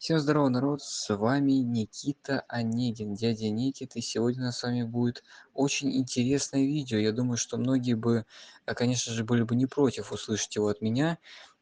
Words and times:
Всем 0.00 0.18
здорово, 0.18 0.48
народ, 0.48 0.80
с 0.80 1.14
вами 1.14 1.52
Никита 1.52 2.42
Онегин, 2.48 3.12
дядя 3.12 3.50
Никита, 3.50 3.98
и 3.98 4.02
сегодня 4.02 4.40
у 4.40 4.44
нас 4.46 4.58
с 4.58 4.62
вами 4.62 4.82
будет 4.82 5.22
очень 5.52 5.94
интересное 5.94 6.62
видео. 6.62 6.96
Я 6.96 7.12
думаю, 7.12 7.36
что 7.36 7.58
многие 7.58 7.92
бы, 7.92 8.24
э, 8.64 8.74
конечно 8.74 9.12
же, 9.12 9.24
были 9.24 9.42
бы 9.42 9.54
не 9.56 9.66
против 9.66 10.10
услышать 10.10 10.56
его 10.56 10.68
от 10.68 10.80
меня. 10.80 11.18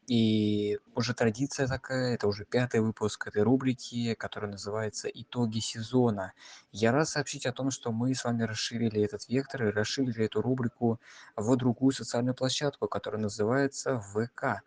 И 0.07 0.79
уже 0.95 1.13
традиция 1.13 1.67
такая, 1.67 2.13
это 2.15 2.29
уже 2.29 2.45
пятый 2.45 2.79
выпуск 2.79 3.27
этой 3.27 3.41
рубрики, 3.41 4.13
которая 4.13 4.51
называется 4.51 5.09
«Итоги 5.09 5.59
сезона». 5.59 6.31
Я 6.71 6.93
рад 6.93 7.09
сообщить 7.09 7.45
о 7.45 7.51
том, 7.51 7.71
что 7.71 7.91
мы 7.91 8.15
с 8.15 8.23
вами 8.23 8.43
расширили 8.43 9.03
этот 9.03 9.27
вектор 9.27 9.67
и 9.67 9.71
расширили 9.71 10.23
эту 10.23 10.41
рубрику 10.41 11.01
в 11.35 11.53
другую 11.57 11.91
социальную 11.91 12.35
площадку, 12.35 12.87
которая 12.87 13.21
называется 13.21 13.99
ВК. 13.99 14.63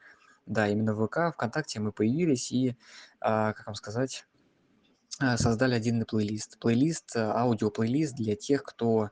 Да, 0.46 0.68
именно 0.68 0.94
в 0.94 1.06
ВК, 1.06 1.32
ВКонтакте 1.34 1.80
мы 1.80 1.92
появились 1.92 2.50
и, 2.50 2.76
а, 3.20 3.52
как 3.52 3.66
вам 3.66 3.74
сказать, 3.74 4.26
а, 5.20 5.36
создали 5.36 5.74
отдельный 5.74 6.04
плейлист. 6.04 6.58
Плейлист, 6.58 7.16
а, 7.16 7.32
аудиоплейлист 7.42 8.14
для 8.16 8.34
тех, 8.34 8.62
кто 8.64 9.10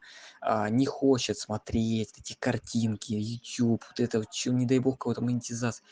не 0.70 0.86
хочет 0.86 1.38
смотреть 1.38 2.18
эти 2.18 2.34
картинки, 2.38 3.12
YouTube, 3.12 3.84
вот 3.88 4.00
это, 4.00 4.24
не 4.46 4.66
дай 4.66 4.78
бог, 4.78 4.98
кого-то 4.98 5.22
монетизация. 5.22 5.84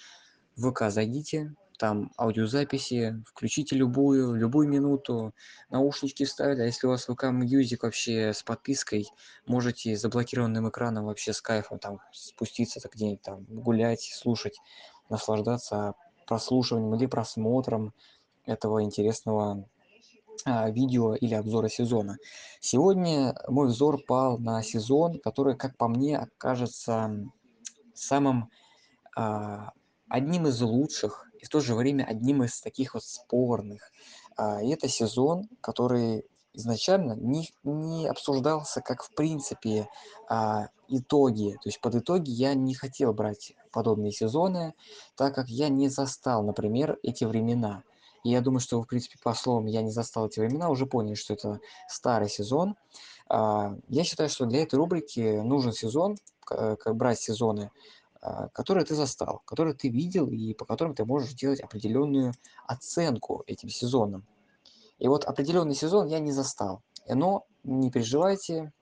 В 0.57 0.71
ВК 0.71 0.91
зайдите, 0.91 1.55
там 1.79 2.11
аудиозаписи, 2.19 3.23
включите 3.27 3.77
любую, 3.77 4.35
любую 4.35 4.69
минуту, 4.69 5.35
наушнички 5.71 6.25
вставили, 6.25 6.63
а 6.63 6.65
если 6.65 6.87
у 6.87 6.91
вас 6.91 7.05
ВК 7.05 7.25
Music 7.25 7.79
вообще 7.83 8.33
с 8.35 8.43
подпиской, 8.43 9.07
можете 9.47 9.97
заблокированным 9.97 10.69
экраном 10.69 11.05
вообще 11.05 11.33
с 11.33 11.41
кайфом 11.41 11.79
там 11.79 12.01
спуститься 12.13 12.81
где-нибудь 12.93 13.23
там 13.23 13.45
гулять, 13.45 14.03
слушать 14.03 14.59
наслаждаться 15.09 15.95
прослушиванием 16.27 16.95
или 16.95 17.07
просмотром 17.07 17.93
этого 18.45 18.83
интересного 18.83 19.65
а, 20.45 20.71
видео 20.71 21.15
или 21.15 21.35
обзора 21.35 21.69
сезона. 21.69 22.19
Сегодня 22.61 23.35
мой 23.49 23.69
взор 23.69 24.03
пал 24.07 24.39
на 24.39 24.63
сезон, 24.63 25.19
который, 25.21 25.57
как 25.57 25.77
по 25.77 25.89
мне, 25.89 26.19
окажется 26.19 27.11
самым 27.95 28.51
а, 29.17 29.73
одним 30.09 30.47
из 30.47 30.61
лучших 30.61 31.27
и 31.41 31.45
в 31.45 31.49
то 31.49 31.61
же 31.61 31.75
время 31.75 32.05
одним 32.05 32.43
из 32.43 32.61
таких 32.61 32.95
вот 32.95 33.05
спорных. 33.05 33.91
А, 34.37 34.63
и 34.63 34.69
это 34.71 34.89
сезон, 34.89 35.49
который 35.61 36.25
изначально 36.59 37.15
не, 37.15 37.49
не 37.63 38.09
обсуждался 38.09 38.81
как 38.81 39.03
в 39.03 39.15
принципе 39.15 39.89
а, 40.29 40.69
итоги. 40.89 41.53
То 41.63 41.69
есть 41.69 41.81
под 41.81 41.95
итоги 41.95 42.31
я 42.31 42.55
не 42.55 42.75
хотел 42.75 43.15
брать 43.15 43.55
подобные 43.71 44.13
сезоны, 44.13 44.75
так 45.17 45.35
как 45.35 45.49
я 45.49 45.69
не 45.69 45.89
застал, 45.89 46.43
например, 46.43 46.99
эти 47.03 47.25
времена. 47.25 47.85
И 48.25 48.31
я 48.31 48.41
думаю, 48.41 48.61
что, 48.61 48.83
в 48.83 48.87
принципе, 48.87 49.17
по 49.23 49.33
словам 49.33 49.67
«я 49.67 49.81
не 49.83 49.91
застал 49.91 50.27
эти 50.27 50.41
времена» 50.41 50.69
уже 50.69 50.87
поняли, 50.87 51.15
что 51.15 51.35
это 51.35 51.61
старый 51.89 52.29
сезон. 52.29 52.75
А, 53.29 53.77
я 53.89 54.05
считаю, 54.05 54.29
что 54.29 54.45
для 54.45 54.63
этой 54.63 54.75
рубрики 54.75 55.41
нужен 55.41 55.73
сезон, 55.73 56.17
как 56.41 56.97
брать 56.97 57.21
сезоны, 57.21 57.71
а, 58.21 58.49
которые 58.49 58.85
ты 58.85 58.97
застал, 58.97 59.43
которые 59.45 59.75
ты 59.75 59.89
видел 59.89 60.29
и 60.29 60.55
по 60.55 60.65
которым 60.65 60.95
ты 60.95 61.05
можешь 61.05 61.35
делать 61.35 61.61
определенную 61.61 62.33
оценку 62.67 63.45
этим 63.47 63.69
сезонам. 63.69 64.27
И 64.99 65.09
вот 65.09 65.25
определенный 65.25 65.75
сезон 65.75 66.07
я 66.07 66.19
не 66.19 66.33
застал. 66.33 66.83
Но 67.09 67.45
не 67.65 67.91
переживайте, 67.91 68.73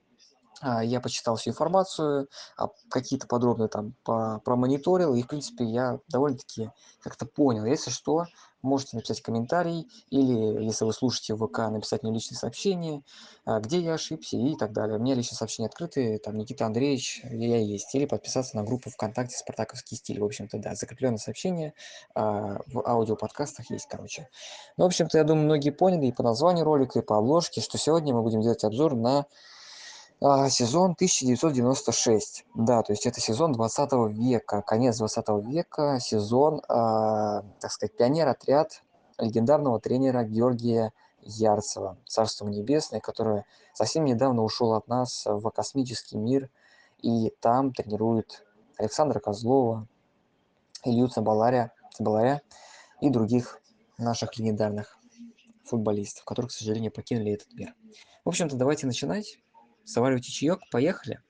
а, 0.61 0.83
я 0.83 1.01
почитал 1.01 1.37
всю 1.37 1.51
информацию, 1.51 2.29
а, 2.57 2.69
какие-то 2.89 3.27
подробно 3.27 3.69
там 3.69 3.95
промониторил, 4.05 5.15
и, 5.15 5.23
в 5.23 5.29
принципе, 5.29 5.65
я 5.65 5.99
довольно-таки 6.09 6.71
как-то 7.01 7.27
понял. 7.27 7.65
Если 7.65 7.91
что, 7.91 8.25
можете 8.67 8.97
написать 8.97 9.23
комментарий, 9.23 9.89
или, 10.11 10.65
если 10.65 10.85
вы 10.85 10.93
слушаете 10.93 11.37
ВК, 11.37 11.59
написать 11.71 12.03
мне 12.03 12.13
личное 12.13 12.37
сообщение, 12.37 13.03
а, 13.45 13.61
где 13.61 13.81
я 13.81 13.95
ошибся 13.95 14.37
и 14.37 14.57
так 14.57 14.73
далее. 14.73 14.99
У 14.99 15.01
меня 15.01 15.15
личные 15.15 15.37
сообщения 15.37 15.69
открыты, 15.69 16.19
там 16.19 16.37
Никита 16.37 16.67
Андреевич, 16.67 17.23
я 17.25 17.59
есть, 17.59 17.95
или 17.95 18.07
подписаться 18.07 18.57
на 18.57 18.65
группу 18.65 18.91
ВКонтакте 18.91 19.37
«Спартаковский 19.37 19.97
стиль». 19.97 20.21
В 20.21 20.25
общем-то, 20.25 20.59
да, 20.59 20.75
закрепленное 20.75 21.19
сообщение 21.19 21.75
в 22.15 22.83
аудиоподкастах 22.85 23.71
есть, 23.71 23.87
короче. 23.89 24.29
Ну, 24.77 24.85
в 24.85 24.87
общем-то, 24.89 25.19
я 25.19 25.25
думаю, 25.25 25.45
многие 25.45 25.71
поняли 25.71 26.07
и 26.07 26.13
по 26.13 26.23
названию 26.23 26.65
ролика, 26.65 26.99
и 26.99 27.03
по 27.03 27.19
обложке, 27.19 27.61
что 27.61 27.79
сегодня 27.79 28.15
мы 28.15 28.23
будем 28.23 28.43
делать 28.43 28.65
обзор 28.65 28.95
на 28.95 29.27
а, 30.21 30.49
сезон 30.49 30.93
1996. 30.93 32.47
Да, 32.55 32.83
то 32.83 32.93
есть 32.93 33.07
это 33.07 33.21
сезон 33.21 33.53
20 33.53 33.93
века, 34.09 34.63
конец 34.63 34.99
20 34.99 35.29
века, 35.45 35.99
сезон, 36.01 36.63
а, 36.69 37.43
так 37.61 37.71
сказать, 37.71 37.97
пионер-отряд 37.97 38.83
легендарного 39.19 39.79
тренера 39.79 40.25
Георгия 40.25 40.93
Ярцева, 41.21 41.99
Царство 42.07 42.49
Небесное, 42.49 43.01
который 43.01 43.45
совсем 43.75 44.05
недавно 44.05 44.43
ушел 44.43 44.73
от 44.73 44.89
нас 44.89 45.25
в 45.27 45.51
космический 45.51 46.17
мир, 46.17 46.49
и 47.03 47.31
там 47.41 47.73
тренирует 47.73 48.45
Александра 48.79 49.21
Козлова, 49.21 49.87
Илью 50.85 51.09
Цабаларя, 51.09 51.73
Цабаларя 51.93 52.41
и 53.01 53.11
других 53.11 53.61
наших 53.99 54.39
легендарных 54.39 54.99
футболистов, 55.65 56.25
которые, 56.25 56.49
к 56.49 56.53
сожалению, 56.53 56.93
покинули 56.93 57.33
этот 57.33 57.53
мир. 57.53 57.75
В 58.25 58.29
общем-то, 58.29 58.57
давайте 58.57 58.87
начинать 58.87 59.39
заваривайте 59.87 60.31
чаек, 60.33 60.61
поехали. 60.71 61.21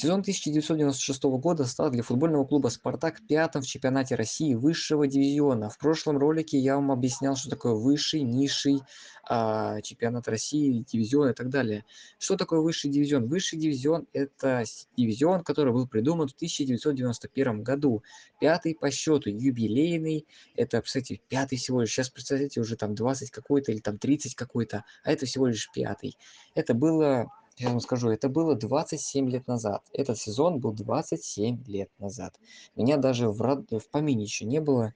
Сезон 0.00 0.20
1996 0.20 1.24
года 1.24 1.64
стал 1.64 1.90
для 1.90 2.04
футбольного 2.04 2.44
клуба 2.44 2.68
«Спартак» 2.68 3.20
пятым 3.26 3.62
в 3.62 3.66
чемпионате 3.66 4.14
России 4.14 4.54
высшего 4.54 5.08
дивизиона. 5.08 5.70
В 5.70 5.76
прошлом 5.76 6.18
ролике 6.18 6.56
я 6.56 6.76
вам 6.76 6.92
объяснял, 6.92 7.34
что 7.34 7.50
такое 7.50 7.74
высший, 7.74 8.22
низший 8.22 8.80
а, 9.28 9.80
чемпионат 9.80 10.28
России, 10.28 10.84
дивизион 10.86 11.30
и 11.30 11.32
так 11.32 11.48
далее. 11.48 11.84
Что 12.20 12.36
такое 12.36 12.60
высший 12.60 12.90
дивизион? 12.92 13.26
Высший 13.26 13.58
дивизион– 13.58 14.06
это 14.12 14.62
дивизион, 14.96 15.42
который 15.42 15.72
был 15.72 15.88
придуман 15.88 16.28
в 16.28 16.32
1991 16.34 17.64
году. 17.64 18.04
Пятый 18.40 18.76
по 18.76 18.92
счету, 18.92 19.30
юбилейный. 19.30 20.28
Это, 20.54 20.80
кстати, 20.80 21.20
пятый 21.28 21.58
всего 21.58 21.80
лишь. 21.80 21.90
Сейчас, 21.90 22.08
представляете, 22.08 22.60
уже 22.60 22.76
там 22.76 22.94
20 22.94 23.32
какой-то 23.32 23.72
или 23.72 23.80
там 23.80 23.98
30 23.98 24.36
какой-то, 24.36 24.84
а 25.02 25.10
это 25.10 25.26
всего 25.26 25.48
лишь 25.48 25.68
пятый. 25.74 26.16
Это 26.54 26.72
было 26.72 27.26
я 27.58 27.70
вам 27.70 27.80
скажу, 27.80 28.10
это 28.10 28.28
было 28.28 28.54
27 28.54 29.28
лет 29.28 29.46
назад. 29.46 29.82
Этот 29.92 30.18
сезон 30.18 30.60
был 30.60 30.72
27 30.72 31.64
лет 31.66 31.90
назад. 31.98 32.38
Меня 32.76 32.96
даже 32.96 33.28
в, 33.28 33.40
род... 33.42 33.70
в 33.70 33.90
помине 33.90 34.22
еще 34.24 34.44
не 34.44 34.60
было. 34.60 34.94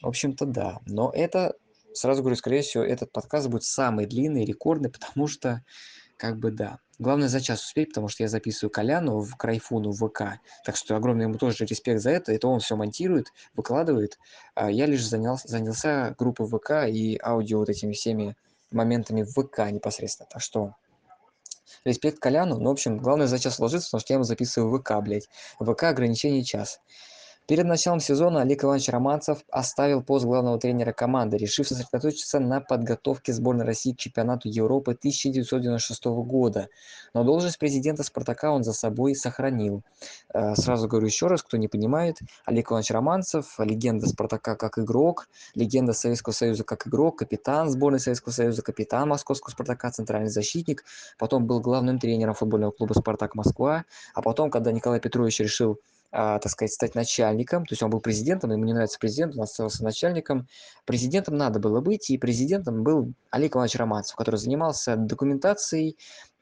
В 0.00 0.08
общем-то, 0.08 0.46
да. 0.46 0.80
Но 0.86 1.10
это, 1.14 1.54
сразу 1.92 2.22
говорю, 2.22 2.36
скорее 2.36 2.62
всего, 2.62 2.82
этот 2.82 3.12
подкаст 3.12 3.48
будет 3.48 3.64
самый 3.64 4.06
длинный, 4.06 4.44
рекордный, 4.44 4.90
потому 5.14 5.26
что, 5.26 5.62
как 6.16 6.38
бы, 6.38 6.50
да. 6.50 6.78
Главное 6.98 7.28
за 7.28 7.40
час 7.40 7.62
успеть, 7.62 7.88
потому 7.90 8.08
что 8.08 8.24
я 8.24 8.28
записываю 8.28 8.70
Коляну 8.70 9.20
в 9.20 9.36
Крайфуну 9.36 9.92
в 9.92 10.08
ВК. 10.08 10.40
Так 10.64 10.76
что 10.76 10.96
огромный 10.96 11.24
ему 11.24 11.36
тоже 11.36 11.64
респект 11.64 12.00
за 12.00 12.10
это. 12.10 12.32
Это 12.32 12.48
он 12.48 12.58
все 12.58 12.74
монтирует, 12.74 13.32
выкладывает. 13.54 14.18
А 14.54 14.70
я 14.70 14.86
лишь 14.86 15.06
занялся, 15.06 15.46
занялся 15.46 16.16
группой 16.18 16.48
ВК 16.48 16.88
и 16.88 17.20
аудио 17.22 17.58
вот 17.58 17.68
этими 17.68 17.92
всеми 17.92 18.36
моментами 18.72 19.22
в 19.22 19.30
ВК 19.30 19.70
непосредственно. 19.70 20.28
Так 20.28 20.42
что 20.42 20.74
Респект 21.84 22.18
Коляну, 22.18 22.58
ну, 22.58 22.68
в 22.68 22.72
общем, 22.72 22.98
главное 22.98 23.26
за 23.26 23.38
час 23.38 23.58
ложиться, 23.58 23.88
потому 23.88 24.00
что 24.00 24.12
я 24.12 24.16
ему 24.16 24.24
записываю 24.24 24.70
в 24.70 24.80
ВК, 24.80 24.92
блядь. 25.02 25.28
ВК 25.60 25.84
ограничение 25.84 26.44
час. 26.44 26.80
Перед 27.48 27.64
началом 27.64 27.98
сезона 27.98 28.42
Олег 28.42 28.62
Иванович 28.62 28.90
Романцев 28.90 29.38
оставил 29.50 30.02
пост 30.02 30.26
главного 30.26 30.58
тренера 30.58 30.92
команды, 30.92 31.38
решив 31.38 31.66
сосредоточиться 31.66 32.40
на 32.40 32.60
подготовке 32.60 33.32
сборной 33.32 33.64
России 33.64 33.94
к 33.94 33.96
чемпионату 33.96 34.50
Европы 34.50 34.90
1996 34.90 36.04
года. 36.04 36.68
Но 37.14 37.24
должность 37.24 37.58
президента 37.58 38.02
«Спартака» 38.02 38.52
он 38.52 38.64
за 38.64 38.74
собой 38.74 39.14
сохранил. 39.14 39.82
Э, 40.34 40.56
сразу 40.56 40.88
говорю 40.88 41.06
еще 41.06 41.28
раз, 41.28 41.42
кто 41.42 41.56
не 41.56 41.68
понимает, 41.68 42.18
Олег 42.44 42.70
Иванович 42.70 42.90
Романцев, 42.90 43.58
легенда 43.58 44.06
«Спартака» 44.08 44.54
как 44.54 44.78
игрок, 44.78 45.30
легенда 45.54 45.94
Советского 45.94 46.34
Союза 46.34 46.64
как 46.64 46.86
игрок, 46.86 47.16
капитан 47.16 47.70
сборной 47.70 48.00
Советского 48.00 48.34
Союза, 48.34 48.60
капитан 48.60 49.08
Московского 49.08 49.52
«Спартака», 49.52 49.90
центральный 49.90 50.28
защитник, 50.28 50.84
потом 51.18 51.46
был 51.46 51.60
главным 51.60 51.98
тренером 51.98 52.34
футбольного 52.34 52.72
клуба 52.72 52.92
«Спартак 52.92 53.34
Москва», 53.34 53.86
а 54.12 54.20
потом, 54.20 54.50
когда 54.50 54.70
Николай 54.70 55.00
Петрович 55.00 55.40
решил 55.40 55.80
а, 56.10 56.38
так 56.38 56.50
сказать, 56.50 56.72
стать 56.72 56.94
начальником, 56.94 57.66
то 57.66 57.72
есть 57.72 57.82
он 57.82 57.90
был 57.90 58.00
президентом, 58.00 58.50
ему 58.50 58.64
не 58.64 58.72
нравится 58.72 58.98
президент, 58.98 59.34
он 59.36 59.42
остался 59.42 59.84
начальником. 59.84 60.48
Президентом 60.86 61.36
надо 61.36 61.60
было 61.60 61.80
быть, 61.80 62.10
и 62.10 62.18
президентом 62.18 62.82
был 62.82 63.12
Олег 63.30 63.56
Иванович 63.56 63.76
Романцев, 63.76 64.16
который 64.16 64.36
занимался 64.36 64.96
документацией 64.96 65.98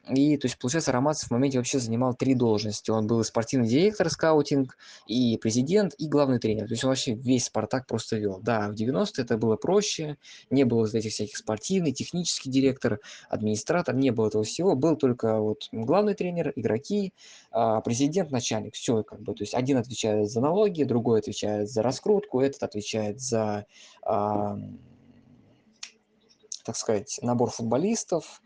и, 0.09 0.37
то 0.37 0.45
есть, 0.47 0.57
получается, 0.57 0.91
Романцев 0.91 1.29
в 1.29 1.31
моменте 1.31 1.57
вообще 1.57 1.79
занимал 1.79 2.13
три 2.13 2.33
должности. 2.33 2.91
Он 2.91 3.07
был 3.07 3.23
спортивный 3.23 3.67
директор, 3.67 4.09
скаутинг, 4.09 4.77
и 5.07 5.37
президент, 5.37 5.93
и 5.97 6.07
главный 6.07 6.39
тренер. 6.39 6.67
То 6.67 6.73
есть 6.73 6.83
он 6.83 6.89
вообще 6.89 7.13
весь 7.13 7.45
«Спартак» 7.45 7.87
просто 7.87 8.17
вел. 8.17 8.39
Да, 8.41 8.69
в 8.69 8.73
90-е 8.73 9.23
это 9.23 9.37
было 9.37 9.55
проще, 9.55 10.17
не 10.49 10.63
было 10.63 10.81
вот 10.81 10.93
этих 10.93 11.11
всяких 11.11 11.37
спортивный, 11.37 11.91
технический 11.91 12.49
директор, 12.49 12.99
администратор, 13.29 13.95
не 13.95 14.11
было 14.11 14.27
этого 14.27 14.43
всего. 14.43 14.75
Был 14.75 14.95
только 14.95 15.39
вот 15.39 15.67
главный 15.71 16.13
тренер, 16.13 16.53
игроки, 16.55 17.13
а, 17.51 17.81
президент, 17.81 18.31
начальник. 18.31 18.75
Все 18.75 19.03
как 19.03 19.21
бы. 19.21 19.33
То 19.33 19.43
есть 19.43 19.53
один 19.53 19.77
отвечает 19.77 20.29
за 20.29 20.41
налоги, 20.41 20.83
другой 20.83 21.19
отвечает 21.19 21.69
за 21.69 21.81
раскрутку, 21.81 22.41
этот 22.41 22.63
отвечает 22.63 23.19
за 23.19 23.65
так 26.67 26.75
сказать, 26.75 27.17
набор 27.21 27.49
футболистов, 27.49 28.41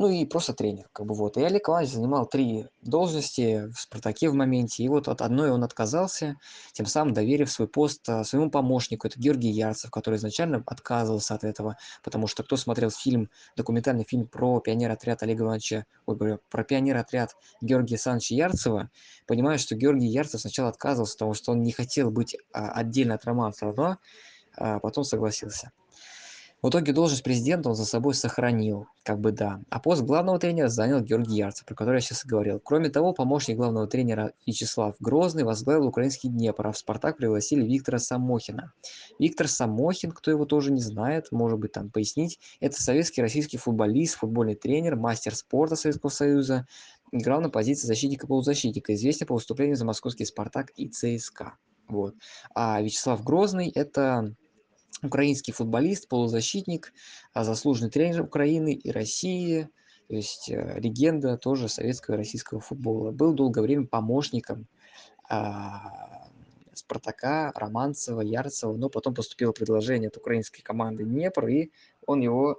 ну 0.00 0.08
и 0.08 0.24
просто 0.24 0.54
тренер, 0.54 0.88
как 0.94 1.04
бы 1.04 1.14
вот. 1.14 1.36
И 1.36 1.42
Олег 1.42 1.68
Иванович 1.68 1.90
занимал 1.90 2.24
три 2.24 2.64
должности 2.80 3.70
в 3.70 3.78
«Спартаке» 3.78 4.30
в 4.30 4.34
моменте, 4.34 4.82
и 4.82 4.88
вот 4.88 5.08
от 5.08 5.20
одной 5.20 5.50
он 5.50 5.62
отказался, 5.62 6.36
тем 6.72 6.86
самым 6.86 7.12
доверив 7.12 7.52
свой 7.52 7.68
пост 7.68 8.08
а, 8.08 8.24
своему 8.24 8.50
помощнику, 8.50 9.08
это 9.08 9.20
Георгий 9.20 9.50
Ярцев, 9.50 9.90
который 9.90 10.14
изначально 10.14 10.62
отказывался 10.64 11.34
от 11.34 11.44
этого, 11.44 11.76
потому 12.02 12.28
что 12.28 12.42
кто 12.42 12.56
смотрел 12.56 12.88
фильм, 12.88 13.28
документальный 13.58 14.06
фильм 14.08 14.26
про 14.26 14.58
пионер-отряд 14.60 15.22
Олега 15.22 15.44
Ивановича, 15.44 15.84
ой, 16.06 16.38
про 16.48 16.64
пионер-отряд 16.64 17.36
Георгия 17.60 17.96
Александровича 17.96 18.34
Ярцева, 18.36 18.88
понимает, 19.26 19.60
что 19.60 19.76
Георгий 19.76 20.08
Ярцев 20.08 20.40
сначала 20.40 20.70
отказывался, 20.70 21.12
потому 21.16 21.34
что 21.34 21.52
он 21.52 21.62
не 21.62 21.72
хотел 21.72 22.10
быть 22.10 22.38
а, 22.54 22.70
отдельно 22.70 23.16
от 23.16 23.26
Романцева, 23.26 23.74
но 23.76 23.98
а, 24.56 24.78
потом 24.78 25.04
согласился. 25.04 25.72
В 26.62 26.68
итоге 26.68 26.92
должность 26.92 27.22
президента 27.22 27.70
он 27.70 27.74
за 27.74 27.86
собой 27.86 28.12
сохранил, 28.12 28.86
как 29.02 29.18
бы 29.18 29.32
да. 29.32 29.60
А 29.70 29.80
пост 29.80 30.02
главного 30.02 30.38
тренера 30.38 30.68
занял 30.68 31.00
Георгий 31.00 31.36
Ярцев, 31.36 31.64
про 31.64 31.74
который 31.74 31.96
я 31.96 32.00
сейчас 32.02 32.26
и 32.26 32.28
говорил. 32.28 32.60
Кроме 32.60 32.90
того, 32.90 33.14
помощник 33.14 33.56
главного 33.56 33.86
тренера 33.86 34.34
Вячеслав 34.46 34.94
Грозный 35.00 35.44
возглавил 35.44 35.86
украинский 35.86 36.28
Днепр, 36.28 36.66
а 36.66 36.72
в 36.72 36.76
«Спартак» 36.78 37.16
пригласили 37.16 37.64
Виктора 37.64 37.98
Самохина. 37.98 38.72
Виктор 39.18 39.48
Самохин, 39.48 40.12
кто 40.12 40.30
его 40.30 40.44
тоже 40.44 40.70
не 40.70 40.82
знает, 40.82 41.28
может 41.30 41.58
быть 41.58 41.72
там 41.72 41.90
пояснить, 41.90 42.38
это 42.60 42.80
советский 42.82 43.22
российский 43.22 43.56
футболист, 43.56 44.16
футбольный 44.16 44.54
тренер, 44.54 44.96
мастер 44.96 45.34
спорта 45.34 45.76
Советского 45.76 46.10
Союза, 46.10 46.66
играл 47.10 47.40
на 47.40 47.48
позиции 47.48 47.86
защитника-полузащитника, 47.86 48.92
известен 48.94 49.26
по 49.26 49.34
выступлению 49.34 49.76
за 49.76 49.86
московский 49.86 50.26
«Спартак» 50.26 50.72
и 50.76 50.88
ЦСКА. 50.88 51.54
Вот. 51.88 52.14
А 52.54 52.80
Вячеслав 52.82 53.24
Грозный– 53.24 53.68
это 53.74 54.34
украинский 55.02 55.52
футболист, 55.52 56.08
полузащитник, 56.08 56.92
а, 57.32 57.44
заслуженный 57.44 57.90
тренер 57.90 58.22
Украины 58.22 58.72
и 58.74 58.90
России, 58.90 59.68
то 60.08 60.16
есть 60.16 60.50
э, 60.50 60.80
легенда 60.80 61.36
тоже 61.36 61.68
советского 61.68 62.16
и 62.16 62.18
российского 62.18 62.60
футбола. 62.60 63.12
Был 63.12 63.32
долгое 63.32 63.62
время 63.62 63.86
помощником 63.86 64.66
а, 65.28 66.28
Спартака, 66.74 67.52
Романцева, 67.54 68.20
Ярцева, 68.20 68.76
но 68.76 68.88
потом 68.88 69.14
поступило 69.14 69.52
предложение 69.52 70.08
от 70.08 70.16
украинской 70.16 70.62
команды 70.62 71.04
Днепр, 71.04 71.46
и 71.46 71.70
он 72.06 72.20
его 72.20 72.58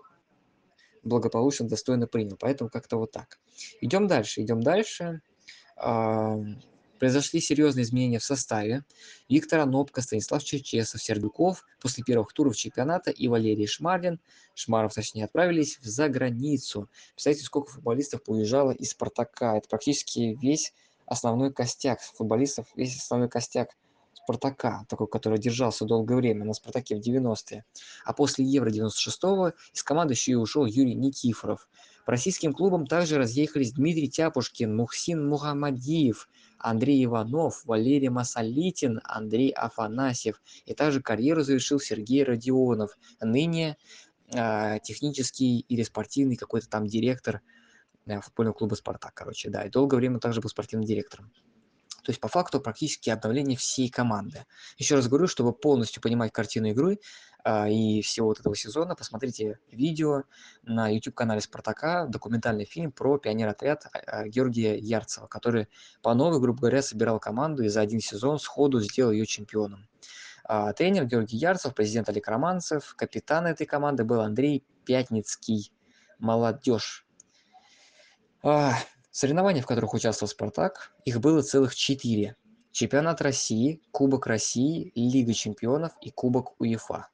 благополучно, 1.04 1.68
достойно 1.68 2.08
принял. 2.08 2.38
Поэтому 2.40 2.70
как-то 2.70 2.98
вот 2.98 3.12
так. 3.12 3.40
Идем 3.82 4.08
дальше, 4.08 4.42
идем 4.42 4.62
дальше. 4.62 5.22
Произошли 7.02 7.42
серьезные 7.42 7.82
изменения 7.82 8.20
в 8.20 8.24
составе. 8.24 8.84
Виктор 9.28 9.62
Анопко, 9.62 10.02
Станислав 10.02 10.44
Черчесов, 10.44 11.02
Сердюков 11.02 11.66
после 11.82 12.04
первых 12.04 12.32
туров 12.32 12.56
чемпионата 12.56 13.10
и 13.10 13.28
Валерий 13.28 13.66
Шмарлин, 13.66 14.20
Шмаров 14.54 14.94
точнее, 14.94 15.26
отправились 15.26 15.80
в 15.80 15.86
за 15.86 16.10
границу. 16.10 16.90
Представьте, 17.16 17.44
сколько 17.44 17.72
футболистов 17.72 18.22
уезжало 18.28 18.70
из 18.70 18.92
«Спартака». 18.92 19.58
Это 19.58 19.68
практически 19.68 20.38
весь 20.40 20.76
основной 21.08 21.52
костяк 21.52 22.02
футболистов, 22.02 22.68
весь 22.76 22.96
основной 22.96 23.30
костяк 23.30 23.76
Спартака, 24.14 24.86
такой, 24.88 25.08
который 25.08 25.40
держался 25.40 25.86
долгое 25.86 26.18
время 26.18 26.46
на 26.46 26.54
Спартаке 26.54 26.98
в 26.98 27.00
90-е. 27.00 27.66
А 28.06 28.14
после 28.14 28.46
Евро 28.46 28.70
96-го 28.70 29.54
из 29.74 29.82
команды 29.82 30.14
еще 30.14 30.34
и 30.34 30.36
ушел 30.36 30.68
Юрий 30.68 30.94
Никифоров. 30.94 31.68
По 32.06 32.12
российским 32.12 32.54
клубам 32.54 32.86
также 32.86 33.18
разъехались 33.18 33.74
Дмитрий 33.74 34.08
Тяпушкин, 34.08 34.76
Мухсин 34.76 35.28
Мухаммадиев, 35.28 36.30
Андрей 36.64 37.04
Иванов, 37.06 37.64
Валерий 37.66 38.10
Масолитин, 38.10 39.02
Андрей 39.04 39.52
Афанасьев. 39.52 40.42
И 40.66 40.74
также 40.74 41.02
карьеру 41.02 41.42
завершил 41.42 41.80
Сергей 41.80 42.24
Родионов, 42.24 42.98
ныне 43.20 43.78
э, 44.34 44.80
технический 44.84 45.66
или 45.68 45.84
спортивный 45.84 46.36
какой-то 46.36 46.70
там 46.70 46.88
директор 46.88 47.42
э, 48.06 48.22
футбольного 48.22 48.56
клуба 48.56 48.76
«Спартак», 48.76 49.14
короче, 49.14 49.50
да. 49.50 49.64
И 49.64 49.70
долгое 49.70 49.98
время 49.98 50.20
также 50.20 50.42
был 50.42 50.50
спортивным 50.50 50.86
директором. 50.86 51.32
То 52.04 52.10
есть 52.10 52.20
по 52.20 52.28
факту 52.28 52.60
практически 52.60 53.10
обновление 53.10 53.58
всей 53.58 53.90
команды. 53.90 54.46
Еще 54.78 54.96
раз 54.96 55.08
говорю, 55.08 55.28
чтобы 55.28 55.54
полностью 55.54 56.02
понимать 56.02 56.32
картину 56.32 56.68
игры 56.68 56.98
а, 56.98 57.31
и 57.46 58.02
всего 58.02 58.28
вот 58.28 58.40
этого 58.40 58.56
сезона, 58.56 58.96
посмотрите 58.96 59.60
видео 59.72 60.24
на 60.64 60.90
YouTube-канале 60.90 61.42
Спартака, 61.42 62.06
документальный 62.06 62.66
фильм 62.66 62.92
про 62.92 63.18
пионер-отряд 63.18 63.86
а, 63.86 64.00
а, 64.00 64.28
Георгия 64.28 64.78
Ярцева, 64.78 65.28
который 65.28 65.68
по 66.02 66.14
новой, 66.14 66.40
грубо 66.40 66.60
говоря, 66.60 66.82
собирал 66.82 67.20
команду 67.20 67.64
и 67.64 67.68
за 67.68 67.82
один 67.82 68.00
сезон 68.00 68.40
сходу 68.40 68.80
сделал 68.80 69.12
ее 69.12 69.26
чемпионом. 69.26 69.88
А, 70.44 70.74
тренер 70.74 71.06
Георгий 71.06 71.38
Ярцев, 71.38 71.74
президент 71.74 72.10
Олег 72.10 72.28
Романцев, 72.28 72.94
капитан 72.96 73.48
этой 73.48 73.66
команды 73.66 74.04
был 74.04 74.22
Андрей 74.22 74.64
Пятницкий. 74.86 75.72
Молодежь. 76.20 77.08
Соревнования, 79.10 79.64
в 79.64 79.66
которых 79.66 79.96
участвовал 79.96 80.30
«Спартак», 80.30 80.94
их 81.04 81.20
было 81.20 81.42
целых 81.42 81.76
четыре. 81.76 82.36
Чемпионат 82.72 83.22
России, 83.22 83.82
Кубок 83.92 84.28
России, 84.28 84.92
Лига 84.94 85.34
чемпионов 85.34 85.94
и 86.02 86.12
Кубок 86.12 86.54
УЕФА 86.62 87.08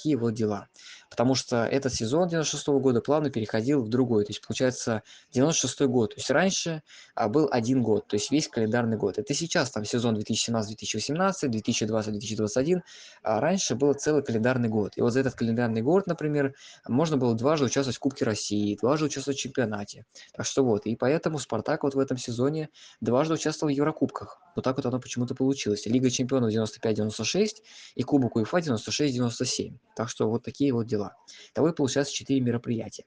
такие 0.00 0.16
вот 0.16 0.34
дела. 0.34 0.68
Потому 1.10 1.34
что 1.34 1.64
этот 1.64 1.92
сезон 1.92 2.28
96 2.28 2.68
-го 2.68 2.80
года 2.80 3.00
плавно 3.00 3.30
переходил 3.30 3.82
в 3.82 3.88
другой. 3.88 4.24
То 4.24 4.30
есть, 4.30 4.46
получается, 4.46 5.02
96 5.32 5.86
год. 5.86 6.14
То 6.14 6.20
есть, 6.20 6.30
раньше 6.30 6.82
а, 7.14 7.28
был 7.28 7.48
один 7.50 7.82
год, 7.82 8.06
то 8.06 8.16
есть 8.16 8.30
весь 8.30 8.48
календарный 8.48 8.96
год. 8.96 9.18
Это 9.18 9.34
сейчас 9.34 9.70
там 9.70 9.84
сезон 9.84 10.16
2017-2018, 10.16 11.48
2020-2021. 11.50 12.80
А 13.22 13.40
раньше 13.40 13.74
был 13.74 13.92
целый 13.94 14.22
календарный 14.22 14.68
год. 14.68 14.92
И 14.96 15.02
вот 15.02 15.12
за 15.12 15.20
этот 15.20 15.34
календарный 15.34 15.82
год, 15.82 16.06
например, 16.06 16.54
можно 16.88 17.16
было 17.16 17.34
дважды 17.34 17.66
участвовать 17.66 17.96
в 17.96 18.00
Кубке 18.00 18.24
России, 18.24 18.78
дважды 18.80 19.06
участвовать 19.06 19.38
в 19.38 19.42
чемпионате. 19.42 20.06
Так 20.32 20.46
что 20.46 20.64
вот. 20.64 20.86
И 20.86 20.96
поэтому 20.96 21.38
«Спартак» 21.38 21.82
вот 21.82 21.94
в 21.94 21.98
этом 21.98 22.16
сезоне 22.16 22.68
дважды 23.00 23.34
участвовал 23.34 23.72
в 23.72 23.76
Еврокубках. 23.76 24.40
Вот 24.56 24.64
так 24.64 24.76
вот 24.76 24.86
оно 24.86 25.00
почему-то 25.00 25.34
получилось. 25.34 25.86
Лига 25.86 26.10
чемпионов 26.10 26.52
95-96 26.52 27.48
и 27.96 28.02
Кубок 28.02 28.36
УЕФА 28.36 28.58
96-97. 28.58 29.74
Так 29.94 30.08
что 30.08 30.28
вот 30.28 30.42
такие 30.44 30.72
вот 30.72 30.86
дела. 30.86 31.16
Того 31.52 31.68
и 31.68 31.74
получается 31.74 32.14
4 32.14 32.40
мероприятия. 32.40 33.04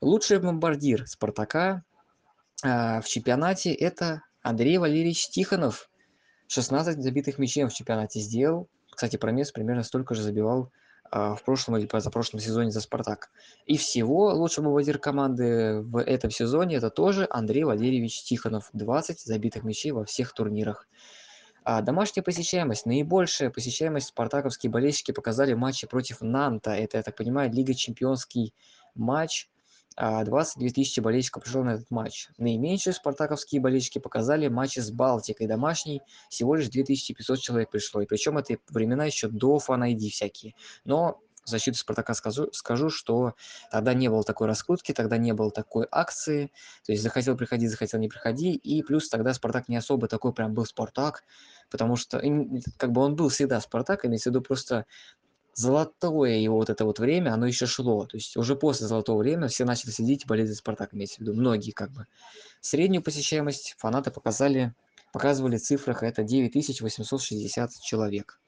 Лучший 0.00 0.38
бомбардир 0.38 1.06
«Спартака» 1.08 1.82
э, 2.62 3.00
в 3.00 3.04
чемпионате– 3.06 3.72
это 3.74 4.22
Андрей 4.42 4.78
Валерьевич 4.78 5.28
Тихонов. 5.28 5.90
16 6.46 7.02
забитых 7.02 7.38
мячей 7.38 7.64
в 7.64 7.72
чемпионате 7.72 8.20
сделал. 8.20 8.68
Кстати, 8.90 9.16
Промес 9.16 9.52
примерно 9.52 9.82
столько 9.82 10.14
же 10.14 10.22
забивал 10.22 10.70
э, 11.10 11.34
в 11.34 11.42
прошлом 11.44 11.76
или 11.76 11.86
позапрошлом 11.86 12.40
сезоне 12.40 12.70
за 12.70 12.80
«Спартак». 12.80 13.30
И 13.66 13.76
всего 13.76 14.32
лучший 14.32 14.62
бомбардир 14.62 14.98
команды 14.98 15.80
в 15.82 15.98
этом 16.00 16.30
сезоне– 16.30 16.76
это 16.78 16.90
тоже 16.90 17.26
Андрей 17.28 17.64
Валерьевич 17.64 18.22
Тихонов. 18.22 18.70
20 18.72 19.20
забитых 19.20 19.64
мячей 19.64 19.90
во 19.90 20.04
всех 20.04 20.32
турнирах. 20.32 20.86
А 21.70 21.82
домашняя 21.82 22.22
посещаемость. 22.22 22.86
Наибольшая 22.86 23.50
посещаемость 23.50 24.06
спартаковские 24.06 24.72
болельщики 24.72 25.12
показали 25.12 25.52
в 25.52 25.58
матче 25.58 25.86
против 25.86 26.22
Нанта. 26.22 26.70
Это, 26.70 26.96
я 26.96 27.02
так 27.02 27.14
понимаю, 27.14 27.52
Лига 27.52 27.74
Чемпионский 27.74 28.54
матч. 28.94 29.50
22 29.94 30.38
а, 30.38 30.72
тысячи 30.72 31.00
болельщиков 31.00 31.42
пришло 31.42 31.62
на 31.64 31.74
этот 31.74 31.90
матч. 31.90 32.30
Наименьшие 32.38 32.94
спартаковские 32.94 33.60
болельщики 33.60 33.98
показали 33.98 34.48
матчи 34.48 34.80
с 34.80 34.90
Балтикой. 34.90 35.46
Домашний 35.46 36.00
всего 36.30 36.54
лишь 36.54 36.70
2500 36.70 37.38
человек 37.38 37.68
пришло. 37.68 38.00
И 38.00 38.06
причем 38.06 38.38
это 38.38 38.56
времена 38.70 39.04
еще 39.04 39.28
до 39.28 39.58
фан-айди 39.58 40.08
всякие. 40.08 40.54
Но 40.86 41.20
защиту 41.50 41.78
Спартака 41.78 42.14
скажу, 42.14 42.50
скажу, 42.52 42.90
что 42.90 43.34
тогда 43.70 43.94
не 43.94 44.08
было 44.08 44.22
такой 44.22 44.46
раскрутки, 44.46 44.92
тогда 44.92 45.16
не 45.16 45.32
было 45.32 45.50
такой 45.50 45.86
акции. 45.90 46.52
То 46.84 46.92
есть 46.92 47.02
захотел 47.02 47.36
приходи, 47.36 47.66
захотел 47.66 48.00
не 48.00 48.08
приходи. 48.08 48.54
И 48.54 48.82
плюс 48.82 49.08
тогда 49.08 49.34
Спартак 49.34 49.68
не 49.68 49.76
особо 49.76 50.08
такой 50.08 50.32
прям 50.32 50.54
был 50.54 50.64
Спартак 50.64 51.24
потому 51.70 51.96
что 51.96 52.22
как 52.76 52.92
бы 52.92 53.00
он 53.00 53.16
был 53.16 53.28
всегда 53.28 53.60
Спартак, 53.60 54.04
имеется 54.04 54.30
в 54.30 54.32
виду 54.32 54.42
просто 54.42 54.86
золотое 55.54 56.36
его 56.36 56.56
вот 56.56 56.70
это 56.70 56.84
вот 56.84 56.98
время, 56.98 57.32
оно 57.32 57.46
еще 57.46 57.66
шло. 57.66 58.06
То 58.06 58.16
есть 58.16 58.36
уже 58.36 58.54
после 58.54 58.86
золотого 58.86 59.18
времени 59.18 59.48
все 59.48 59.64
начали 59.64 59.90
следить 59.90 60.24
и 60.24 60.26
болеть 60.26 60.48
за 60.48 60.54
Спартак, 60.54 60.94
имеется 60.94 61.16
в 61.16 61.20
виду, 61.20 61.34
многие 61.34 61.72
как 61.72 61.90
бы. 61.90 62.06
Среднюю 62.60 63.02
посещаемость 63.02 63.74
фанаты 63.78 64.10
показали, 64.10 64.74
показывали 65.12 65.56
в 65.56 65.62
цифрах, 65.62 66.02
это 66.02 66.22
9860 66.22 67.72
человек. 67.80 68.40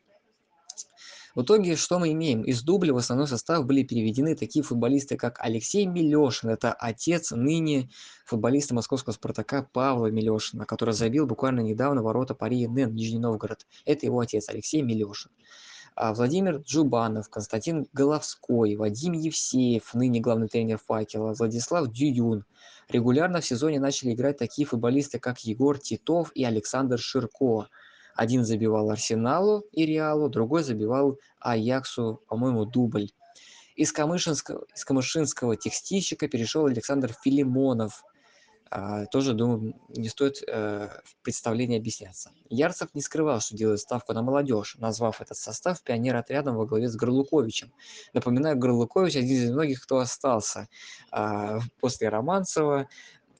В 1.37 1.42
итоге, 1.42 1.76
что 1.76 2.00
мы 2.00 2.10
имеем? 2.12 2.42
Из 2.42 2.62
дубля 2.62 2.92
в 2.92 2.96
основной 2.96 3.28
состав 3.28 3.64
были 3.64 3.84
переведены 3.84 4.34
такие 4.34 4.64
футболисты, 4.64 5.16
как 5.16 5.38
Алексей 5.40 5.87
Милешин, 5.87 6.50
это 6.50 6.72
отец 6.72 7.30
ныне 7.30 7.88
футболиста 8.25 8.75
московского 8.75 9.12
«Спартака» 9.12 9.62
Павла 9.72 10.08
Милешина, 10.08 10.66
который 10.66 10.92
забил 10.92 11.26
буквально 11.26 11.60
недавно 11.60 12.02
ворота 12.02 12.34
Пари 12.34 12.66
Нэн, 12.66 12.92
Нижний 12.94 13.20
Новгород. 13.20 13.66
Это 13.84 14.06
его 14.06 14.18
отец, 14.18 14.49
Алексей 14.49 14.82
Милешин. 14.82 15.30
А 15.94 16.14
Владимир 16.14 16.56
Джубанов, 16.56 17.28
Константин 17.28 17.87
Головской, 17.92 18.75
Вадим 18.75 19.12
Евсеев, 19.12 19.94
ныне 19.94 20.20
главный 20.20 20.49
тренер 20.49 20.80
«Факела», 20.84 21.34
Владислав 21.34 21.92
Дююн. 21.92 22.44
Регулярно 22.88 23.40
в 23.40 23.46
сезоне 23.46 23.78
начали 23.78 24.14
играть 24.14 24.38
такие 24.38 24.66
футболисты, 24.66 25.20
как 25.20 25.38
Егор 25.40 25.78
Титов 25.78 26.32
и 26.34 26.42
Александр 26.42 26.99
Ширко. 26.99 27.68
Один 28.14 28.44
забивал 28.44 28.90
Арсеналу 28.90 29.64
и 29.72 29.86
Реалу, 29.86 30.28
другой 30.28 30.62
забивал 30.62 31.18
Аяксу, 31.40 32.22
по-моему, 32.28 32.64
дубль. 32.64 33.10
Из 33.76 33.92
камышинского, 33.92 34.66
из 34.74 34.84
камышинского 34.84 35.56
текстильщика 35.56 36.28
перешел 36.28 36.66
Александр 36.66 37.14
Филимонов. 37.24 38.04
А, 38.72 39.06
тоже, 39.06 39.34
думаю, 39.34 39.74
не 39.88 40.08
стоит 40.08 40.44
э, 40.46 40.88
в 41.02 41.16
представлении 41.24 41.76
объясняться. 41.76 42.30
Ярцев 42.50 42.90
не 42.94 43.00
скрывал, 43.00 43.40
что 43.40 43.56
делает 43.56 43.80
ставку 43.80 44.12
на 44.12 44.22
молодежь, 44.22 44.76
назвав 44.78 45.20
этот 45.20 45.36
состав 45.36 45.82
пионер-отрядом 45.82 46.56
во 46.56 46.66
главе 46.66 46.88
с 46.88 46.94
Горлуковичем. 46.94 47.72
Напоминаю, 48.12 48.56
Горлукович 48.56 49.16
один 49.16 49.42
из 49.42 49.50
многих, 49.50 49.82
кто 49.82 49.98
остался 49.98 50.68
а, 51.10 51.58
после 51.80 52.10
Романцева, 52.10 52.88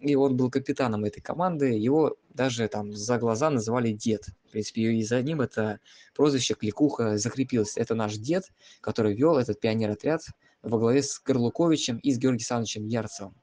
и 0.00 0.14
он 0.14 0.37
был 0.37 0.50
капитаном 0.50 1.04
этой 1.04 1.21
команды. 1.21 1.66
Его 1.78 2.16
даже 2.30 2.66
там 2.69 2.92
за 2.92 3.19
глаза 3.19 3.50
называли 3.50 3.92
дед. 3.92 4.26
В 4.49 4.52
принципе, 4.52 4.83
и 4.92 5.02
за 5.02 5.23
ним 5.23 5.40
это 5.40 5.80
прозвище 6.14 6.54
Кликуха 6.54 7.19
закрепилось. 7.19 7.76
Это 7.76 7.95
наш 7.95 8.16
дед, 8.16 8.45
который 8.80 9.14
вел 9.14 9.37
этот 9.37 9.61
пионер-отряд 9.61 10.23
во 10.62 10.78
главе 10.78 11.02
с 11.02 11.21
Горлуковичем 11.21 11.99
и 11.99 12.12
с 12.12 12.19
Георгием 12.19 12.38
Александровичем 12.38 12.87
Ярцевым. 12.87 13.35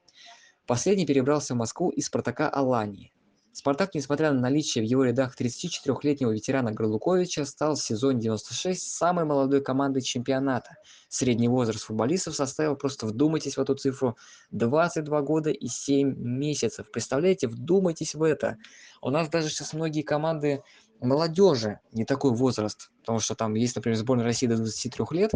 Последний 0.66 1.06
перебрался 1.06 1.54
в 1.54 1.58
Москву 1.58 1.90
из 1.90 2.08
«Спартака» 2.08 2.50
Алании. 2.50 3.14
«Спартак», 3.58 3.96
несмотря 3.96 4.32
на 4.32 4.40
наличие 4.40 4.84
в 4.84 4.88
его 4.88 5.04
рядах 5.04 5.36
34-летнего 5.36 6.32
ветерана 6.32 6.72
Горлуковича, 6.74 7.44
стал 7.44 7.74
в 7.74 7.82
сезоне 7.82 8.22
96 8.22 8.80
самой 8.80 9.26
молодой 9.26 9.62
командой 9.62 10.04
чемпионата. 10.04 10.78
Средний 11.10 11.48
возраст 11.48 11.84
футболистов 11.84 12.36
составил, 12.36 12.76
просто 12.76 13.08
вдумайтесь 13.08 13.58
в 13.58 13.60
эту 13.60 13.74
цифру, 13.74 14.16
22 14.52 15.22
года 15.24 15.50
и 15.50 15.66
7 15.66 16.14
месяцев. 16.20 16.92
Представляете, 16.92 17.48
вдумайтесь 17.48 18.14
в 18.14 18.22
это. 18.22 18.58
У 19.02 19.10
нас 19.10 19.28
даже 19.28 19.50
сейчас 19.50 19.74
многие 19.74 20.04
команды 20.04 20.62
молодежи 21.02 21.80
не 21.94 22.06
такой 22.06 22.36
возраст, 22.36 22.92
потому 23.00 23.18
что 23.18 23.34
там 23.34 23.56
есть, 23.56 23.76
например, 23.76 23.98
сборная 23.98 24.26
России 24.26 24.46
до 24.46 24.58
23 24.58 25.06
лет, 25.14 25.32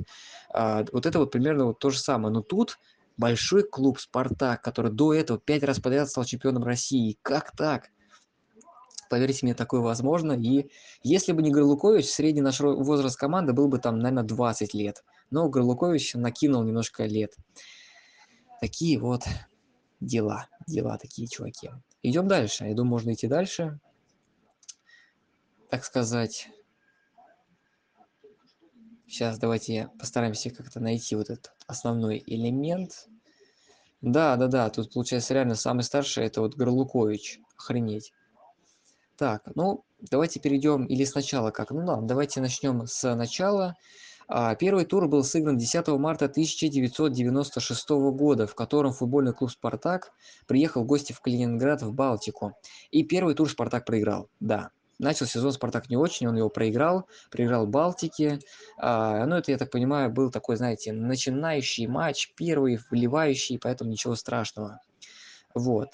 а, 0.54 0.86
вот 0.92 1.08
это 1.08 1.18
вот 1.18 1.32
примерно 1.32 1.66
вот 1.66 1.80
то 1.80 1.90
же 1.90 1.98
самое. 1.98 2.32
Но 2.32 2.44
тут 2.44 2.78
большой 3.18 3.64
клуб 3.64 4.00
«Спартак», 4.00 4.62
который 4.62 4.92
до 4.92 5.12
этого 5.12 5.40
пять 5.40 5.64
раз 5.64 5.80
подряд 5.80 6.08
стал 6.08 6.24
чемпионом 6.24 6.64
России. 6.64 7.18
Как 7.24 7.56
так? 7.58 7.90
Поверьте 9.12 9.40
мне, 9.46 9.54
такое 9.54 9.82
возможно. 9.82 10.32
И 10.32 10.70
если 11.04 11.34
бы 11.34 11.42
не 11.42 11.52
Горлукович, 11.52 12.06
средний 12.06 12.40
наш 12.40 12.62
возраст 12.62 13.18
команды 13.18 13.52
был 13.52 13.68
бы 13.68 13.78
там, 13.78 14.00
наверное, 14.00 14.24
20 14.24 14.74
лет. 14.74 15.04
Но 15.32 15.50
Горлукович 15.50 16.14
накинул 16.14 16.64
немножко 16.64 17.04
лет. 17.04 17.36
Такие 18.62 18.98
вот 18.98 19.24
дела. 20.00 20.48
Дела 20.66 20.98
такие, 20.98 21.28
чуваки. 21.28 21.72
Идем 22.02 22.30
дальше. 22.30 22.64
Я 22.64 22.74
думаю, 22.74 22.92
можно 22.92 23.12
идти 23.12 23.28
дальше. 23.28 23.82
Так 25.70 25.84
сказать. 25.84 26.48
Сейчас 29.08 29.38
давайте 29.40 29.90
постараемся 30.00 30.52
как-то 30.52 30.80
найти 30.80 31.18
вот 31.18 31.30
этот 31.30 31.52
основной 31.68 32.24
элемент. 32.26 33.10
Да, 34.00 34.38
да, 34.38 34.48
да, 34.48 34.70
тут 34.70 34.94
получается 34.94 35.34
реально 35.34 35.56
самый 35.56 35.84
старший 35.84 36.24
это 36.28 36.40
вот 36.40 36.56
Горлукович. 36.56 37.42
Охренеть. 37.58 38.14
Так, 39.22 39.44
ну, 39.54 39.84
давайте 40.10 40.40
перейдем 40.40 40.86
или 40.86 41.06
сначала 41.06 41.52
как? 41.52 41.70
Ну 41.70 41.86
ладно, 41.86 42.08
давайте 42.08 42.42
начнем 42.42 42.88
с 42.88 43.14
начала. 43.14 43.76
А, 44.28 44.56
первый 44.56 44.84
тур 44.84 45.08
был 45.08 45.24
сыгран 45.24 45.60
10 45.60 45.90
марта 45.90 46.26
1996 46.26 47.90
года, 47.90 48.48
в 48.48 48.56
котором 48.56 48.94
футбольный 48.94 49.32
клуб 49.32 49.52
«Спартак» 49.52 50.12
приехал 50.48 50.82
в 50.82 50.88
гости 50.88 51.14
в 51.14 51.22
Калининград 51.22 51.84
в 51.84 51.94
Балтику. 51.94 52.54
И 52.90 53.04
первый 53.04 53.36
тур 53.36 53.48
«Спартак» 53.48 53.86
проиграл, 53.86 54.28
да. 54.40 54.72
Начал 54.98 55.28
сезон 55.28 55.52
«Спартак» 55.52 55.92
не 55.92 55.98
очень, 55.98 56.26
он 56.26 56.38
его 56.38 56.50
проиграл, 56.50 57.08
проиграл 57.30 57.68
Балтике. 57.68 58.40
А, 58.80 59.24
ну, 59.28 59.36
это, 59.36 59.52
я 59.52 59.60
так 59.60 59.70
понимаю, 59.70 60.12
был 60.12 60.32
такой, 60.32 60.56
знаете, 60.56 60.94
начинающий 60.94 61.86
матч, 61.86 62.34
первый, 62.36 62.80
вливающий, 62.90 63.60
поэтому 63.60 63.92
ничего 63.92 64.16
страшного. 64.16 64.80
Вот. 65.54 65.90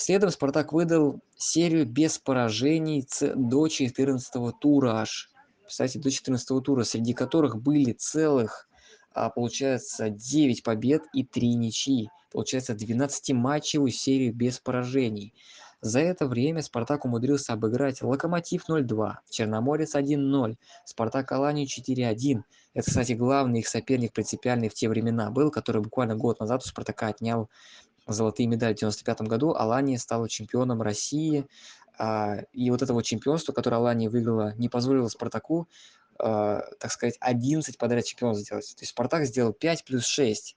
Следом 0.00 0.30
«Спартак» 0.30 0.72
выдал 0.72 1.20
серию 1.36 1.84
без 1.84 2.16
поражений 2.16 3.06
до 3.34 3.68
14 3.68 4.58
тура 4.58 4.92
аж. 4.94 5.30
Кстати, 5.66 5.98
до 5.98 6.10
14 6.10 6.62
тура, 6.64 6.84
среди 6.84 7.12
которых 7.12 7.60
были 7.60 7.92
целых, 7.92 8.70
а, 9.12 9.28
получается, 9.28 10.08
9 10.08 10.62
побед 10.62 11.02
и 11.12 11.22
3 11.22 11.54
ничьи. 11.54 12.08
Получается, 12.32 12.72
12-матчевую 12.72 13.90
серию 13.90 14.34
без 14.34 14.58
поражений. 14.58 15.34
За 15.82 16.00
это 16.00 16.26
время 16.26 16.62
«Спартак» 16.62 17.04
умудрился 17.04 17.52
обыграть 17.52 18.00
«Локомотив» 18.00 18.70
0-2, 18.70 19.16
«Черноморец» 19.28 19.94
1-0, 19.94 20.56
«Спартак» 20.86 21.30
Аланию 21.32 21.66
4-1. 21.66 22.42
Это, 22.72 22.88
кстати, 22.88 23.12
главный 23.12 23.60
их 23.60 23.68
соперник 23.68 24.14
принципиальный 24.14 24.70
в 24.70 24.74
те 24.74 24.88
времена 24.88 25.30
был, 25.30 25.50
который 25.50 25.82
буквально 25.82 26.16
год 26.16 26.40
назад 26.40 26.62
у 26.64 26.68
«Спартака» 26.68 27.08
отнял 27.08 27.50
золотые 28.12 28.46
медали 28.46 28.74
в 28.74 28.78
95 28.78 29.22
году. 29.22 29.54
Алания 29.54 29.98
стала 29.98 30.28
чемпионом 30.28 30.82
России. 30.82 31.46
А, 31.98 32.38
и 32.52 32.70
вот 32.70 32.82
это 32.82 32.94
вот 32.94 33.04
чемпионство, 33.04 33.52
которое 33.52 33.76
Алания 33.76 34.08
выиграла, 34.08 34.54
не 34.56 34.68
позволило 34.68 35.08
«Спартаку», 35.08 35.68
а, 36.18 36.62
так 36.78 36.90
сказать, 36.92 37.16
11 37.20 37.76
подряд 37.76 38.04
чемпионов 38.04 38.38
сделать. 38.38 38.74
То 38.76 38.82
есть 38.82 38.90
«Спартак» 38.90 39.26
сделал 39.26 39.52
5 39.52 39.84
плюс 39.84 40.06
6. 40.06 40.56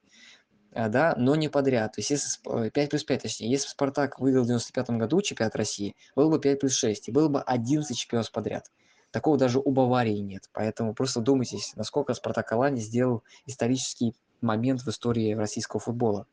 А, 0.75 0.89
да, 0.89 1.15
но 1.17 1.35
не 1.35 1.49
подряд. 1.49 1.93
То 1.93 1.99
есть 1.99 2.11
если 2.11 2.69
5 2.69 2.89
плюс 2.89 3.03
5, 3.03 3.21
точнее, 3.21 3.49
если 3.49 3.67
Спартак 3.67 4.19
выиграл 4.19 4.43
в 4.43 4.47
95 4.47 4.91
году 4.91 5.21
чемпионат 5.21 5.55
России, 5.55 5.95
было 6.15 6.29
бы 6.29 6.39
5 6.39 6.59
плюс 6.59 6.73
6, 6.73 7.09
и 7.09 7.11
было 7.11 7.27
бы 7.27 7.41
11 7.41 7.97
чемпионов 7.97 8.31
подряд. 8.31 8.71
Такого 9.11 9.37
даже 9.37 9.59
у 9.59 9.71
Баварии 9.71 10.17
нет. 10.17 10.49
Поэтому 10.53 10.95
просто 10.95 11.21
думайтесь, 11.21 11.73
насколько 11.75 12.13
Спартак 12.15 12.51
Алани 12.51 12.79
сделал 12.79 13.23
исторический 13.45 14.15
момент 14.41 14.81
в 14.81 14.87
истории 14.87 15.33
российского 15.33 15.79
футбола. 15.79 16.25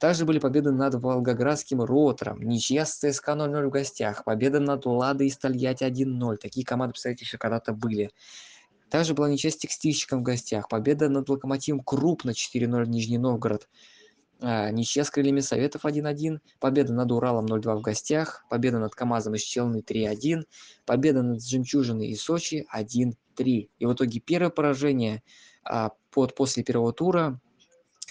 Также 0.00 0.24
были 0.24 0.38
победы 0.38 0.72
над 0.72 0.94
Волгоградским 0.94 1.82
Ротором, 1.82 2.40
ничья 2.40 2.86
с 2.86 2.94
ЦСКА 2.94 3.32
0-0 3.32 3.66
в 3.66 3.70
гостях, 3.70 4.24
победа 4.24 4.58
над 4.58 4.86
Ладой 4.86 5.26
и 5.26 5.30
Стальяти 5.30 5.84
1-0. 5.84 6.38
Такие 6.38 6.64
команды, 6.64 6.94
представляете, 6.94 7.26
еще 7.26 7.36
когда-то 7.36 7.74
были. 7.74 8.10
Также 8.88 9.12
была 9.12 9.28
ничья 9.28 9.50
с 9.50 9.58
текстильщиком 9.58 10.20
в 10.20 10.22
гостях. 10.22 10.70
Победа 10.70 11.10
над 11.10 11.28
Локомотивом 11.28 11.80
крупно 11.80 12.30
4-0 12.30 12.86
Нижний 12.86 13.18
Новгород. 13.18 13.68
А, 14.40 14.70
ничья 14.70 15.04
с 15.04 15.10
крыльями 15.10 15.40
Советов 15.40 15.84
1-1. 15.84 16.38
Победа 16.60 16.94
над 16.94 17.12
Уралом 17.12 17.44
0-2 17.44 17.76
в 17.76 17.82
гостях. 17.82 18.46
Победа 18.48 18.78
над 18.78 18.94
КамАЗом 18.94 19.34
из 19.34 19.42
Челны 19.42 19.84
3-1. 19.86 20.44
Победа 20.86 21.22
над 21.22 21.44
Жемчужиной 21.44 22.08
и 22.08 22.16
Сочи 22.16 22.66
1-3. 22.74 23.12
И 23.36 23.68
в 23.78 23.92
итоге 23.92 24.18
первое 24.18 24.50
поражение 24.50 25.22
а, 25.62 25.90
под, 26.10 26.34
после 26.34 26.64
первого 26.64 26.94
тура 26.94 27.38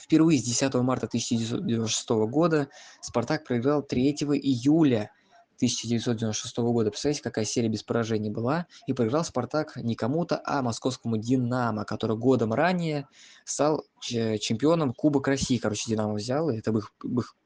Впервые 0.01 0.39
с 0.39 0.43
10 0.43 0.73
марта 0.75 1.07
1996 1.07 2.09
года 2.29 2.69
«Спартак» 3.01 3.45
проиграл 3.45 3.83
3 3.83 4.11
июля 4.11 5.11
1996 5.59 6.57
года. 6.59 6.89
Представляете, 6.89 7.21
какая 7.21 7.43
серия 7.43 7.67
без 7.67 7.83
поражений 7.83 8.29
была? 8.29 8.65
И 8.87 8.93
проиграл 8.93 9.25
«Спартак» 9.25 9.75
не 9.75 9.95
кому-то, 9.95 10.41
а 10.45 10.61
московскому 10.61 11.17
«Динамо», 11.17 11.83
который 11.83 12.15
годом 12.15 12.53
ранее 12.53 13.07
стал 13.43 13.83
чемпионом 13.99 14.93
Кубок 14.93 15.27
России. 15.27 15.57
Короче, 15.57 15.91
«Динамо» 15.91 16.13
взял, 16.13 16.49
и 16.49 16.57
это 16.57 16.71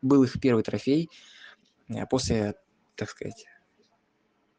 был 0.01 0.24
их, 0.24 0.39
первый 0.39 0.63
трофей 0.63 1.10
э, 1.89 2.05
после, 2.05 2.53
так 2.95 3.10
сказать, 3.10 3.45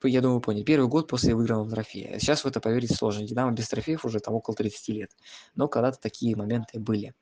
я 0.03 0.21
думаю, 0.21 0.41
поняли, 0.41 0.65
первый 0.65 0.89
год 0.89 1.09
после 1.09 1.35
выигранного 1.35 1.71
трофея. 1.71 2.19
Сейчас 2.19 2.45
в 2.45 2.47
это 2.47 2.61
поверить 2.61 2.95
сложно. 2.95 3.25
«Динамо» 3.25 3.53
без 3.53 3.69
трофеев 3.69 4.05
уже 4.05 4.19
там 4.19 4.35
около 4.35 4.57
30 4.57 4.89
лет. 4.89 5.11
Но 5.55 5.69
когда-то 5.69 6.01
такие 6.01 6.35
моменты 6.37 6.81
были. 6.81 7.15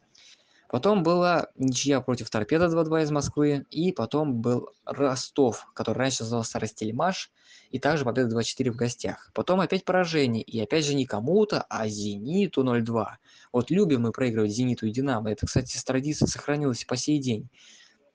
Потом 0.73 1.03
была 1.03 1.49
ничья 1.55 2.01
против 2.01 2.31
Торпеда 2.31 2.65
2-2 2.65 3.03
из 3.03 3.11
Москвы. 3.11 3.67
И 3.71 3.93
потом 3.93 4.41
был 4.41 4.71
Ростов, 4.87 5.67
который 5.75 5.99
раньше 5.99 6.23
назывался 6.23 6.59
Ростельмаш. 6.59 7.31
И 7.69 7.79
также 7.79 8.07
победа 8.07 8.35
2-4 8.35 8.71
в 8.71 8.77
гостях. 8.77 9.31
Потом 9.35 9.61
опять 9.61 9.85
поражение. 9.85 10.43
И 10.43 10.59
опять 10.59 10.87
же 10.87 10.95
не 10.95 11.05
кому-то, 11.05 11.67
а 11.69 11.89
Зениту 11.89 12.65
0-2. 12.65 13.07
Вот 13.53 13.71
любим 13.71 14.01
мы 14.01 14.13
проигрывать 14.13 14.53
Зениту 14.53 14.87
и 14.87 14.91
Динамо. 14.91 15.31
Это, 15.31 15.47
кстати, 15.47 15.77
с 15.77 15.85
традицией 15.85 16.31
сохранилось 16.31 16.87
по 16.87 16.97
сей 16.97 17.19
день. 17.19 17.51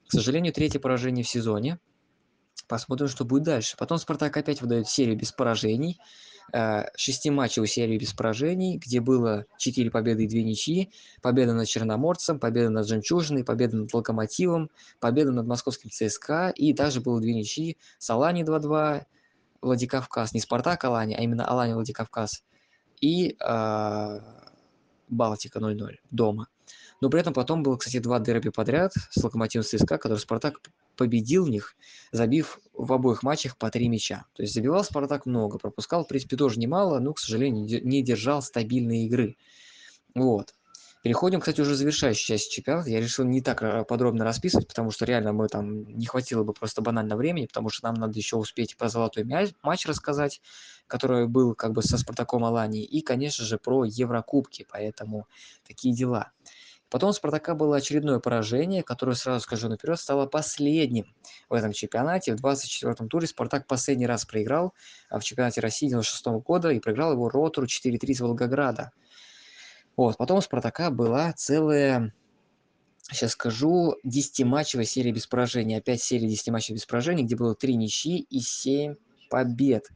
К 0.08 0.14
сожалению, 0.14 0.52
третье 0.52 0.80
поражение 0.80 1.24
в 1.24 1.30
сезоне. 1.30 1.78
Посмотрим, 2.68 3.08
что 3.08 3.24
будет 3.24 3.44
дальше. 3.44 3.78
Потом 3.78 4.00
Спартак 4.00 4.36
опять 4.36 4.62
выдает 4.62 4.90
серию 4.90 5.16
без 5.16 5.32
поражений. 5.32 6.00
Э, 6.54 6.86
шестиматчевую 6.96 7.68
серию 7.68 8.00
без 8.00 8.14
поражений, 8.14 8.78
где 8.78 9.02
было 9.02 9.46
4 9.58 9.92
победы 9.92 10.24
и 10.24 10.28
2 10.28 10.40
ничьи, 10.44 10.92
победа 11.22 11.54
над 11.54 11.68
Черноморцем, 11.68 12.40
победа 12.40 12.70
над 12.70 12.88
Жемчужиной, 12.88 13.44
победа 13.44 13.76
над 13.76 13.94
Локомотивом, 13.94 14.70
победа 15.02 15.32
над 15.34 15.46
московским 15.46 15.90
ЦСКА, 15.90 16.54
и 16.56 16.74
также 16.74 17.02
было 17.02 17.20
2 17.20 17.30
ничьи, 17.32 17.78
с 18.00 18.10
Алани 18.10 18.44
2-2, 18.44 19.04
Владикавказ, 19.62 20.34
не 20.34 20.40
Спартак 20.40 20.86
Алани, 20.86 21.16
а 21.16 21.22
именно 21.22 21.46
Алани 21.46 21.74
Владикавказ, 21.74 22.44
и 23.02 23.36
э, 23.38 24.20
Балтика 25.10 25.60
0-0 25.60 25.96
дома. 26.12 26.48
Но 27.02 27.10
при 27.10 27.20
этом 27.20 27.34
потом 27.34 27.62
было, 27.62 27.76
кстати, 27.76 28.00
два 28.00 28.20
дерби 28.20 28.50
подряд 28.50 28.94
с 28.94 29.22
Локомотивом 29.22 29.66
ЦСКА, 29.66 29.98
который 29.98 30.20
Спартак 30.20 30.62
победил 30.98 31.46
в 31.46 31.50
них, 31.50 31.76
забив 32.12 32.60
в 32.74 32.92
обоих 32.92 33.24
матчах 33.24 33.58
по 33.58 33.70
три 33.70 33.88
мяча. 33.88 34.26
То 34.34 34.44
есть 34.44 34.54
забивал 34.54 34.84
Спартак 34.84 35.26
много, 35.26 35.58
пропускал, 35.58 36.04
в 36.04 36.08
принципе, 36.08 36.36
тоже 36.36 36.60
немало, 36.60 37.00
но, 37.00 37.14
к 37.14 37.20
сожалению, 37.20 37.66
не 37.86 38.04
держал 38.04 38.42
стабильные 38.42 39.06
игры. 39.06 39.38
Вот. 40.14 40.54
Переходим, 41.04 41.40
кстати, 41.40 41.62
уже 41.62 41.76
завершающей 41.76 42.26
части 42.26 42.56
чемпионата. 42.56 42.90
Я 42.90 43.00
решил 43.00 43.24
не 43.24 43.42
так 43.42 43.62
э, 43.62 43.86
подробно 43.86 44.26
расписывать, 44.26 44.68
потому 44.68 44.92
что 44.92 45.06
реально 45.06 45.32
мы 45.32 45.48
там 45.48 45.86
не 45.86 46.06
хватило 46.06 46.44
бы 46.44 46.54
просто 46.54 46.82
банально 46.82 47.16
времени, 47.16 47.46
потому 47.46 47.70
что 47.70 47.86
нам 47.86 47.96
надо 47.96 48.18
еще 48.18 48.36
успеть 48.36 48.76
про 48.76 48.90
золотой 48.90 49.24
мяч, 49.24 49.52
матч 49.62 49.86
рассказать, 49.86 50.42
который 50.88 51.28
был 51.28 51.54
как 51.54 51.74
бы 51.74 51.84
со 51.84 51.98
Спартаком 51.98 52.44
Алании, 52.44 52.84
и, 52.84 53.02
конечно 53.02 53.46
же, 53.46 53.58
про 53.58 53.86
Еврокубки, 53.86 54.66
поэтому 54.70 55.28
такие 55.66 55.96
дела. 55.96 56.32
Потом 56.90 57.10
у 57.10 57.14
Спартака 57.14 57.54
было 57.54 57.78
очередное 57.78 58.20
поражение, 58.20 58.82
которое, 58.82 59.16
сразу 59.16 59.42
скажу 59.42 59.68
наперед, 59.68 60.00
стало 60.00 60.26
последним 60.26 61.14
в 61.50 61.54
этом 61.54 61.74
чемпионате. 61.74 62.36
В 62.36 62.44
24-м 62.44 63.10
туре 63.10 63.28
Спартак 63.28 63.68
последний 63.68 64.08
раз 64.08 64.26
проиграл 64.26 64.74
а, 65.10 65.20
в 65.20 65.24
чемпионате 65.24 65.60
России 65.60 65.90
96 65.90 66.28
-го 66.28 66.42
года 66.42 66.70
и 66.70 66.80
проиграл 66.80 67.12
его 67.12 67.28
Ротору 67.28 67.68
4-3 67.68 67.98
из 68.12 68.22
Волгограда. 68.22 68.92
Вот, 69.98 70.16
потом 70.16 70.38
у 70.38 70.42
Спартака 70.42 70.90
была 70.90 71.34
целая, 71.34 72.14
сейчас 73.12 73.32
скажу, 73.32 73.96
10-матчевая 74.06 74.86
серия 74.86 75.12
без 75.12 75.28
поражений. 75.28 75.76
Опять 75.76 76.02
серия 76.02 76.30
10 76.30 76.50
матчей 76.50 76.74
без 76.74 76.86
поражений, 76.86 77.24
где 77.24 77.36
было 77.36 77.54
3 77.54 77.76
ничьи 77.76 78.20
и 78.30 78.40
7 78.40 78.96
побед. 79.30 79.90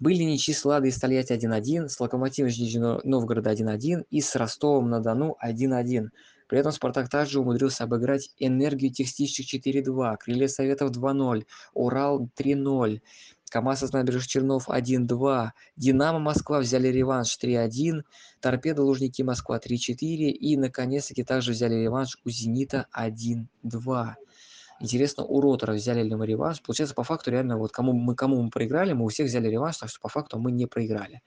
Были 0.00 0.22
ничьи 0.22 0.54
с 0.54 0.64
Ладой 0.64 0.88
и 0.88 0.92
с 0.92 0.98
Тольятти 0.98 1.34
1-1, 1.34 1.88
с 1.88 2.00
Локомотивом 2.00 2.48
Нижнего 2.48 3.02
Новгорода 3.04 3.52
1-1 3.52 4.06
и 4.08 4.22
с 4.22 4.34
Ростовом-на-Дону 4.34 5.36
1-1. 5.44 6.08
При 6.50 6.58
этом 6.58 6.72
«Спартак» 6.72 7.08
также 7.08 7.38
умудрился 7.38 7.84
обыграть 7.84 8.34
«Энергию 8.36 8.92
Технических» 8.92 9.64
4-2, 9.64 10.16
«Крылья 10.16 10.48
Советов» 10.48 10.90
2-0, 10.90 11.44
«Урал» 11.74 12.28
3-0. 12.36 13.00
КамАЗ 13.50 13.84
из 13.84 13.92
набережных 13.92 14.26
Чернов 14.26 14.68
1-2, 14.68 15.50
Динамо 15.76 16.18
Москва 16.18 16.58
взяли 16.58 16.88
реванш 16.88 17.38
3-1, 17.40 18.02
Торпедо 18.40 18.82
Лужники 18.82 19.22
Москва 19.22 19.58
3-4 19.58 19.94
и 19.94 20.56
наконец-таки 20.56 21.22
также 21.22 21.52
взяли 21.52 21.76
реванш 21.76 22.18
у 22.24 22.30
Зенита 22.30 22.88
1-2. 22.98 24.14
Интересно, 24.80 25.24
у 25.24 25.40
Ротора 25.40 25.74
взяли 25.74 26.02
ли 26.02 26.16
мы 26.16 26.26
реванш? 26.26 26.60
Получается, 26.62 26.96
по 26.96 27.04
факту 27.04 27.30
реально, 27.30 27.58
вот 27.58 27.70
кому 27.70 27.92
мы, 27.92 28.16
кому 28.16 28.42
мы 28.42 28.50
проиграли, 28.50 28.92
мы 28.92 29.04
у 29.04 29.08
всех 29.08 29.28
взяли 29.28 29.46
реванш, 29.46 29.76
так 29.76 29.88
что 29.88 30.00
по 30.00 30.08
факту 30.08 30.40
мы 30.40 30.50
не 30.50 30.66
проиграли. 30.66 31.22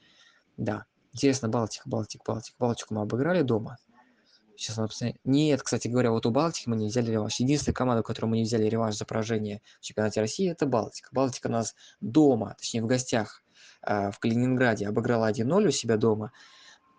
Да. 0.57 0.83
Интересно, 1.13 1.47
Балтика, 1.47 1.87
Балтик, 1.87 2.21
Балтик. 2.27 2.55
Балтику 2.59 2.95
мы 2.95 3.03
обыграли 3.03 3.41
дома. 3.41 3.77
Сейчас 4.55 4.77
надо 4.77 4.89
посмотреть. 4.89 5.19
Нет, 5.23 5.63
кстати 5.63 5.87
говоря, 5.87 6.11
вот 6.11 6.25
у 6.25 6.31
Балтики 6.31 6.69
мы 6.69 6.75
не 6.75 6.87
взяли 6.87 7.11
реванш. 7.11 7.39
Единственная 7.39 7.73
команда, 7.73 8.01
у 8.01 8.03
которой 8.03 8.27
мы 8.27 8.37
не 8.37 8.43
взяли 8.43 8.65
реванш 8.67 8.95
за 8.95 9.05
поражение 9.05 9.61
в 9.79 9.83
чемпионате 9.83 10.21
России, 10.21 10.49
это 10.49 10.65
Балтика. 10.65 11.09
Балтика 11.11 11.49
нас 11.49 11.75
дома, 12.01 12.55
точнее 12.57 12.83
в 12.83 12.85
гостях 12.85 13.43
э, 13.81 14.11
в 14.11 14.19
Калининграде 14.19 14.87
обыграла 14.87 15.31
1-0 15.31 15.67
у 15.67 15.71
себя 15.71 15.97
дома. 15.97 16.31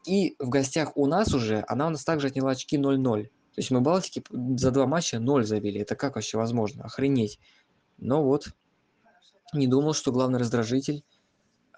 И 0.06 0.36
в 0.38 0.48
гостях 0.48 0.96
у 0.96 1.06
нас 1.06 1.32
уже, 1.32 1.64
она 1.68 1.86
у 1.86 1.90
нас 1.90 2.04
также 2.04 2.26
отняла 2.26 2.50
очки 2.50 2.76
0-0. 2.76 3.24
То 3.24 3.30
есть 3.56 3.70
мы 3.70 3.80
Балтике 3.80 4.22
за 4.30 4.70
два 4.70 4.86
матча 4.86 5.18
0 5.20 5.44
забили. 5.44 5.80
Это 5.80 5.94
как 5.94 6.16
вообще 6.16 6.36
возможно? 6.36 6.84
Охренеть. 6.84 7.38
Но 7.98 8.24
вот, 8.24 8.48
не 9.52 9.68
думал, 9.68 9.94
что 9.94 10.12
главный 10.12 10.40
раздражитель 10.40 11.04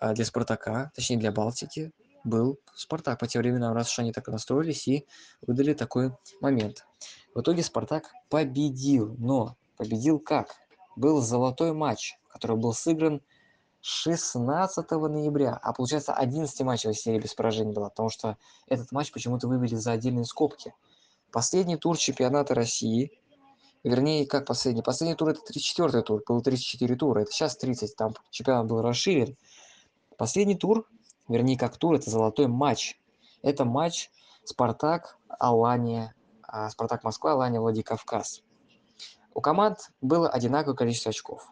э, 0.00 0.14
для 0.14 0.24
Спартака, 0.24 0.90
точнее 0.94 1.18
для 1.18 1.32
Балтики, 1.32 1.92
был 2.26 2.58
Спартак 2.74 3.18
по 3.18 3.26
тем 3.26 3.42
временам, 3.42 3.72
раз 3.72 3.90
уж 3.90 4.00
они 4.00 4.12
так 4.12 4.28
настроились 4.28 4.86
и 4.88 5.06
выдали 5.46 5.72
такой 5.72 6.12
момент. 6.40 6.86
В 7.34 7.40
итоге 7.40 7.62
Спартак 7.62 8.12
победил, 8.28 9.14
но 9.18 9.56
победил 9.76 10.18
как? 10.18 10.54
Был 10.96 11.20
золотой 11.20 11.72
матч, 11.72 12.18
который 12.28 12.56
был 12.56 12.72
сыгран 12.72 13.22
16 13.80 14.90
ноября, 14.90 15.58
а 15.62 15.72
получается 15.72 16.12
11 16.12 16.60
матчей 16.62 16.90
в 16.92 16.98
серии 16.98 17.20
без 17.20 17.34
поражений 17.34 17.72
было, 17.72 17.88
потому 17.88 18.08
что 18.08 18.36
этот 18.66 18.90
матч 18.90 19.12
почему-то 19.12 19.46
вывели 19.46 19.76
за 19.76 19.92
отдельные 19.92 20.24
скобки. 20.24 20.74
Последний 21.30 21.76
тур 21.76 21.96
чемпионата 21.96 22.54
России, 22.54 23.12
вернее, 23.84 24.26
как 24.26 24.46
последний? 24.46 24.82
Последний 24.82 25.14
тур 25.14 25.28
это 25.28 25.40
34 25.42 26.02
тур, 26.02 26.22
было 26.26 26.42
34 26.42 26.96
тура, 26.96 27.20
это 27.20 27.30
сейчас 27.30 27.56
30, 27.56 27.94
там 27.94 28.14
чемпионат 28.30 28.66
был 28.66 28.82
расширен. 28.82 29.36
Последний 30.16 30.56
тур 30.56 30.88
вернее 31.28 31.58
как 31.58 31.76
тур, 31.76 31.94
это 31.94 32.10
золотой 32.10 32.46
матч. 32.46 32.98
Это 33.42 33.64
матч 33.64 34.10
Спартак, 34.44 35.18
Алания, 35.28 36.14
а, 36.42 36.70
Спартак 36.70 37.04
Москва, 37.04 37.32
Алания, 37.32 37.60
Владикавказ. 37.60 38.42
У 39.34 39.40
команд 39.40 39.90
было 40.00 40.28
одинаковое 40.28 40.76
количество 40.76 41.10
очков. 41.10 41.46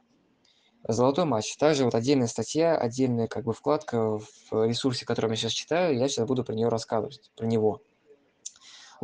Золотой 0.87 1.25
матч. 1.25 1.57
Также 1.57 1.85
вот 1.85 1.95
отдельная 1.95 2.27
статья, 2.27 2.77
отдельная 2.77 3.27
как 3.27 3.45
бы 3.45 3.53
вкладка 3.53 4.19
в 4.19 4.67
ресурсе, 4.67 5.07
который 5.07 5.31
я 5.31 5.37
сейчас 5.37 5.53
читаю, 5.53 5.97
я 5.97 6.09
сейчас 6.09 6.27
буду 6.27 6.45
про 6.45 6.55
нее 6.55 6.69
рассказывать, 6.69 7.31
про 7.37 7.47
него. 7.47 7.83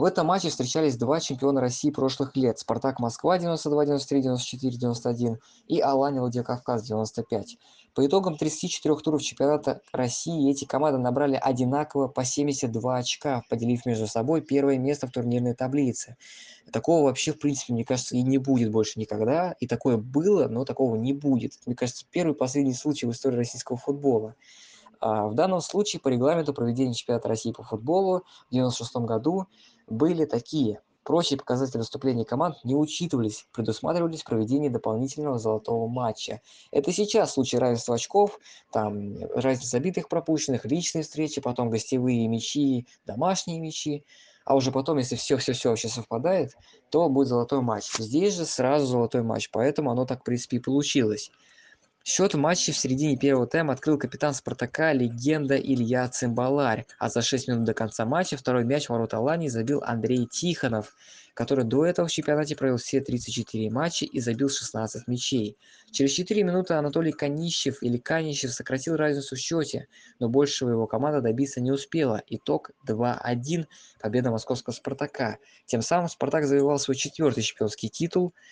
В 0.00 0.04
этом 0.04 0.28
матче 0.28 0.48
встречались 0.48 0.96
два 0.96 1.20
чемпиона 1.20 1.60
России 1.60 1.90
прошлых 1.90 2.34
лет. 2.34 2.58
«Спартак 2.58 3.00
Москва» 3.00 3.38
92, 3.38 3.84
93, 3.84 4.22
94, 4.22 4.78
91 4.78 5.38
и 5.68 5.78
«Алания 5.78 6.20
Владикавказ» 6.20 6.84
95. 6.84 7.58
По 7.94 8.06
итогам 8.06 8.38
34 8.38 8.96
туров 8.96 9.20
чемпионата 9.20 9.82
России 9.92 10.50
эти 10.50 10.64
команды 10.64 10.98
набрали 10.98 11.38
одинаково 11.38 12.08
по 12.08 12.24
72 12.24 12.96
очка, 12.96 13.42
поделив 13.50 13.84
между 13.84 14.06
собой 14.06 14.40
первое 14.40 14.78
место 14.78 15.06
в 15.06 15.10
турнирной 15.10 15.52
таблице. 15.52 16.16
Такого 16.72 17.04
вообще, 17.04 17.34
в 17.34 17.38
принципе, 17.38 17.74
мне 17.74 17.84
кажется, 17.84 18.16
и 18.16 18.22
не 18.22 18.38
будет 18.38 18.70
больше 18.70 18.98
никогда. 18.98 19.52
И 19.60 19.66
такое 19.66 19.98
было, 19.98 20.48
но 20.48 20.64
такого 20.64 20.96
не 20.96 21.12
будет. 21.12 21.58
Мне 21.66 21.76
кажется, 21.76 22.06
первый 22.10 22.32
и 22.32 22.38
последний 22.38 22.72
случай 22.72 23.04
в 23.04 23.10
истории 23.10 23.36
российского 23.36 23.76
футбола. 23.76 24.34
А 25.00 25.28
в 25.28 25.34
данном 25.34 25.62
случае 25.62 26.00
по 26.00 26.08
регламенту 26.08 26.52
проведения 26.52 26.92
чемпионата 26.92 27.26
России 27.26 27.52
по 27.52 27.62
футболу 27.62 28.24
в 28.50 28.54
1996 28.54 28.96
году 29.06 29.46
были 29.90 30.24
такие. 30.24 30.80
Прочие 31.02 31.38
показатели 31.38 31.78
выступлений 31.78 32.24
команд 32.24 32.56
не 32.62 32.76
учитывались, 32.76 33.46
предусматривались 33.52 34.22
проведение 34.22 34.70
дополнительного 34.70 35.38
золотого 35.38 35.88
матча. 35.88 36.40
Это 36.70 36.92
сейчас 36.92 37.30
в 37.30 37.34
случае 37.34 37.60
равенства 37.60 37.94
очков, 37.94 38.38
там 38.70 39.16
разница 39.34 39.70
забитых 39.70 40.08
пропущенных, 40.08 40.64
личные 40.66 41.02
встречи, 41.02 41.40
потом 41.40 41.70
гостевые 41.70 42.28
мячи, 42.28 42.86
домашние 43.06 43.60
мячи. 43.60 44.04
А 44.44 44.54
уже 44.54 44.72
потом, 44.72 44.98
если 44.98 45.16
все-все-все 45.16 45.70
вообще 45.70 45.88
совпадает, 45.88 46.52
то 46.90 47.08
будет 47.08 47.28
золотой 47.28 47.60
матч. 47.60 47.90
Здесь 47.98 48.34
же 48.34 48.44
сразу 48.44 48.86
золотой 48.86 49.22
матч, 49.22 49.50
поэтому 49.50 49.90
оно 49.90 50.06
так, 50.06 50.20
в 50.20 50.24
принципе, 50.24 50.58
и 50.58 50.60
получилось. 50.60 51.30
Счет 52.12 52.34
в 52.34 52.38
матче 52.38 52.72
в 52.72 52.76
середине 52.76 53.16
первого 53.16 53.46
тайма 53.46 53.72
открыл 53.72 53.96
капитан 53.96 54.34
«Спартака» 54.34 54.92
легенда 54.92 55.56
Илья 55.56 56.08
Цимбаларь, 56.08 56.84
а 56.98 57.08
за 57.08 57.22
6 57.22 57.46
минут 57.46 57.62
до 57.62 57.72
конца 57.72 58.04
матча 58.04 58.36
второй 58.36 58.64
мяч 58.64 58.86
в 58.86 58.90
ворота 58.90 59.18
Алании 59.18 59.46
забил 59.46 59.80
Андрей 59.84 60.26
Тихонов, 60.26 60.96
который 61.34 61.64
до 61.64 61.86
этого 61.86 62.08
в 62.08 62.10
чемпионате 62.10 62.56
провел 62.56 62.78
все 62.78 63.00
34 63.00 63.70
матча 63.70 64.06
и 64.06 64.18
забил 64.18 64.50
16 64.50 65.06
мячей. 65.06 65.56
Через 65.92 66.10
4 66.10 66.42
минуты 66.42 66.74
Анатолий 66.74 67.12
Канищев 67.12 67.80
или 67.80 67.96
Канищев 67.96 68.50
сократил 68.50 68.96
разницу 68.96 69.36
в 69.36 69.38
счете, 69.38 69.86
но 70.18 70.28
большего 70.28 70.70
его 70.70 70.88
команда 70.88 71.20
добиться 71.20 71.60
не 71.60 71.70
успела. 71.70 72.24
Итог 72.26 72.72
2-1, 72.88 73.66
победа 74.00 74.32
московского 74.32 74.74
«Спартака». 74.74 75.38
Тем 75.66 75.80
самым 75.80 76.08
«Спартак» 76.08 76.46
завоевал 76.46 76.80
свой 76.80 76.96
четвертый 76.96 77.44
чемпионский 77.44 77.88
титул– 77.88 78.34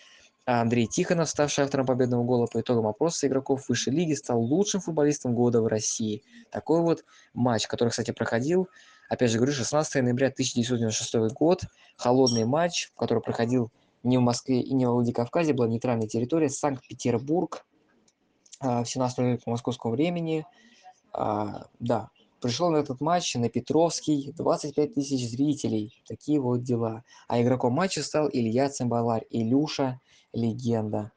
а 0.48 0.62
Андрей 0.62 0.86
Тихонов, 0.86 1.28
ставший 1.28 1.64
автором 1.64 1.84
победного 1.84 2.24
гола 2.24 2.46
по 2.46 2.58
итогам 2.58 2.86
опроса 2.86 3.26
игроков 3.26 3.68
высшей 3.68 3.92
лиги, 3.92 4.14
стал 4.14 4.40
лучшим 4.40 4.80
футболистом 4.80 5.34
года 5.34 5.60
в 5.60 5.66
России. 5.66 6.22
Такой 6.50 6.80
вот 6.80 7.04
матч, 7.34 7.66
который, 7.66 7.90
кстати, 7.90 8.12
проходил, 8.12 8.66
опять 9.10 9.30
же 9.30 9.36
говорю, 9.36 9.52
16 9.52 10.02
ноября 10.02 10.28
1996 10.28 11.34
год. 11.34 11.64
Холодный 11.98 12.46
матч, 12.46 12.90
который 12.96 13.22
проходил 13.22 13.70
не 14.02 14.16
в 14.16 14.22
Москве 14.22 14.62
и 14.62 14.72
не 14.72 14.86
в 14.86 14.92
Владикавказе, 14.92 15.52
была 15.52 15.68
нейтральная 15.68 16.08
территория, 16.08 16.48
Санкт-Петербург, 16.48 17.66
в 18.58 18.86
17 18.86 19.44
по 19.44 19.50
московскому 19.50 19.92
времени. 19.92 20.46
А, 21.12 21.66
да, 21.78 22.08
Пришел 22.40 22.70
на 22.70 22.76
этот 22.78 23.02
матч 23.02 23.34
на 23.34 23.50
Петровский 23.50 24.32
25 24.34 24.94
тысяч 24.94 25.28
зрителей. 25.28 26.02
Такие 26.06 26.40
вот 26.40 26.62
дела. 26.62 27.02
А 27.26 27.42
игроком 27.42 27.74
матча 27.74 28.02
стал 28.02 28.30
Илья 28.32 28.70
Цимбаларь. 28.70 29.26
Илюша– 29.28 30.00
легенда. 30.38 31.12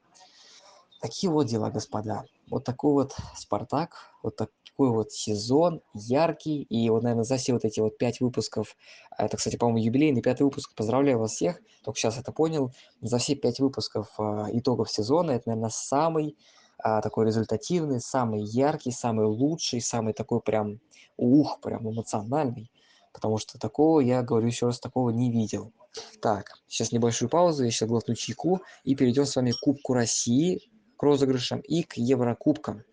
Такие 1.01 1.31
вот 1.31 1.47
дела, 1.47 1.71
господа. 1.71 2.25
Вот 2.49 2.63
такой 2.63 2.93
вот 2.93 3.15
«Спартак», 3.35 4.11
вот 4.21 4.35
такой 4.35 4.89
вот 4.89 5.11
сезон, 5.11 5.81
яркий. 5.93 6.63
И 6.63 6.89
вот, 6.89 7.03
наверное, 7.03 7.23
за 7.23 7.37
все 7.37 7.53
вот 7.53 7.65
эти 7.65 7.79
вот 7.79 7.97
пять 7.97 8.19
выпусков, 8.19 8.75
а 9.09 9.25
это, 9.25 9.37
кстати, 9.37 9.55
по-моему, 9.55 9.85
юбилейный 9.85 10.21
пятый 10.21 10.43
выпуск, 10.43 10.75
поздравляю 10.75 11.19
вас 11.19 11.31
всех, 11.31 11.59
только 11.83 11.99
сейчас 11.99 12.17
это 12.17 12.31
понял, 12.31 12.71
за 13.01 13.17
все 13.17 13.35
пять 13.35 13.59
выпусков 13.59 14.09
э, 14.19 14.45
итогов 14.53 14.91
сезона, 14.91 15.31
это, 15.31 15.49
наверное, 15.49 15.71
самый 15.71 16.37
а, 16.83 17.01
такой 17.01 17.27
результативный, 17.27 18.01
самый 18.01 18.41
яркий, 18.41 18.91
самый 18.91 19.27
лучший, 19.27 19.81
самый 19.81 20.13
такой 20.13 20.41
прям 20.41 20.79
ух, 21.17 21.59
прям 21.61 21.89
эмоциональный, 21.89 22.71
потому 23.13 23.37
что 23.37 23.59
такого, 23.59 23.99
я 23.99 24.21
говорю 24.23 24.47
еще 24.47 24.67
раз, 24.67 24.79
такого 24.79 25.09
не 25.09 25.31
видел. 25.31 25.73
Так, 26.21 26.59
сейчас 26.67 26.91
небольшую 26.91 27.29
паузу, 27.29 27.63
я 27.63 27.71
сейчас 27.71 27.89
глотну 27.89 28.15
чайку 28.15 28.61
и 28.83 28.95
перейдем 28.95 29.25
с 29.25 29.35
вами 29.35 29.51
к 29.51 29.59
Кубку 29.59 29.93
России, 29.93 30.61
к 30.97 31.03
розыгрышам 31.03 31.59
и 31.59 31.83
к 31.83 31.97
Еврокубкам. 31.97 32.83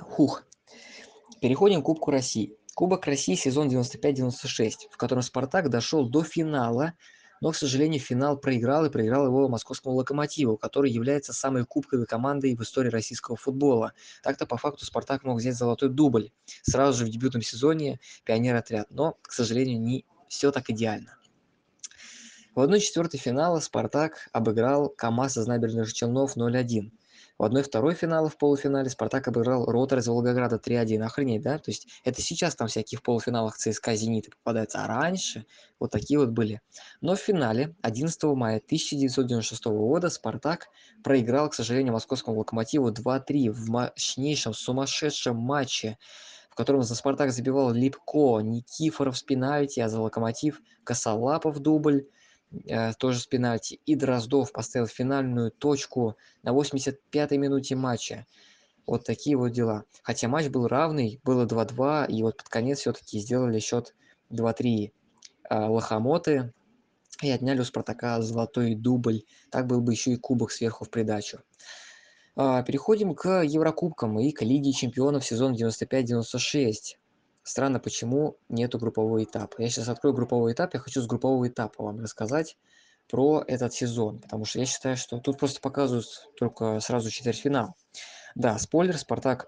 Хух. 0.00 0.44
Переходим 1.40 1.82
к 1.82 1.86
Кубку 1.86 2.10
России. 2.10 2.56
Кубок 2.74 3.06
России 3.06 3.34
сезон 3.34 3.68
95-96, 3.68 4.90
в 4.90 4.96
котором 4.96 5.22
«Спартак» 5.22 5.70
дошел 5.70 6.08
до 6.08 6.22
финала, 6.22 6.92
но, 7.46 7.52
к 7.52 7.56
сожалению, 7.56 8.00
финал 8.00 8.36
проиграл 8.36 8.86
и 8.86 8.90
проиграл 8.90 9.26
его 9.26 9.48
московскому 9.48 9.94
«Локомотиву», 9.94 10.56
который 10.56 10.90
является 10.90 11.32
самой 11.32 11.64
кубковой 11.64 12.04
командой 12.04 12.56
в 12.56 12.62
истории 12.62 12.88
российского 12.88 13.36
футбола. 13.36 13.92
Так-то 14.24 14.46
по 14.46 14.56
факту 14.56 14.84
«Спартак» 14.84 15.22
мог 15.22 15.38
взять 15.38 15.54
золотой 15.54 15.88
дубль 15.88 16.32
сразу 16.62 16.98
же 16.98 17.04
в 17.04 17.08
дебютном 17.08 17.42
сезоне 17.42 18.00
«Пионер-отряд», 18.24 18.90
но, 18.90 19.16
к 19.22 19.30
сожалению, 19.30 19.80
не 19.80 20.04
все 20.28 20.50
так 20.50 20.70
идеально. 20.70 21.18
В 22.56 22.62
1-4 22.62 23.16
финала 23.16 23.60
«Спартак» 23.60 24.28
обыграл 24.32 24.88
КАМАЗ 24.88 25.36
из 25.36 25.46
набережных 25.46 25.92
Челнов 25.92 26.36
0-1. 26.36 26.90
В 27.38 27.44
1-2 27.44 27.92
финала 27.92 28.30
в 28.30 28.38
полуфинале 28.38 28.88
«Спартак» 28.88 29.28
обыграл 29.28 29.66
«Ротор» 29.66 29.98
из 29.98 30.06
Волгограда 30.08 30.56
3-1. 30.56 31.02
Охренеть, 31.02 31.42
да? 31.42 31.58
То 31.58 31.70
есть 31.70 31.86
это 32.02 32.22
сейчас 32.22 32.54
там 32.56 32.68
всякие 32.68 32.98
в 32.98 33.02
полуфиналах 33.02 33.58
ЦСКА 33.58 33.94
«Зениты» 33.94 34.30
попадаются, 34.30 34.82
а 34.82 34.86
раньше 34.86 35.44
вот 35.78 35.90
такие 35.90 36.18
вот 36.18 36.30
были. 36.30 36.62
Но 37.02 37.14
в 37.14 37.20
финале 37.20 37.76
11 37.82 38.22
мая 38.24 38.56
1996 38.56 39.66
года 39.66 40.08
«Спартак» 40.08 40.68
проиграл, 41.04 41.50
к 41.50 41.54
сожалению, 41.54 41.92
московскому 41.92 42.38
«Локомотиву» 42.38 42.90
2-3 42.90 43.50
в 43.50 43.68
мощнейшем, 43.68 44.54
сумасшедшем 44.54 45.36
матче, 45.36 45.98
в 46.50 46.54
котором 46.54 46.84
за 46.84 46.94
«Спартак» 46.94 47.32
забивал 47.32 47.70
Липко, 47.70 48.40
Никифоров 48.40 49.18
с 49.18 49.22
пенальти, 49.22 49.80
а 49.80 49.90
за 49.90 50.00
«Локомотив» 50.00 50.62
Косолапов 50.84 51.58
дубль, 51.58 52.06
тоже 52.98 53.20
с 53.20 53.26
пенальти. 53.26 53.80
И 53.86 53.94
Дроздов 53.94 54.52
поставил 54.52 54.86
финальную 54.86 55.50
точку 55.50 56.16
на 56.42 56.50
85-й 56.50 57.36
минуте 57.36 57.76
матча. 57.76 58.26
Вот 58.86 59.04
такие 59.04 59.36
вот 59.36 59.50
дела. 59.50 59.84
Хотя 60.02 60.28
матч 60.28 60.48
был 60.48 60.68
равный, 60.68 61.20
было 61.24 61.44
2-2, 61.44 62.08
и 62.08 62.22
вот 62.22 62.36
под 62.36 62.48
конец 62.48 62.80
все-таки 62.80 63.18
сделали 63.18 63.58
счет 63.58 63.94
2-3 64.30 64.92
а, 65.48 65.68
лохомоты 65.68 66.52
и 67.20 67.30
отняли 67.30 67.60
у 67.60 67.64
Спартака 67.64 68.22
золотой 68.22 68.74
дубль. 68.74 69.22
Так 69.50 69.66
был 69.66 69.80
бы 69.80 69.92
еще 69.92 70.12
и 70.12 70.16
кубок 70.16 70.52
сверху 70.52 70.84
в 70.84 70.90
придачу. 70.90 71.40
А, 72.36 72.62
переходим 72.62 73.14
к 73.14 73.42
Еврокубкам 73.42 74.20
и 74.20 74.30
к 74.30 74.42
Лиге 74.42 74.72
чемпионов 74.72 75.24
сезон 75.24 75.54
95-96. 75.54 76.96
Странно, 77.46 77.78
почему 77.78 78.38
нету 78.48 78.76
группового 78.76 79.22
этапа. 79.22 79.62
Я 79.62 79.68
сейчас 79.68 79.88
открою 79.88 80.16
групповой 80.16 80.52
этап, 80.52 80.74
я 80.74 80.80
хочу 80.80 81.00
с 81.00 81.06
группового 81.06 81.46
этапа 81.46 81.84
вам 81.84 82.00
рассказать 82.00 82.58
про 83.08 83.44
этот 83.46 83.72
сезон, 83.72 84.18
потому 84.18 84.44
что 84.44 84.58
я 84.58 84.66
считаю, 84.66 84.96
что 84.96 85.20
тут 85.20 85.38
просто 85.38 85.60
показывают 85.60 86.06
только 86.36 86.80
сразу 86.80 87.08
четвертьфинал. 87.08 87.76
Да, 88.34 88.58
спойлер, 88.58 88.98
Спартак 88.98 89.46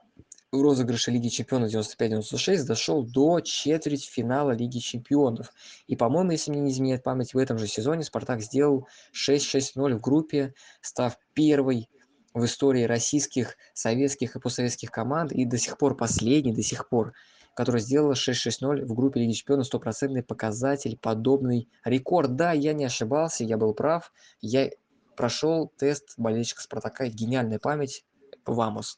в 0.52 0.62
розыгрыше 0.62 1.10
Лиги 1.10 1.26
Чемпионов 1.26 1.72
95-96 1.72 2.62
дошел 2.62 3.04
до 3.04 3.40
четвертьфинала 3.40 4.52
Лиги 4.52 4.78
Чемпионов. 4.78 5.52
И, 5.88 5.96
по-моему, 5.96 6.30
если 6.30 6.52
мне 6.52 6.60
не 6.60 6.70
изменяет 6.70 7.02
память, 7.02 7.34
в 7.34 7.38
этом 7.38 7.58
же 7.58 7.66
сезоне 7.66 8.04
Спартак 8.04 8.42
сделал 8.42 8.86
6-6-0 9.12 9.96
в 9.96 10.00
группе, 10.00 10.54
став 10.82 11.18
первой 11.34 11.88
в 12.32 12.44
истории 12.44 12.84
российских, 12.84 13.56
советских 13.74 14.36
и 14.36 14.40
постсоветских 14.40 14.92
команд, 14.92 15.32
и 15.32 15.44
до 15.44 15.58
сих 15.58 15.76
пор 15.78 15.96
последний, 15.96 16.52
до 16.52 16.62
сих 16.62 16.88
пор 16.88 17.12
которая 17.58 17.82
сделала 17.82 18.12
6-6-0 18.12 18.84
в 18.84 18.94
группе 18.94 19.18
Лиги 19.18 19.32
Чемпионов, 19.32 19.66
стопроцентный 19.66 20.22
показатель, 20.22 20.96
подобный 20.96 21.68
рекорд. 21.84 22.36
Да, 22.36 22.52
я 22.52 22.72
не 22.72 22.84
ошибался, 22.84 23.42
я 23.42 23.56
был 23.56 23.74
прав, 23.74 24.12
я 24.40 24.70
прошел 25.16 25.72
тест 25.76 26.14
болельщика 26.16 26.62
Спартака, 26.62 27.08
гениальная 27.08 27.58
память, 27.58 28.04
Вамус. 28.46 28.96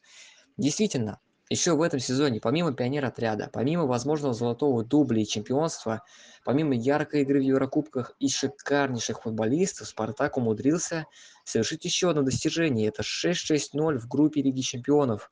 Действительно, 0.57 1.19
еще 1.49 1.75
в 1.75 1.81
этом 1.81 1.99
сезоне, 1.99 2.39
помимо 2.39 2.71
пионер-отряда, 2.71 3.49
помимо 3.51 3.87
возможного 3.87 4.35
золотого 4.35 4.85
дубля 4.85 5.23
и 5.23 5.25
чемпионства, 5.25 6.03
помимо 6.45 6.75
яркой 6.75 7.23
игры 7.23 7.39
в 7.39 7.43
Еврокубках 7.43 8.15
и 8.19 8.29
шикарнейших 8.29 9.23
футболистов, 9.23 9.87
Спартак 9.87 10.37
умудрился 10.37 11.07
совершить 11.45 11.83
еще 11.83 12.11
одно 12.11 12.21
достижение. 12.21 12.89
Это 12.89 13.01
6-6-0 13.01 13.97
в 13.97 14.07
группе 14.07 14.43
Лиги 14.43 14.61
Чемпионов. 14.61 15.31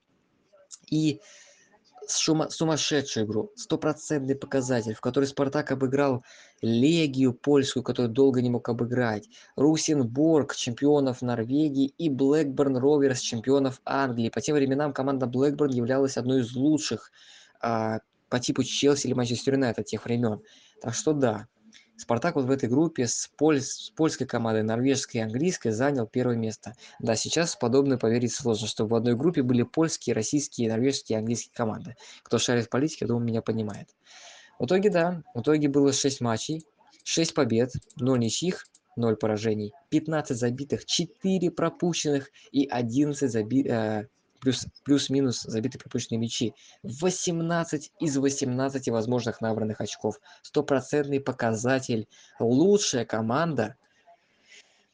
И 0.90 1.22
шума, 2.12 2.50
сумасшедшую 2.50 3.26
игру, 3.26 3.52
стопроцентный 3.56 4.36
показатель, 4.36 4.94
в 4.94 5.02
которой 5.02 5.26
Спартак 5.26 5.72
обыграл 5.72 6.24
Легию 6.62 7.34
польскую, 7.34 7.84
которую 7.84 8.12
долго 8.12 8.42
не 8.42 8.50
мог 8.50 8.68
обыграть, 8.70 9.30
Русенбург, 9.56 10.56
чемпионов 10.56 11.22
Норвегии 11.22 11.94
и 11.98 12.10
Блэкберн 12.10 12.78
Роверс, 12.78 13.20
чемпионов 13.20 13.82
Англии. 13.86 14.30
По 14.30 14.42
тем 14.42 14.56
временам 14.56 14.94
команда 14.94 15.26
Блэкберн 15.26 15.72
являлась 15.72 16.18
одной 16.18 16.42
из 16.42 16.54
лучших 16.54 17.12
а, 17.62 18.00
по 18.30 18.40
типу 18.40 18.64
Челси 18.64 19.08
или 19.08 19.14
Манчестер 19.14 19.54
Юнайтед 19.54 19.86
тех 19.86 20.06
времен. 20.06 20.42
Так 20.82 20.94
что 20.94 21.14
да, 21.14 21.48
Спартак 22.00 22.36
вот 22.38 22.46
в 22.46 22.52
этой 22.52 22.70
группе 22.70 23.08
с, 23.08 23.30
поль... 23.36 23.60
с 23.60 23.90
польской 23.90 24.26
командой, 24.26 24.64
норвежской 24.64 25.20
и 25.20 25.24
английской 25.24 25.72
занял 25.72 26.08
первое 26.08 26.38
место. 26.38 26.74
Да, 27.00 27.18
сейчас 27.18 27.58
подобное 27.58 27.98
поверить 27.98 28.34
сложно, 28.34 28.68
что 28.68 28.86
в 28.86 28.96
одной 28.96 29.16
группе 29.16 29.44
были 29.44 29.64
польские, 29.64 30.16
российские, 30.16 30.70
норвежские 30.70 31.18
и 31.18 31.20
английские 31.20 31.54
команды. 31.54 31.98
Кто 32.24 32.38
шарит 32.38 32.68
в 32.68 32.70
политике, 32.70 33.00
я 33.02 33.08
думаю, 33.08 33.26
меня 33.26 33.42
понимает. 33.42 33.90
В 34.60 34.66
итоге, 34.66 34.90
да, 34.90 35.24
в 35.36 35.42
итоге 35.42 35.68
было 35.68 35.92
6 35.92 36.22
матчей, 36.22 36.66
6 37.04 37.34
побед, 37.34 37.74
0 37.98 38.18
ничьих, 38.18 38.66
0 38.96 39.18
поражений, 39.18 39.74
15 39.90 40.38
забитых, 40.38 40.86
4 40.86 41.52
пропущенных 41.52 42.32
и 42.54 42.66
11 42.66 43.30
заби... 43.30 43.68
э, 43.68 44.06
плюс, 44.40 44.66
плюс-минус 44.84 45.42
забитые 45.42 45.80
пропущенные 45.80 46.20
мячи. 46.20 46.54
18 46.84 47.92
из 48.00 48.18
18 48.18 48.90
возможных 48.90 49.42
набранных 49.42 49.82
очков. 49.82 50.20
Стопроцентный 50.42 51.20
показатель. 51.20 52.08
Лучшая 52.40 53.06
команда, 53.06 53.76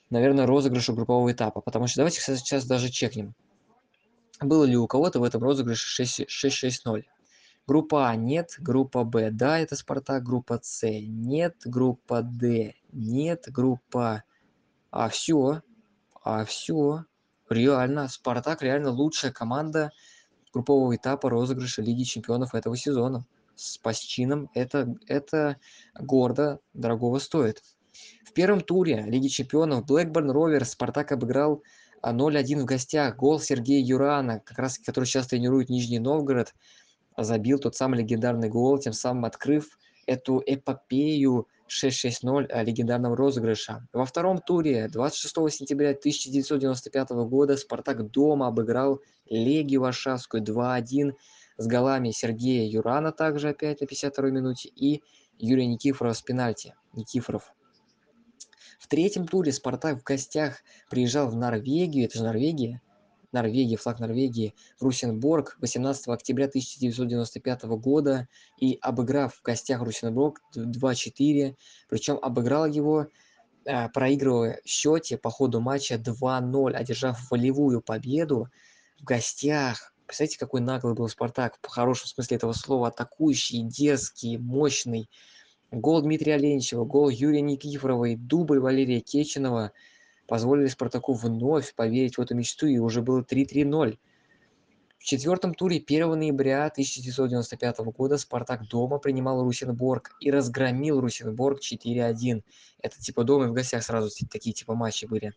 наверное, 0.10 0.46
розыгрыша 0.46 0.94
группового 0.94 1.32
этапа. 1.32 1.62
Потому 1.62 1.88
что 1.88 1.98
давайте 1.98 2.22
сейчас 2.22 2.66
даже 2.66 2.90
чекнем. 2.90 3.36
Было 4.42 4.66
ли 4.66 4.76
у 4.76 4.88
кого-то 4.88 5.20
в 5.20 5.24
этом 5.24 5.42
розыгрыше 5.42 6.04
6-6-0? 6.04 7.04
Группа 7.68 8.10
А 8.10 8.16
нет, 8.16 8.56
группа 8.60 9.04
Б 9.04 9.32
да, 9.32 9.60
это 9.60 9.76
Спартак, 9.76 10.24
группа 10.24 10.60
С 10.62 10.88
нет, 10.88 11.56
группа 11.66 12.22
Д 12.22 12.76
нет, 12.92 13.46
группа 13.48 14.24
А 14.92 15.10
все, 15.10 15.62
а 16.24 16.46
все, 16.46 17.06
Реально, 17.50 18.08
Спартак 18.08 18.62
реально 18.64 18.90
лучшая 18.90 19.32
команда 19.32 19.92
группового 20.54 20.96
этапа 20.96 21.30
розыгрыша 21.30 21.82
Лиги 21.82 22.04
Чемпионов 22.04 22.56
этого 22.56 22.76
сезона. 22.76 23.26
С 23.56 23.78
Пасчином 23.78 24.50
это, 24.54 24.96
это 25.08 25.58
гордо, 26.00 26.60
дорогого 26.74 27.20
стоит. 27.20 27.62
В 28.26 28.34
первом 28.34 28.62
туре 28.62 29.04
Лиги 29.08 29.28
Чемпионов 29.28 29.86
Блэкберн 29.86 30.32
Ровер 30.32 30.66
Спартак 30.66 31.12
обыграл 31.12 31.62
0-1 32.04 32.62
в 32.62 32.66
гостях. 32.66 33.16
Гол 33.16 33.40
Сергея 33.40 33.84
Юрана, 33.84 34.40
как 34.40 34.58
раз 34.58 34.78
который 34.80 35.06
сейчас 35.06 35.28
тренирует 35.28 35.70
Нижний 35.70 36.00
Новгород, 36.00 36.54
забил 37.16 37.60
тот 37.60 37.76
самый 37.76 38.00
легендарный 38.00 38.50
гол, 38.50 38.78
тем 38.80 38.94
самым 38.94 39.26
открыв 39.26 39.78
эту 40.06 40.42
эпопею 40.46 41.48
6-6-0 41.68 42.48
э, 42.50 42.64
легендарного 42.64 43.16
розыгрыша. 43.16 43.88
Во 43.94 44.06
втором 44.06 44.40
туре 44.40 44.88
26 44.88 45.34
сентября 45.52 45.92
1995 45.92 47.10
года 47.28 47.58
«Спартак» 47.58 48.10
дома 48.12 48.48
обыграл 48.48 49.02
Легию 49.30 49.82
Варшавскую 49.82 50.44
2-1 50.44 51.14
с 51.58 51.68
голами 51.68 52.12
Сергея 52.12 52.70
Юрана 52.70 53.12
также 53.12 53.50
опять 53.50 53.82
на 53.82 53.86
52-й 53.86 54.32
минуте 54.32 54.70
и 54.70 55.02
Юрия 55.38 55.66
Никифорова 55.66 56.14
с 56.14 56.22
пенальти. 56.22 56.76
Никифоров. 56.94 57.54
В 58.80 58.88
третьем 58.88 59.28
туре 59.28 59.52
«Спартак» 59.52 60.00
в 60.00 60.04
гостях 60.04 60.58
приезжал 60.90 61.30
в 61.30 61.36
Норвегию, 61.36 62.06
это 62.06 62.20
же 62.20 62.24
Норвегия, 62.24 62.82
Норвегии, 63.36 63.76
флаг 63.76 64.00
Норвегии 64.00 64.56
в 64.80 64.84
Русенбург 64.84 65.58
18 65.60 66.08
октября 66.08 66.46
1995 66.46 67.64
года 67.64 68.28
и 68.58 68.80
обыграв 68.82 69.36
в 69.36 69.42
гостях 69.44 69.82
Русенбург 69.82 70.42
2-4, 70.56 71.56
причем 71.90 72.18
обыграл 72.22 72.66
его, 72.66 73.08
э, 73.66 73.90
проигрывая 73.90 74.62
в 74.64 74.68
счете 74.70 75.18
по 75.18 75.30
ходу 75.30 75.60
матча 75.60 75.96
2-0, 75.96 76.74
одержав 76.74 77.30
волевую 77.30 77.82
победу 77.82 78.48
в 79.00 79.04
гостях. 79.04 79.94
Представляете, 80.06 80.40
какой 80.40 80.62
наглый 80.62 80.96
был 80.96 81.10
Спартак, 81.10 81.60
в 81.62 81.68
хорошем 81.68 82.08
смысле 82.08 82.38
этого 82.38 82.54
слова, 82.54 82.88
атакующий, 82.88 83.64
дерзкий, 83.64 84.38
мощный. 84.38 85.10
Гол 85.72 86.02
Дмитрия 86.02 86.36
Оленичева, 86.36 86.86
гол 86.86 87.10
Юрия 87.10 87.42
Никифорова 87.42 88.06
и 88.06 88.16
дубль 88.16 88.60
Валерия 88.60 89.02
Кеченова– 89.02 89.74
позволили 90.28 90.68
Спартаку 90.68 91.14
вновь 91.14 91.74
поверить 91.76 92.18
в 92.18 92.22
эту 92.22 92.36
мечту, 92.36 92.68
и 92.68 92.78
уже 92.78 93.02
было 93.02 93.22
3-3-0. 93.22 93.98
В 94.98 95.08
четвертом 95.08 95.54
туре 95.54 95.78
1 95.78 96.18
ноября 96.18 96.66
1995 96.66 97.78
года 97.96 98.18
Спартак 98.18 98.68
дома 98.68 98.98
принимал 98.98 99.44
Русенборг 99.44 100.16
и 100.20 100.32
разгромил 100.32 101.00
Русенборг 101.00 101.60
4-1. 101.62 102.42
Это 102.82 103.00
типа 103.00 103.24
дома 103.24 103.46
и 103.46 103.48
в 103.50 103.54
гостях 103.54 103.84
сразу 103.84 104.10
такие 104.32 104.54
типа 104.54 104.74
матчи 104.74 105.06
были. 105.06 105.34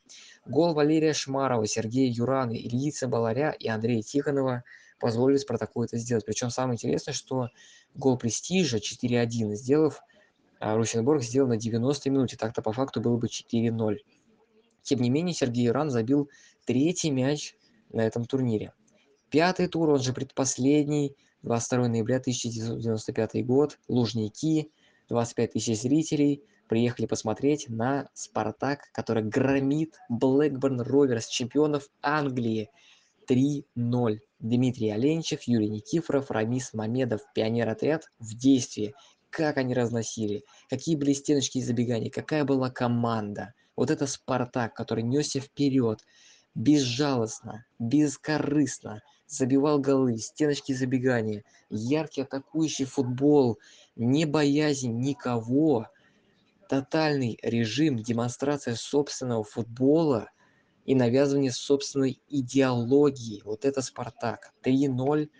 Гол 0.46 0.72
Валерия 0.72 1.12
Шмарова, 1.12 1.66
Сергея 1.66 2.10
Юрана, 2.10 2.52
Ильица 2.52 3.08
Баларя 3.08 3.50
и 3.50 3.68
Андрея 3.68 4.00
Тихонова 4.00 4.64
позволили 4.98 5.36
Спартаку 5.36 5.84
это 5.84 5.98
сделать. 5.98 6.24
Причем 6.24 6.48
самое 6.48 6.76
интересное, 6.76 7.12
что 7.12 7.48
гол 7.94 8.16
престижа 8.16 8.78
4-1, 8.78 9.54
сделав, 9.54 10.00
а, 10.60 10.76
Русенбург 10.76 11.22
сделал 11.22 11.48
на 11.48 11.56
90 11.56 12.10
минуте, 12.10 12.36
так-то 12.38 12.62
по 12.62 12.72
факту 12.72 13.02
было 13.02 13.16
бы 13.16 13.28
4-0. 13.28 13.98
Тем 14.88 15.00
не 15.02 15.10
менее, 15.10 15.34
Сергей 15.34 15.66
Иран 15.66 15.90
забил 15.90 16.30
третий 16.64 17.10
мяч 17.10 17.54
на 17.92 18.00
этом 18.00 18.24
турнире. 18.24 18.72
Пятый 19.28 19.66
тур, 19.66 19.90
он 19.90 20.00
же 20.00 20.14
предпоследний, 20.14 21.14
22 21.42 21.88
ноября 21.88 22.16
1995 22.16 23.44
год, 23.44 23.78
Лужники, 23.86 24.70
25 25.10 25.52
тысяч 25.52 25.82
зрителей 25.82 26.42
приехали 26.68 27.04
посмотреть 27.04 27.68
на 27.68 28.08
«Спартак», 28.14 28.90
который 28.92 29.22
громит 29.24 29.98
Блэкберн 30.08 30.80
Роверс, 30.80 31.26
чемпионов 31.26 31.90
Англии 32.00 32.70
3-0. 33.28 34.20
Дмитрий 34.38 34.88
Оленчев, 34.88 35.42
Юрий 35.42 35.68
Никифоров, 35.68 36.30
Рамис 36.30 36.72
Мамедов, 36.72 37.20
пионер-отряд 37.34 38.04
в 38.18 38.34
действии. 38.34 38.94
Как 39.28 39.58
они 39.58 39.74
разносили, 39.74 40.44
какие 40.70 40.96
были 40.96 41.12
стеночки 41.12 41.58
и 41.58 41.62
забегания, 41.62 42.08
какая 42.08 42.44
была 42.44 42.70
команда. 42.70 43.52
Вот 43.78 43.92
это 43.92 44.08
«Спартак», 44.08 44.74
который 44.74 45.04
несся 45.04 45.38
вперед, 45.38 46.04
безжалостно, 46.56 47.64
бескорыстно, 47.78 49.04
забивал 49.28 49.78
голы, 49.78 50.18
стеночки 50.18 50.72
забегания, 50.72 51.44
яркий 51.70 52.22
атакующий 52.22 52.86
футбол, 52.86 53.60
не 53.94 54.24
боязнь 54.24 54.98
никого, 54.98 55.86
тотальный 56.68 57.38
режим, 57.40 58.00
демонстрация 58.00 58.74
собственного 58.74 59.44
футбола 59.44 60.28
и 60.84 60.96
навязывание 60.96 61.52
собственной 61.52 62.20
идеологии. 62.28 63.42
Вот 63.44 63.64
это 63.64 63.80
«Спартак». 63.80 64.52
3-0 64.64 65.30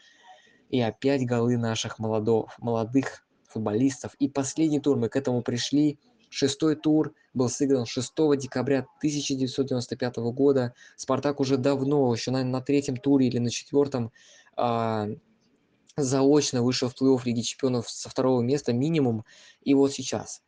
и 0.68 0.80
опять 0.80 1.26
голы 1.26 1.56
наших 1.56 1.98
молодов, 1.98 2.54
молодых 2.60 3.26
футболистов. 3.48 4.14
И 4.20 4.28
последний 4.28 4.78
тур 4.78 4.96
мы 4.96 5.08
к 5.08 5.16
этому 5.16 5.42
пришли. 5.42 5.98
Шестой 6.30 6.76
тур 6.76 7.14
был 7.34 7.48
сыгран 7.48 7.86
6 7.86 8.12
декабря 8.36 8.86
1995 8.98 10.16
года. 10.32 10.74
«Спартак» 10.96 11.40
уже 11.40 11.56
давно, 11.56 12.12
еще, 12.12 12.30
наверное, 12.30 12.52
на 12.52 12.60
третьем 12.60 12.96
туре 12.96 13.28
или 13.28 13.38
на 13.38 13.50
четвертом, 13.50 14.12
а, 14.56 15.08
заочно 15.96 16.62
вышел 16.62 16.88
в 16.88 17.00
плей-офф 17.00 17.22
Лиги 17.24 17.40
Чемпионов 17.40 17.88
со 17.88 18.08
второго 18.08 18.42
места 18.42 18.72
минимум. 18.72 19.24
И 19.62 19.74
вот 19.74 19.92
сейчас, 19.92 20.42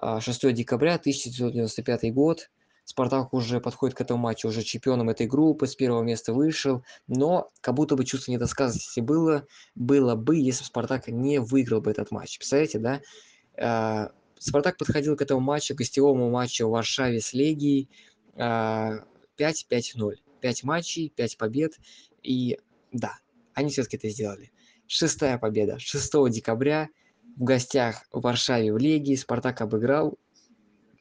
6 0.00 0.44
а, 0.44 0.52
декабря 0.52 0.94
1995 0.94 2.12
год, 2.12 2.50
Спартак 2.84 3.32
уже 3.32 3.60
подходит 3.60 3.96
к 3.96 4.00
этому 4.00 4.20
матчу 4.20 4.48
уже 4.48 4.62
чемпионом 4.62 5.08
этой 5.08 5.26
группы, 5.26 5.66
с 5.68 5.76
первого 5.76 6.02
места 6.02 6.32
вышел, 6.32 6.82
но 7.06 7.48
как 7.60 7.74
будто 7.74 7.94
бы 7.94 8.04
чувство 8.04 8.32
недосказанности 8.32 9.00
было, 9.00 9.46
было 9.76 10.16
бы, 10.16 10.36
если 10.36 10.62
бы 10.62 10.66
Спартак 10.66 11.06
не 11.06 11.38
выиграл 11.38 11.80
бы 11.80 11.92
этот 11.92 12.10
матч. 12.10 12.38
Представляете, 12.38 12.78
да? 12.80 14.12
А, 14.42 14.48
Спартак 14.48 14.76
подходил 14.76 15.16
к 15.16 15.22
этому 15.22 15.40
матчу, 15.40 15.74
гостевому 15.74 16.30
матчу 16.30 16.66
в 16.66 16.70
Варшаве 16.70 17.20
с 17.20 17.32
Легией 17.32 17.88
5-5-0. 18.36 20.16
5 20.40 20.64
матчей, 20.64 21.10
5 21.10 21.38
побед. 21.38 21.78
И 22.22 22.58
да, 22.92 23.18
они 23.54 23.70
все-таки 23.70 23.96
это 23.96 24.08
сделали. 24.08 24.50
Шестая 24.86 25.38
победа. 25.38 25.78
6 25.78 26.30
декабря 26.30 26.88
в 27.36 27.44
гостях 27.44 28.02
в 28.12 28.20
Варшаве 28.20 28.72
в 28.72 28.78
Легии 28.78 29.14
Спартак 29.14 29.60
обыграл 29.60 30.18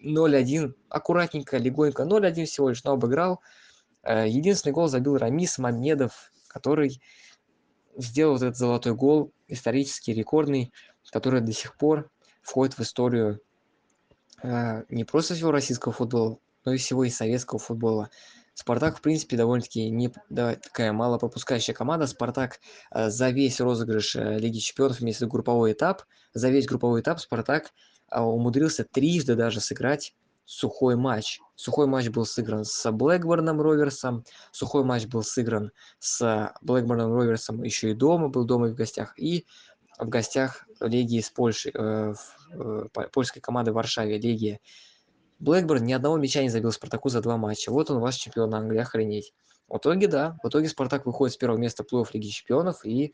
0-1. 0.04 0.74
Аккуратненько, 0.90 1.58
легонько. 1.58 2.04
0-1 2.04 2.46
всего 2.46 2.70
лишь, 2.70 2.84
но 2.84 2.92
обыграл. 2.92 3.42
Э, 4.04 4.28
единственный 4.28 4.74
гол 4.74 4.88
забил 4.88 5.18
Рамис 5.18 5.58
Мамедов, 5.58 6.32
который 6.48 7.02
сделал 7.98 8.34
вот 8.34 8.44
этот 8.44 8.58
золотой 8.58 8.94
гол, 8.94 9.34
исторический, 9.48 10.14
рекордный, 10.14 10.72
который 11.12 11.42
до 11.42 11.52
сих 11.52 11.76
пор 11.78 12.10
входит 12.42 12.78
в 12.78 12.82
историю 12.82 13.40
э, 14.44 14.84
не 14.90 15.04
просто 15.04 15.36
всего 15.36 15.52
российского 15.52 15.94
футбола, 15.94 16.38
но 16.66 16.74
и 16.74 16.78
всего 16.78 17.04
и 17.04 17.10
советского 17.10 17.60
футбола. 17.60 18.10
Спартак, 18.54 18.98
в 18.98 19.02
принципе, 19.02 19.38
довольно-таки 19.38 19.90
не 19.90 20.12
да, 20.30 20.56
такая 20.56 20.92
малопропускающая 20.92 21.74
команда. 21.74 22.06
Спартак 22.08 22.60
э, 22.92 23.10
за 23.10 23.30
весь 23.30 23.62
розыгрыш 23.62 24.16
э, 24.16 24.38
Лиги 24.40 24.60
Чемпионов, 24.60 25.00
вместо 25.00 25.26
групповой 25.26 25.72
этап, 25.72 26.04
за 26.34 26.50
весь 26.50 26.68
групповой 26.68 27.02
этап 27.02 27.20
Спартак 27.20 27.72
э, 28.12 28.20
умудрился 28.20 28.84
трижды 28.84 29.36
даже 29.36 29.62
сыграть 29.62 30.14
сухой 30.46 30.98
матч. 30.98 31.40
Сухой 31.56 31.88
матч 31.88 32.10
был 32.10 32.26
сыгран 32.26 32.66
с 32.66 32.92
Блэкборном 32.92 33.62
Роверсом, 33.62 34.26
сухой 34.52 34.84
матч 34.84 35.06
был 35.06 35.24
сыгран 35.24 35.72
с 36.00 36.54
Блэкборном 36.62 37.14
Роверсом 37.14 37.64
еще 37.64 37.92
и 37.92 37.94
дома, 37.94 38.28
был 38.28 38.44
дома 38.44 38.68
и 38.68 38.72
в 38.72 38.76
гостях, 38.76 39.18
и 39.18 39.46
в 39.98 40.10
гостях 40.10 40.68
Легии 40.82 41.22
с 41.22 41.30
Польшей, 41.30 41.72
э, 41.74 42.14
э, 42.54 42.86
польской 43.12 43.42
команды 43.42 43.72
в 43.72 43.76
Варшаве, 43.76 44.18
Легия. 44.18 44.60
Блэкберн 45.40 45.84
ни 45.84 45.94
одного 45.94 46.18
мяча 46.18 46.42
не 46.42 46.50
забил 46.50 46.72
Спартаку 46.72 47.10
за 47.10 47.22
два 47.22 47.38
матча. 47.38 47.72
Вот 47.72 47.90
он 47.90 48.00
ваш 48.00 48.16
чемпион 48.16 48.54
Англии, 48.54 48.80
охренеть. 48.80 49.34
В 49.68 49.78
итоге, 49.78 50.08
да, 50.08 50.38
в 50.44 50.50
итоге 50.50 50.68
Спартак 50.68 51.06
выходит 51.06 51.34
с 51.34 51.38
первого 51.38 51.58
места 51.58 51.84
плей-офф 51.84 52.10
Лиги 52.14 52.28
Чемпионов 52.28 52.86
и 52.86 53.14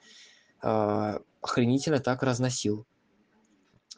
э, 0.63 1.19
охренительно 1.41 1.99
так 1.99 2.23
разносил. 2.23 2.85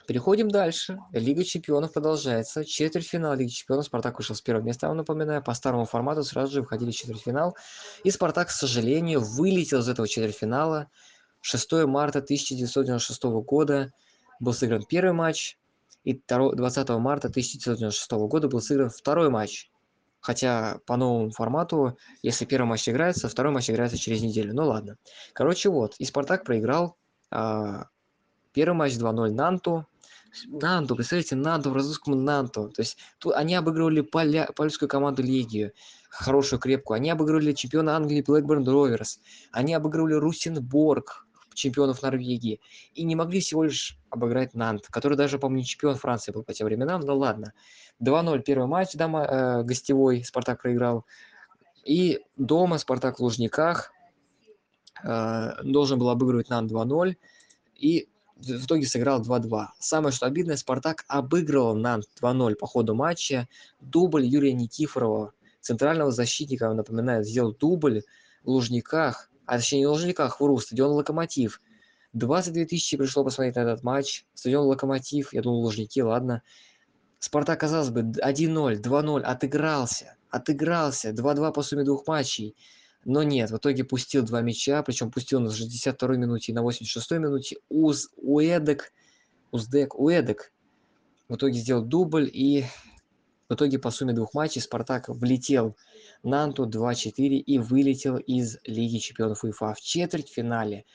Переходим 0.10 0.50
дальше. 0.50 1.00
Лига 1.12 1.44
Чемпионов 1.44 1.94
продолжается. 1.94 2.66
Четвертьфинал 2.66 3.36
Лиги 3.36 3.50
Чемпионов. 3.50 3.86
Спартак 3.86 4.18
вышел 4.18 4.36
с 4.36 4.42
первого 4.42 4.64
места, 4.64 4.88
я 4.88 4.90
вам 4.90 4.98
напоминаю. 4.98 5.44
По 5.44 5.54
старому 5.54 5.86
формату 5.86 6.24
сразу 6.24 6.52
же 6.52 6.62
выходили 6.62 6.92
в 6.92 6.96
четвертьфинал. 6.96 7.56
И 8.04 8.10
Спартак, 8.10 8.48
к 8.48 8.52
сожалению, 8.52 9.22
вылетел 9.22 9.80
из 9.80 9.88
этого 9.88 10.08
четвертьфинала. 10.08 10.90
6 11.42 11.86
марта 11.86 12.20
1996 12.20 13.24
года 13.46 13.92
был 14.40 14.54
сыгран 14.54 14.84
первый 14.84 15.14
матч, 15.14 15.58
и 16.04 16.22
20 16.28 16.90
марта 16.90 17.28
1996 17.28 18.12
года 18.12 18.48
был 18.48 18.62
сыгран 18.62 18.90
второй 18.90 19.30
матч. 19.30 19.70
Хотя 20.22 20.80
по 20.86 20.98
новому 20.98 21.32
формату, 21.32 21.98
если 22.22 22.46
первый 22.46 22.68
матч 22.68 22.90
играется, 22.90 23.30
второй 23.30 23.54
матч 23.54 23.70
играется 23.70 23.98
через 23.98 24.22
неделю. 24.22 24.54
Ну 24.54 24.68
ладно. 24.68 24.98
Короче, 25.34 25.70
вот. 25.70 25.96
И 25.98 26.06
Спартак 26.06 26.44
проиграл 26.44 26.98
а, 27.32 27.86
первый 28.52 28.76
матч 28.76 28.94
2-0 28.94 29.32
Нанту. 29.32 29.88
Нанту, 30.48 30.96
представляете, 30.96 31.36
Нанту, 31.36 31.72
французскому 31.72 32.16
Нанту. 32.18 32.70
То 32.70 32.82
есть 32.82 32.98
тут 33.18 33.34
они 33.36 33.56
обыгрывали 33.56 34.02
поля, 34.02 34.50
польскую 34.56 34.90
команду 34.90 35.24
Легию, 35.24 35.72
хорошую, 36.10 36.60
крепкую. 36.60 36.98
Они 36.98 37.10
обыгрывали 37.10 37.54
чемпиона 37.54 37.96
Англии 37.96 38.24
Blackburn 38.24 38.66
Rovers. 38.66 39.20
Они 39.52 39.74
обыгрывали 39.74 40.16
Русенборг, 40.16 41.26
чемпионов 41.60 42.02
Норвегии, 42.02 42.60
и 42.94 43.04
не 43.04 43.16
могли 43.16 43.40
всего 43.40 43.64
лишь 43.64 43.98
обыграть 44.10 44.54
Нант, 44.54 44.88
который 44.88 45.18
даже, 45.18 45.40
по-моему, 45.40 45.64
чемпион 45.64 45.96
Франции 45.96 46.32
был 46.32 46.44
по 46.44 46.54
тем 46.54 46.66
временам, 46.66 47.02
но 47.02 47.18
ладно. 47.18 47.54
2-0 48.02 48.40
первый 48.40 48.68
матч 48.68 48.94
дома, 48.94 49.26
э, 49.26 49.64
гостевой 49.64 50.24
Спартак 50.24 50.62
проиграл, 50.62 51.06
и 51.84 52.22
дома 52.38 52.78
Спартак 52.78 53.20
в 53.20 53.24
Лужниках 53.24 53.92
э, 55.04 55.64
должен 55.64 56.00
был 56.00 56.10
обыгрывать 56.10 56.50
Нант 56.50 56.72
2-0, 56.72 57.16
и 57.76 58.08
в 58.38 58.66
итоге 58.66 58.86
сыграл 58.86 59.22
2-2. 59.22 59.68
Самое 59.80 60.14
что 60.14 60.26
обидное, 60.26 60.56
Спартак 60.56 61.04
обыгрывал 61.08 61.76
Нант 61.76 62.06
2-0 62.22 62.56
по 62.56 62.68
ходу 62.68 62.96
матча. 62.96 63.48
Дубль 63.82 64.26
Юрия 64.26 64.54
Никифорова, 64.54 65.34
центрального 65.60 66.12
защитника, 66.12 66.72
напоминаю, 66.74 67.24
сделал 67.24 67.54
дубль 67.54 68.04
в 68.44 68.50
Лужниках 68.50 69.29
а 69.50 69.58
точнее 69.58 69.80
не 69.80 69.88
Лужниках, 69.88 70.40
вру, 70.40 70.60
стадион 70.60 70.92
Локомотив. 70.92 71.60
22 72.14 72.66
тысячи 72.66 72.98
пришло 72.98 73.24
посмотреть 73.24 73.56
на 73.56 73.62
этот 73.62 73.84
матч. 73.84 74.26
Стадион 74.36 74.68
Локомотив, 74.68 75.34
я 75.34 75.42
думал, 75.42 75.62
Лужники, 75.62 76.00
ладно. 76.02 76.44
Спартак, 77.18 77.60
казалось 77.60 77.90
бы, 77.90 78.02
1-0, 78.02 78.80
2-0, 78.80 79.22
отыгрался, 79.22 80.16
отыгрался, 80.30 81.10
2-2 81.10 81.52
по 81.52 81.64
сумме 81.64 81.84
двух 81.84 82.06
матчей. 82.06 82.56
Но 83.06 83.24
нет, 83.24 83.50
в 83.50 83.58
итоге 83.58 83.84
пустил 83.84 84.24
два 84.24 84.42
мяча, 84.42 84.84
причем 84.84 85.10
пустил 85.10 85.40
на 85.40 85.48
62-й 85.48 86.18
минуте 86.18 86.52
и 86.52 86.56
на 86.56 86.60
86-й 86.60 87.18
минуте. 87.18 87.58
Уз, 87.70 88.10
Уэдек, 88.18 88.94
Уздек, 89.50 90.00
Уэдек 90.00 90.54
в 91.28 91.36
итоге 91.36 91.54
сделал 91.54 91.84
дубль 91.84 92.30
и 92.32 92.66
в 93.50 93.56
итоге 93.56 93.80
по 93.80 93.90
сумме 93.90 94.14
двух 94.14 94.34
матчей 94.36 94.62
Спартак 94.62 95.10
влетел 95.10 95.76
на 96.24 96.44
Анту 96.44 96.66
2-4 96.66 97.12
и 97.38 97.58
вылетел 97.58 98.18
из 98.18 98.60
Лиги 98.64 99.00
чемпионов 99.00 99.44
УЕФА 99.44 99.74
в 99.74 99.82
четвертьфинале. 99.82 100.86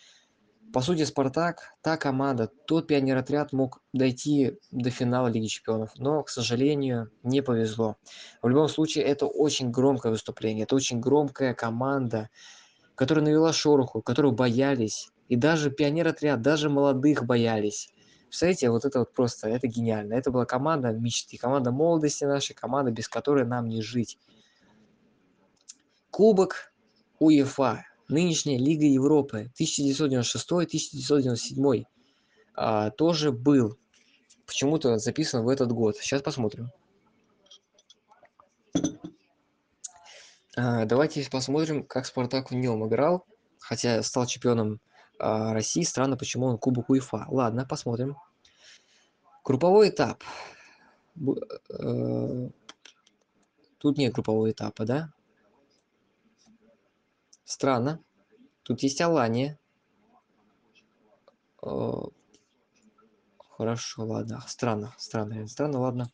По 0.73 0.81
сути, 0.81 1.05
Спартак, 1.05 1.75
та 1.83 1.97
команда, 1.97 2.51
тот 2.67 2.87
пионер-отряд 2.89 3.53
мог 3.53 3.81
дойти 3.93 4.59
до 4.73 4.91
финала 4.91 5.29
Лиги 5.29 5.47
чемпионов, 5.47 5.91
но, 5.97 6.23
к 6.23 6.31
сожалению, 6.31 7.11
не 7.23 7.43
повезло. 7.43 7.97
В 8.43 8.49
любом 8.49 8.69
случае, 8.69 9.05
это 9.05 9.27
очень 9.27 9.71
громкое 9.71 10.11
выступление, 10.11 10.65
это 10.65 10.75
очень 10.75 11.01
громкая 11.01 11.55
команда, 11.55 12.29
которая 12.95 13.25
навела 13.25 13.53
шороху, 13.53 14.03
которую 14.03 14.33
боялись, 14.33 15.11
и 15.29 15.37
даже 15.37 15.71
пионер-отряд, 15.71 16.43
даже 16.43 16.69
молодых 16.69 17.25
боялись. 17.25 17.94
Представляете, 18.35 18.71
вот 18.71 18.85
это 18.85 18.99
вот 18.99 19.13
просто, 19.13 19.49
это 19.49 19.69
гениально. 19.69 20.15
Это 20.15 20.33
была 20.33 20.45
команда 20.45 20.91
мечты, 20.91 21.39
команда 21.39 21.71
молодости 21.71 22.25
нашей, 22.25 22.53
команда, 22.53 22.91
без 22.91 23.09
которой 23.09 23.47
нам 23.47 23.69
не 23.69 23.81
жить. 23.81 24.19
Кубок 26.11 26.73
УЕФА. 27.21 27.85
нынешняя 28.09 28.59
Лига 28.59 28.87
Европы 28.87 29.53
1996-1997 29.57 31.85
а, 32.57 32.91
тоже 32.91 33.31
был. 33.31 33.79
Почему-то 34.47 34.99
записан 34.99 35.45
в 35.45 35.49
этот 35.49 35.71
год. 35.71 35.97
Сейчас 35.99 36.21
посмотрим. 36.21 36.73
А, 40.57 40.87
давайте 40.87 41.25
посмотрим, 41.31 41.85
как 41.85 42.05
Спартак 42.05 42.51
в 42.51 42.55
нем 42.57 42.85
играл. 42.85 43.25
Хотя 43.61 44.03
стал 44.03 44.27
чемпионом 44.27 44.81
России. 45.19 45.83
Странно, 45.83 46.17
почему 46.17 46.47
он 46.47 46.59
Кубок 46.59 46.91
УЕФА. 46.91 47.27
Ладно, 47.29 47.67
посмотрим. 47.67 48.17
Групповой 49.45 49.91
этап. 49.91 50.23
Э, 51.71 52.49
тут 53.79 53.99
нет 53.99 54.13
группового 54.13 54.51
этапа, 54.51 54.85
да? 54.85 55.13
Странно. 57.45 58.01
Тут 58.63 58.83
есть 58.83 59.01
Алания. 59.01 59.59
Хорошо, 63.57 64.05
ладно. 64.05 64.43
Странно, 64.49 64.95
странно, 64.99 65.47
странно, 65.47 65.81
ладно. 65.81 66.11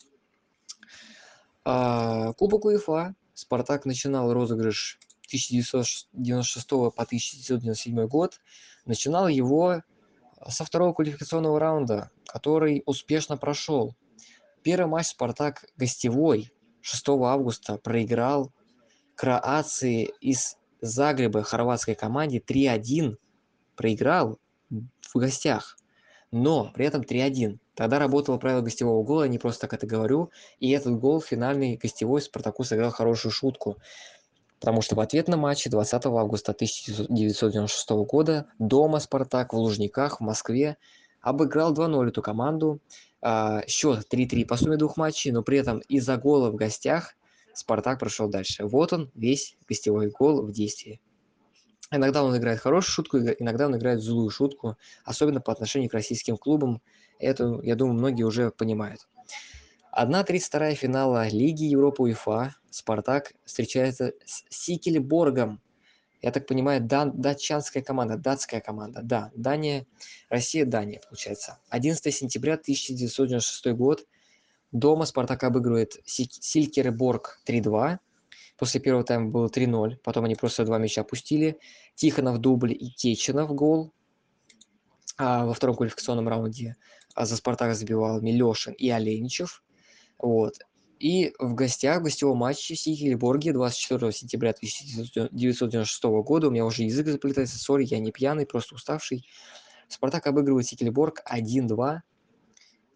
А, 1.65 2.33
Кубок 2.35 2.65
УЕФА. 2.65 3.15
Спартак 3.35 3.87
начинал 3.87 4.33
розыгрыш 4.35 4.99
1996 5.31 6.69
по 6.69 6.89
1997 6.89 8.07
год. 8.07 8.41
Начинал 8.85 9.29
его 9.29 9.83
со 10.49 10.65
второго 10.65 10.93
квалификационного 10.93 11.61
раунда, 11.61 12.11
который 12.27 12.83
успешно 12.87 13.37
прошел. 13.37 13.95
Первый 14.63 14.89
матч 14.89 15.09
«Спартак» 15.09 15.65
гостевой 15.77 16.51
6 16.81 17.09
августа 17.09 17.77
проиграл 17.79 18.53
Кроации 19.15 20.11
из 20.21 20.57
Загреба 20.81 21.43
хорватской 21.43 21.95
команде 21.95 22.39
3-1. 22.39 23.17
Проиграл 23.77 24.39
в 24.71 25.19
гостях, 25.19 25.77
но 26.31 26.71
при 26.73 26.87
этом 26.87 27.03
3-1. 27.03 27.59
Тогда 27.75 27.99
работало 27.99 28.39
правило 28.39 28.63
гостевого 28.63 29.03
гола, 29.03 29.29
не 29.29 29.39
просто 29.39 29.63
так 29.63 29.75
это 29.75 29.87
говорю. 29.87 30.31
И 30.59 30.71
этот 30.71 30.99
гол 30.99 31.21
финальный 31.21 31.77
гостевой 31.77 32.23
Спартаку 32.23 32.65
сыграл 32.65 32.91
хорошую 32.91 33.33
шутку. 33.33 33.77
Потому 34.61 34.83
что 34.83 34.95
в 34.95 35.01
ответном 35.01 35.41
матче 35.41 35.71
20 35.71 36.07
августа 36.07 36.53
1996 36.53 37.91
года 38.07 38.47
дома 38.59 39.01
«Спартак» 39.01 39.55
в 39.55 39.57
Лужниках 39.57 40.21
в 40.21 40.23
Москве 40.23 40.77
обыграл 41.23 41.75
2-0 41.75 42.09
эту 42.09 42.21
команду. 42.21 42.81
А, 43.23 43.67
счет 43.67 44.07
3-3 44.13 44.45
по 44.45 44.57
сумме 44.57 44.77
двух 44.77 44.99
матчей, 44.99 45.33
но 45.33 45.43
при 45.43 45.59
этом 45.59 45.79
из-за 45.89 46.17
гола 46.19 46.51
в 46.51 46.57
гостях 46.57 47.17
«Спартак» 47.55 47.99
прошел 47.99 48.29
дальше. 48.29 48.67
Вот 48.67 48.93
он, 48.93 49.11
весь 49.15 49.57
гостевой 49.67 50.11
гол 50.11 50.43
в 50.43 50.53
действии. 50.53 51.01
Иногда 51.91 52.23
он 52.23 52.37
играет 52.37 52.61
хорошую 52.61 52.93
шутку, 52.93 53.19
иногда 53.19 53.67
он 53.67 53.77
играет 53.77 54.01
злую 54.01 54.31
шутку, 54.31 54.77
особенно 55.05 55.41
по 55.41 55.53
отношению 55.53 55.91
к 55.91 55.95
российским 55.95 56.37
клубам. 56.37 56.83
Это, 57.19 57.61
я 57.63 57.77
думаю, 57.77 57.95
многие 57.95 58.23
уже 58.23 58.51
понимают. 58.51 59.09
1-32 59.99 60.75
финала 60.75 61.29
Лиги 61.29 61.65
Европы 61.65 62.03
УЕФА 62.03 62.55
Спартак 62.71 63.33
встречается 63.45 64.13
с 64.25 64.45
Сикельборгом. 64.49 65.61
Я 66.23 66.33
так 66.33 66.47
понимаю, 66.47 66.81
дан, 66.83 67.13
датчанская 67.21 67.83
команда, 67.83 68.17
датская 68.17 68.61
команда. 68.61 69.01
Да, 69.03 69.31
Дания, 69.35 69.87
Россия, 70.29 70.65
Дания, 70.67 71.01
получается. 71.01 71.59
11 71.71 72.15
сентября 72.15 72.55
1996 72.55 73.67
год. 73.77 74.07
Дома 74.73 75.07
Спартак 75.07 75.43
обыгрывает 75.45 75.97
Силькерборг 76.05 77.41
3-2. 77.47 77.99
После 78.57 78.81
первого 78.81 79.05
тайма 79.05 79.31
было 79.31 79.49
3-0. 79.49 79.97
Потом 80.05 80.27
они 80.27 80.35
просто 80.35 80.65
два 80.65 80.79
мяча 80.79 81.01
опустили. 81.01 81.59
Тихонов 81.95 82.39
дубль 82.39 82.73
и 82.73 82.91
Кеченов 82.91 83.55
гол. 83.55 83.93
А 85.17 85.47
во 85.47 85.55
втором 85.55 85.77
квалификационном 85.77 86.29
раунде 86.29 86.77
а 87.15 87.27
за 87.27 87.37
Спартак 87.37 87.75
забивал 87.75 88.21
Милешин 88.21 88.73
и 88.75 88.89
Оленичев. 88.91 89.63
Вот. 90.19 90.59
И 91.01 91.33
в 91.39 91.55
гостях, 91.55 92.01
в 92.01 92.05
гостевом 92.05 92.37
матче 92.37 92.77
Сихельборге 92.77 93.55
24 93.55 94.13
сентября 94.13 94.51
1996 94.51 96.05
года, 96.05 96.49
у 96.49 96.51
меня 96.51 96.67
уже 96.67 96.83
язык 96.83 97.07
заплетается, 97.07 97.59
сори, 97.59 97.87
я 97.87 97.99
не 97.99 98.13
пьяный, 98.13 98.45
просто 98.45 98.75
уставший. 98.75 99.27
Спартак 99.89 100.27
обыгрывает 100.27 100.67
Сихельборг 100.67 101.23
1-2. 101.27 102.01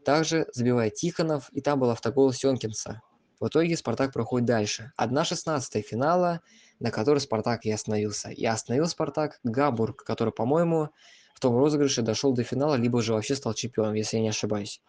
Также 0.04 0.46
забивает 0.52 0.96
Тихонов, 0.96 1.48
и 1.52 1.62
там 1.62 1.80
был 1.80 1.88
автогол 1.88 2.30
Сёнкинса. 2.30 3.00
В 3.40 3.48
итоге 3.48 3.74
Спартак 3.74 4.12
проходит 4.12 4.46
дальше. 4.46 4.92
1-16 5.00 5.80
финала, 5.80 6.42
на 6.80 6.90
которой 6.90 7.20
Спартак 7.20 7.64
и 7.64 7.70
остановился. 7.70 8.28
И 8.28 8.44
остановил 8.44 8.86
Спартак 8.86 9.40
Габург, 9.44 10.04
который, 10.04 10.32
по-моему, 10.32 10.90
в 11.34 11.40
том 11.40 11.56
розыгрыше 11.56 12.02
дошел 12.02 12.34
до 12.34 12.42
финала, 12.42 12.74
либо 12.74 13.00
же 13.00 13.14
вообще 13.14 13.34
стал 13.34 13.54
чемпионом, 13.54 13.94
если 13.94 14.18
я 14.18 14.22
не 14.22 14.28
ошибаюсь. 14.28 14.82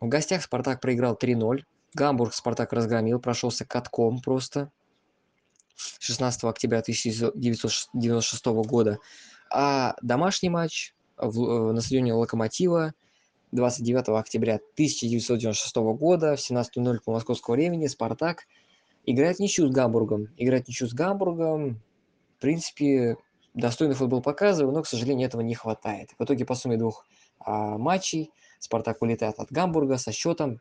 В 0.00 0.08
гостях 0.08 0.42
Спартак 0.42 0.82
проиграл 0.82 1.16
3-0. 1.16 1.64
Гамбург 1.94 2.34
Спартак 2.34 2.72
разгромил, 2.72 3.20
прошелся 3.20 3.64
катком 3.64 4.20
просто. 4.20 4.70
16 5.98 6.44
октября 6.44 6.80
1996 6.80 8.46
года. 8.46 8.98
А 9.50 9.94
домашний 10.02 10.48
матч 10.48 10.94
в, 11.16 11.42
э, 11.42 11.72
на 11.72 11.80
стадионе 11.80 12.14
Локомотива 12.14 12.94
29 13.52 14.18
октября 14.18 14.60
1996 14.74 15.76
года 15.94 16.36
в 16.36 16.40
17.00 16.40 17.00
по 17.04 17.12
московскому 17.12 17.56
времени 17.56 17.86
Спартак 17.86 18.46
играет 19.04 19.38
ничью 19.38 19.68
с 19.68 19.70
Гамбургом. 19.70 20.28
Играет 20.36 20.68
ничью 20.68 20.88
с 20.88 20.94
Гамбургом. 20.94 21.82
В 22.38 22.40
принципе, 22.40 23.16
достойный 23.54 23.94
футбол 23.94 24.22
показываю, 24.22 24.72
но, 24.72 24.82
к 24.82 24.86
сожалению, 24.86 25.28
этого 25.28 25.42
не 25.42 25.54
хватает. 25.54 26.10
В 26.18 26.24
итоге 26.24 26.46
по 26.46 26.54
сумме 26.54 26.78
двух 26.78 27.06
а, 27.38 27.76
матчей 27.76 28.30
Спартак 28.58 29.02
улетает 29.02 29.38
от 29.38 29.50
Гамбурга 29.50 29.98
со 29.98 30.12
счетом 30.12 30.60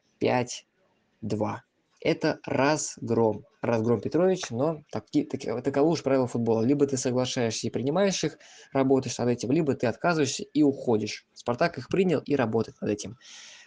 5-2. 1.23 1.57
Это 2.03 2.39
разгром. 2.45 3.45
Разгром 3.61 4.01
Петрович, 4.01 4.49
но 4.49 4.81
таки, 4.91 5.23
таки, 5.23 5.47
таково 5.61 5.89
уж 5.89 6.01
правило 6.01 6.27
футбола. 6.27 6.63
Либо 6.63 6.87
ты 6.87 6.97
соглашаешься 6.97 7.67
и 7.67 7.69
принимаешь 7.69 8.23
их, 8.23 8.39
работаешь 8.73 9.19
над 9.19 9.29
этим, 9.29 9.51
либо 9.51 9.75
ты 9.75 9.85
отказываешься 9.85 10.43
и 10.43 10.63
уходишь. 10.63 11.27
Спартак 11.33 11.77
их 11.77 11.89
принял 11.89 12.19
и 12.21 12.35
работает 12.35 12.81
над 12.81 12.89
этим. 12.89 13.17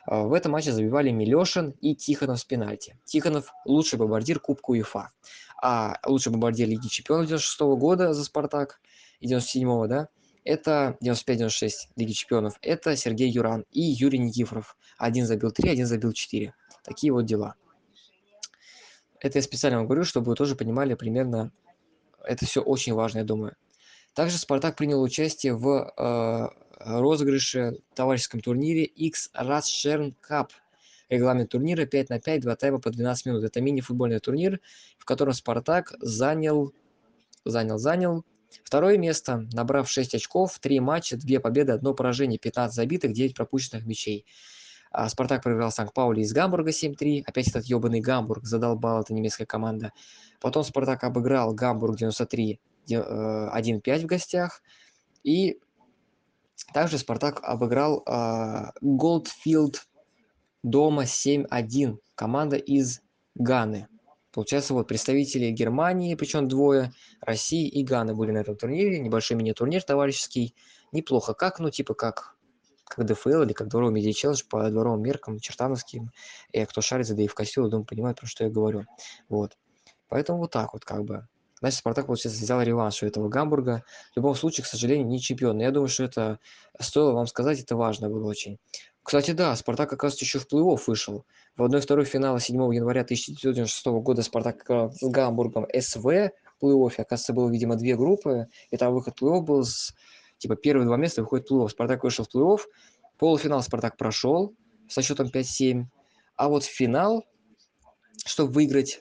А, 0.07 0.25
в 0.25 0.33
этом 0.33 0.51
матче 0.51 0.73
забивали 0.73 1.11
Милешин 1.11 1.71
и 1.81 1.95
Тихонов 1.95 2.41
с 2.41 2.45
пенальти. 2.45 2.99
Тихонов 3.05 3.53
лучший 3.65 4.01
бомбардир 4.01 4.41
Кубка 4.41 4.73
УЕФА. 4.73 5.11
А 5.63 5.97
лучший 6.05 6.33
бомбардир 6.33 6.69
Лиги 6.69 6.89
Чемпионов 6.89 7.29
96 7.29 7.61
-го 7.61 7.77
года 7.77 8.13
за 8.13 8.25
Спартак 8.25 8.81
и 9.21 9.29
97 9.29 9.87
да, 9.87 10.09
это 10.45 10.97
95-96 11.03 11.71
Лиги 11.97 12.13
Чемпионов, 12.13 12.59
это 12.61 12.97
Сергей 12.97 13.31
Юран 13.31 13.65
и 13.71 13.81
Юрий 13.81 14.19
Никифоров. 14.19 14.77
Один 14.99 15.27
забил 15.27 15.51
3, 15.51 15.71
один 15.71 15.87
забил 15.87 16.13
4. 16.13 16.55
Такие 16.85 17.13
вот 17.13 17.25
дела. 17.25 17.55
Это 19.19 19.39
я 19.39 19.43
специально 19.43 19.79
вам 19.79 19.87
говорю, 19.87 20.05
чтобы 20.05 20.31
вы 20.31 20.37
тоже 20.37 20.55
понимали 20.55 20.95
примерно, 20.95 21.51
это 22.23 22.47
все 22.47 22.61
очень 22.61 22.93
важно, 22.93 23.19
я 23.19 23.25
думаю. 23.25 23.57
Также 24.15 24.39
«Спартак» 24.39 24.77
принял 24.77 25.03
участие 25.03 25.55
в 25.55 25.93
э, 25.97 26.49
розыгрыше 26.79 27.79
товарищеском 27.95 28.41
турнире 28.41 28.85
X 28.85 29.31
Rasshern 29.35 30.15
Cup. 30.29 30.51
Регламент 31.09 31.51
турнира 31.51 31.85
5 31.85 32.11
на 32.11 32.21
5, 32.21 32.43
2 32.43 32.57
тайма 32.57 32.81
по 32.81 32.91
12 32.91 33.27
минут. 33.27 33.45
Это 33.45 33.61
мини-футбольный 33.61 34.21
турнир, 34.21 34.61
в 34.99 35.05
котором 35.05 35.33
«Спартак» 35.33 35.95
занял, 36.01 36.73
занял, 37.45 37.79
занял 37.79 38.25
Второе 38.63 38.99
место, 38.99 39.49
набрав 39.53 39.91
6 39.91 40.15
очков, 40.15 40.59
3 40.61 40.81
матча, 40.81 41.17
2 41.17 41.41
победы, 41.41 41.73
1 41.73 41.95
поражение, 41.95 42.39
15 42.39 42.75
забитых, 42.75 43.13
9 43.13 43.35
пропущенных 43.35 43.85
мячей. 43.85 44.27
А 44.95 45.09
Спартак 45.09 45.43
проиграл 45.43 45.73
Санкт-Паули 45.73 46.21
из 46.21 46.33
Гамбурга 46.33 46.71
7-3. 46.71 47.25
Опять 47.27 47.49
этот 47.49 47.65
ебаный 47.65 47.99
Гамбург 47.99 48.45
задолбал 48.45 49.01
эта 49.01 49.13
немецкая 49.13 49.45
команда. 49.45 49.93
Потом 50.41 50.63
Спартак 50.63 51.03
обыграл 51.03 51.53
Гамбург 51.53 51.97
93 51.97 52.61
1-5 52.89 53.83
э, 53.85 53.99
в 53.99 54.07
гостях. 54.07 54.63
И 55.25 55.59
также 56.73 56.99
Спартак 56.99 57.41
обыграл 57.43 58.05
Голдфилд 58.81 59.85
дома 60.63 61.03
7-1. 61.03 61.99
Команда 62.15 62.57
из 62.57 63.01
Ганы. 63.35 63.89
Получается, 64.31 64.75
вот 64.75 64.87
представители 64.87 65.51
Германии, 65.51 66.15
причем 66.15 66.47
двое, 66.47 66.93
России 67.21 67.67
и 67.67 67.83
Ганы 67.83 68.15
были 68.15 68.31
на 68.31 68.39
этом 68.39 68.57
турнире. 68.57 69.01
Небольшой 69.01 69.37
мини-турнир 69.37 69.83
товарищеский. 69.83 70.55
Неплохо. 70.93 71.35
Как, 71.35 71.59
ну, 71.59 71.71
типа 71.71 71.95
как, 71.95 72.34
как 72.95 73.07
ДФЛ 73.07 73.43
или 73.43 73.53
как 73.53 73.69
дворовый 73.69 73.95
медиа 73.95 74.13
челлендж 74.13 74.43
по 74.49 74.69
дворовым 74.71 75.03
меркам, 75.03 75.41
чертановским. 75.41 76.11
И 76.53 76.65
кто 76.65 76.81
шарит 76.81 77.07
за 77.07 77.15
в 77.15 77.35
костюм, 77.35 77.69
думаю, 77.69 77.87
понимает, 77.87 78.21
про 78.21 78.27
что 78.27 78.45
я 78.45 78.51
говорю. 78.51 78.85
Вот. 79.29 79.57
Поэтому 80.09 80.39
вот 80.39 80.51
так 80.51 80.73
вот 80.73 80.85
как 80.85 81.05
бы. 81.05 81.27
Значит, 81.61 81.79
Спартак, 81.79 82.07
получается, 82.07 82.43
взял 82.43 82.61
реванш 82.61 83.03
у 83.03 83.07
этого 83.07 83.29
Гамбурга. 83.29 83.85
В 84.13 84.17
любом 84.17 84.35
случае, 84.35 84.65
к 84.65 84.67
сожалению, 84.67 85.07
не 85.07 85.19
чемпион. 85.19 85.57
Но 85.57 85.63
я 85.63 85.71
думаю, 85.71 85.89
что 85.89 86.05
это 86.05 86.39
стоило 86.79 87.13
вам 87.13 87.27
сказать, 87.27 87.61
это 87.61 87.75
важно 87.75 88.11
было 88.11 88.29
очень. 88.29 88.59
Кстати, 89.03 89.33
да, 89.33 89.55
Спартак, 89.55 89.93
оказывается, 89.93 90.25
еще 90.25 90.39
в 90.39 90.47
плей-офф 90.51 90.81
вышел. 90.87 91.27
В 91.57 91.63
1-2 91.63 92.05
финала 92.05 92.41
7 92.41 92.57
января 92.75 93.03
1996 93.03 93.87
года 94.03 94.23
Спартак 94.23 94.65
с 94.69 95.03
Гамбургом 95.03 95.67
СВ, 95.79 96.33
плей-оффе. 96.61 97.03
Оказывается, 97.03 97.33
было, 97.33 97.51
видимо, 97.51 97.77
две 97.77 97.97
группы, 97.97 98.49
и 98.71 98.77
там 98.77 98.95
выход 98.95 99.19
в 99.19 99.23
плей-офф 99.23 99.41
был 99.41 99.65
с... 99.65 99.95
Типа 100.39 100.57
первые 100.57 100.87
два 100.87 100.97
места 100.97 101.23
выходит 101.23 101.51
плей-офф. 101.51 101.69
Спартак 101.71 102.05
вышел 102.05 102.25
в 102.25 102.35
плей-офф, 102.35 102.61
полуфинал 103.19 103.63
Спартак 103.63 103.97
прошел 103.97 104.55
со 104.89 105.03
счетом 105.03 105.29
5-7, 105.29 105.85
а 106.37 106.49
вот 106.49 106.65
в 106.65 106.69
финал, 106.69 107.25
чтобы 108.27 108.53
выиграть, 108.53 109.01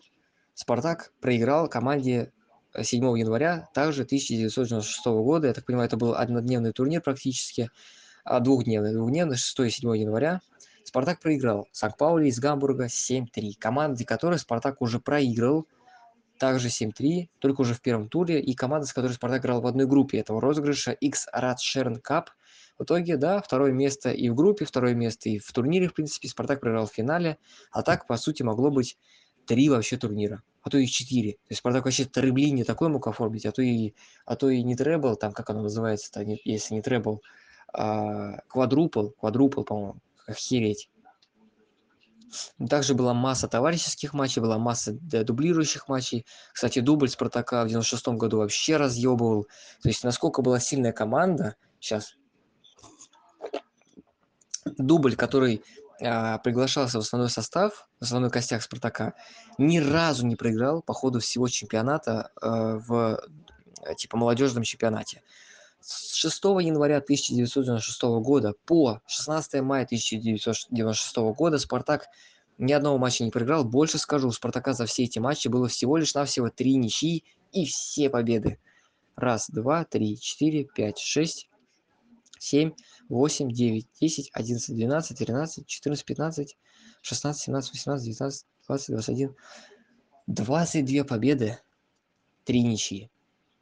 Спартак 0.53 1.11
проиграл 1.19 1.67
команде 1.67 2.31
7 2.79 3.03
января, 3.17 3.69
также 3.73 4.03
1996 4.03 5.05
года. 5.05 5.47
Я 5.47 5.53
так 5.53 5.65
понимаю, 5.65 5.87
это 5.87 5.97
был 5.97 6.13
однодневный 6.13 6.71
турнир 6.71 7.01
практически, 7.01 7.69
а 8.23 8.39
двухдневный, 8.39 8.93
двухдневный, 8.93 9.35
6 9.35 9.59
и 9.59 9.69
7 9.69 9.97
января. 9.97 10.41
Спартак 10.83 11.21
проиграл 11.21 11.67
Сан-Паули 11.71 12.27
из 12.27 12.39
Гамбурга 12.39 12.85
7-3. 12.85 13.53
Команде 13.57 14.05
которой 14.05 14.37
Спартак 14.37 14.81
уже 14.81 14.99
проиграл 14.99 15.67
также 16.43 16.67
7-3, 16.67 17.29
только 17.39 17.61
уже 17.61 17.73
в 17.73 17.81
первом 17.81 18.09
туре. 18.09 18.41
И 18.41 18.53
команда, 18.53 18.85
с 18.85 18.91
которой 18.91 19.13
Спартак 19.13 19.43
играл 19.43 19.61
в 19.61 19.65
одной 19.65 19.87
группе 19.87 20.17
этого 20.17 20.41
розыгрыша, 20.41 20.91
X 20.91 21.29
Rad 21.33 21.55
Shern 21.55 22.01
Cup. 22.05 22.25
В 22.77 22.83
итоге, 22.83 23.15
да, 23.15 23.41
второе 23.41 23.71
место 23.71 24.11
и 24.11 24.27
в 24.27 24.35
группе, 24.35 24.65
второе 24.65 24.93
место 24.93 25.29
и 25.29 25.39
в 25.39 25.49
турнире, 25.53 25.87
в 25.87 25.93
принципе, 25.93 26.27
Спартак 26.27 26.59
проиграл 26.59 26.85
в 26.85 26.91
финале. 26.91 27.37
А 27.71 27.81
так, 27.81 28.07
по 28.07 28.17
сути, 28.17 28.43
могло 28.43 28.71
быть 28.71 28.97
три 29.45 29.69
вообще 29.69 29.95
турнира, 29.95 30.43
а 30.63 30.69
то 30.69 30.77
и 30.77 30.85
четыре. 30.85 31.31
То 31.31 31.51
есть 31.51 31.59
Спартак 31.59 31.85
вообще 31.85 32.03
требли 32.03 32.49
не 32.49 32.65
такой 32.65 32.89
мог 32.89 33.07
оформить, 33.07 33.45
а 33.45 33.53
то 33.53 33.61
и, 33.61 33.93
а 34.25 34.35
то 34.35 34.49
и 34.49 34.63
не 34.63 34.75
требл, 34.75 35.15
там 35.15 35.31
как 35.31 35.49
оно 35.49 35.61
называется, 35.61 36.11
если 36.43 36.73
не 36.73 36.81
требл, 36.81 37.21
а, 37.71 38.41
квадрупл, 38.49 39.11
квадрупл, 39.11 39.63
по-моему, 39.63 39.95
охереть. 40.27 40.89
Также 42.69 42.93
была 42.93 43.13
масса 43.13 43.47
товарищеских 43.47 44.13
матчей, 44.13 44.41
была 44.41 44.57
масса 44.57 44.93
дублирующих 44.93 45.87
матчей. 45.87 46.25
Кстати, 46.53 46.79
дубль 46.79 47.09
Спартака 47.09 47.63
в 47.63 47.67
96 47.67 48.07
году 48.09 48.37
вообще 48.37 48.77
разъебывал. 48.77 49.45
То 49.81 49.89
есть, 49.89 50.03
насколько 50.03 50.41
была 50.41 50.59
сильная 50.59 50.91
команда, 50.91 51.55
сейчас, 51.79 52.15
дубль, 54.77 55.15
который 55.15 55.63
а, 56.01 56.37
приглашался 56.39 56.97
в 56.97 57.01
основной 57.01 57.29
состав, 57.29 57.87
в 57.99 58.03
основной 58.03 58.29
костях 58.29 58.63
Спартака, 58.63 59.13
ни 59.57 59.79
разу 59.79 60.25
не 60.25 60.35
проиграл 60.35 60.81
по 60.81 60.93
ходу 60.93 61.19
всего 61.19 61.47
чемпионата 61.47 62.31
а, 62.41 62.77
в 62.77 63.21
типа 63.97 64.17
молодежном 64.17 64.63
чемпионате 64.63 65.21
с 65.83 66.15
6 66.15 66.43
января 66.61 66.97
1996 66.97 68.01
года 68.23 68.53
по 68.65 69.01
16 69.05 69.61
мая 69.61 69.83
1996 69.83 71.17
года 71.35 71.57
Спартак 71.57 72.07
ни 72.57 72.71
одного 72.71 72.97
матча 72.97 73.25
не 73.25 73.31
проиграл. 73.31 73.65
Больше 73.65 73.97
скажу, 73.97 74.29
у 74.29 74.31
Спартака 74.31 74.73
за 74.73 74.85
все 74.85 75.03
эти 75.03 75.19
матчи 75.19 75.49
было 75.49 75.67
всего 75.67 75.97
лишь 75.97 76.13
навсего 76.13 76.49
три 76.49 76.75
ничьи 76.75 77.25
и 77.51 77.65
все 77.65 78.09
победы. 78.09 78.59
Раз, 79.17 79.49
два, 79.49 79.83
три, 79.83 80.17
четыре, 80.17 80.63
пять, 80.63 80.99
шесть, 80.99 81.49
семь, 82.39 82.71
восемь, 83.09 83.51
девять, 83.51 83.87
десять, 83.99 84.29
одиннадцать, 84.33 84.75
двенадцать, 84.75 85.17
тринадцать, 85.17 85.67
четырнадцать, 85.67 86.05
пятнадцать, 86.05 86.57
шестнадцать, 87.01 87.43
семнадцать, 87.43 87.73
восемнадцать, 87.73 88.05
девятнадцать, 88.05 88.45
двадцать, 88.67 88.89
двадцать 88.89 89.09
один. 89.09 89.35
Двадцать 90.27 90.85
две 90.85 91.03
победы, 91.03 91.59
три 92.45 92.63
ничьи, 92.63 93.11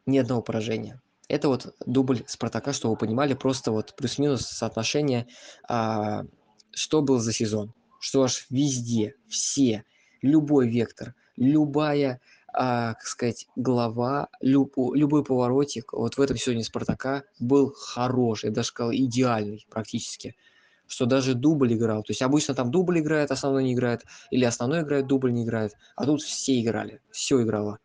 ни 0.05 0.19
одного 0.19 0.43
поражения. 0.43 1.01
Это 1.31 1.47
вот 1.47 1.73
дубль 1.85 2.25
Спартака, 2.27 2.73
чтобы 2.73 2.95
вы 2.95 2.97
понимали, 2.97 3.33
просто 3.33 3.71
вот 3.71 3.95
плюс-минус 3.95 4.41
соотношение, 4.41 5.27
а, 5.65 6.25
что 6.71 7.01
был 7.01 7.19
за 7.19 7.31
сезон. 7.31 7.73
Что 8.01 8.23
аж 8.23 8.47
везде, 8.49 9.15
все, 9.29 9.85
любой 10.21 10.67
вектор, 10.67 11.15
любая, 11.37 12.19
а, 12.53 12.95
как 12.95 13.05
сказать, 13.05 13.47
глава, 13.55 14.27
люб, 14.41 14.73
любой 14.93 15.23
поворотик 15.23 15.93
вот 15.93 16.17
в 16.17 16.21
этом 16.21 16.35
сезоне 16.35 16.65
Спартака 16.65 17.23
был 17.39 17.71
хороший, 17.73 18.47
я 18.47 18.51
даже 18.51 18.67
сказал, 18.67 18.93
идеальный 18.93 19.65
практически 19.69 20.35
что 20.87 21.05
даже 21.05 21.35
дубль 21.35 21.73
играл. 21.73 22.03
То 22.03 22.11
есть 22.11 22.21
обычно 22.21 22.53
там 22.53 22.69
дубль 22.69 22.99
играет, 22.99 23.31
основной 23.31 23.63
не 23.63 23.73
играет, 23.73 24.03
или 24.29 24.43
основной 24.43 24.81
играет, 24.81 25.07
дубль 25.07 25.31
не 25.31 25.45
играет. 25.45 25.71
А 25.95 26.05
тут 26.05 26.21
все 26.21 26.59
играли, 26.59 26.99
все 27.11 27.41
играло. 27.41 27.79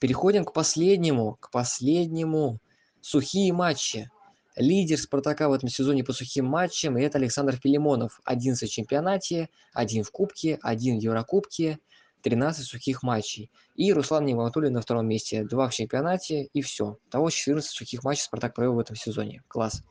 Переходим 0.00 0.46
к 0.46 0.54
последнему, 0.54 1.36
к 1.38 1.50
последнему. 1.50 2.58
Сухие 3.02 3.52
матчи. 3.52 4.10
Лидер 4.56 4.98
Спартака 4.98 5.48
в 5.50 5.52
этом 5.52 5.68
сезоне 5.68 6.02
по 6.02 6.14
сухим 6.14 6.46
матчам– 6.46 6.96
это 6.98 7.18
Александр 7.18 7.56
Филимонов. 7.56 8.18
11 8.24 8.68
в 8.68 8.72
чемпионате, 8.72 9.50
1 9.74 10.02
в 10.02 10.10
Кубке, 10.10 10.58
1 10.62 10.98
в 10.98 11.02
Еврокубке, 11.02 11.78
13 12.22 12.66
сухих 12.66 13.02
матчей. 13.02 13.50
И 13.76 13.92
Руслан 13.92 14.24
Нигматуллин 14.24 14.72
на 14.72 14.80
втором 14.80 15.06
месте. 15.06 15.44
2 15.44 15.68
в 15.68 15.74
чемпионате 15.74 16.48
и 16.54 16.62
все. 16.62 16.96
Того 17.10 17.28
14 17.28 17.70
сухих 17.70 18.02
матчей 18.02 18.22
Спартак 18.22 18.54
провел 18.54 18.74
в 18.74 18.78
этом 18.78 18.96
сезоне. 18.96 19.42
Класс. 19.48 19.84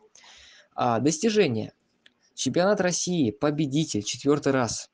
А, 0.74 0.99
достижения. 0.99 1.74
Чемпионат 2.34 2.82
России, 2.82 3.30
победитель, 3.30 4.01
четвертый 4.01 4.53
раз. 4.53 4.89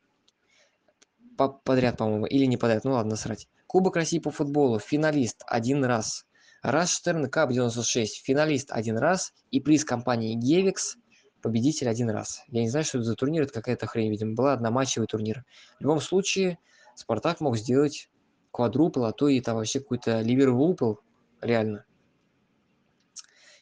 Подряд, 1.37 1.97
по-моему, 1.97 2.25
или 2.25 2.45
не 2.45 2.57
подряд, 2.57 2.83
ну 2.83 2.91
ладно, 2.91 3.15
срать. 3.15 3.47
Кубок 3.67 3.95
России 3.95 4.19
по 4.19 4.31
футболу, 4.31 4.79
финалист 4.79 5.43
один 5.47 5.83
раз. 5.83 6.25
Раштерн 6.61 7.29
Кап 7.29 7.51
96, 7.51 8.23
финалист 8.23 8.71
один 8.71 8.97
раз. 8.97 9.33
И 9.51 9.59
приз 9.59 9.83
компании 9.83 10.35
Гевикс, 10.35 10.97
победитель 11.41 11.89
один 11.89 12.09
раз. 12.09 12.43
Я 12.47 12.61
не 12.61 12.69
знаю, 12.69 12.85
что 12.85 12.99
это 12.99 13.05
за 13.05 13.15
турнир, 13.15 13.43
это 13.43 13.53
какая-то 13.53 13.87
хрень, 13.87 14.09
видимо. 14.09 14.35
Была 14.35 14.53
одноматчевый 14.53 15.07
турнир. 15.07 15.45
В 15.79 15.81
любом 15.81 15.99
случае, 15.99 16.59
Спартак 16.95 17.41
мог 17.41 17.57
сделать 17.57 18.09
квадрупл, 18.51 19.03
а 19.03 19.11
то 19.11 19.27
и 19.27 19.41
там 19.41 19.57
вообще 19.57 19.79
какой-то 19.79 20.21
ливервупл, 20.21 20.95
реально. 21.41 21.85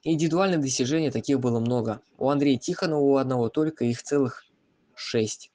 Индивидуальных 0.03 0.59
достижений 0.59 1.11
таких 1.11 1.39
было 1.39 1.59
много. 1.59 2.01
У 2.17 2.29
Андрея 2.29 2.59
Тихонова 2.59 3.01
у 3.01 3.15
одного 3.15 3.47
только 3.47 3.85
их 3.85 4.03
целых 4.03 4.45
шесть. 4.95 5.52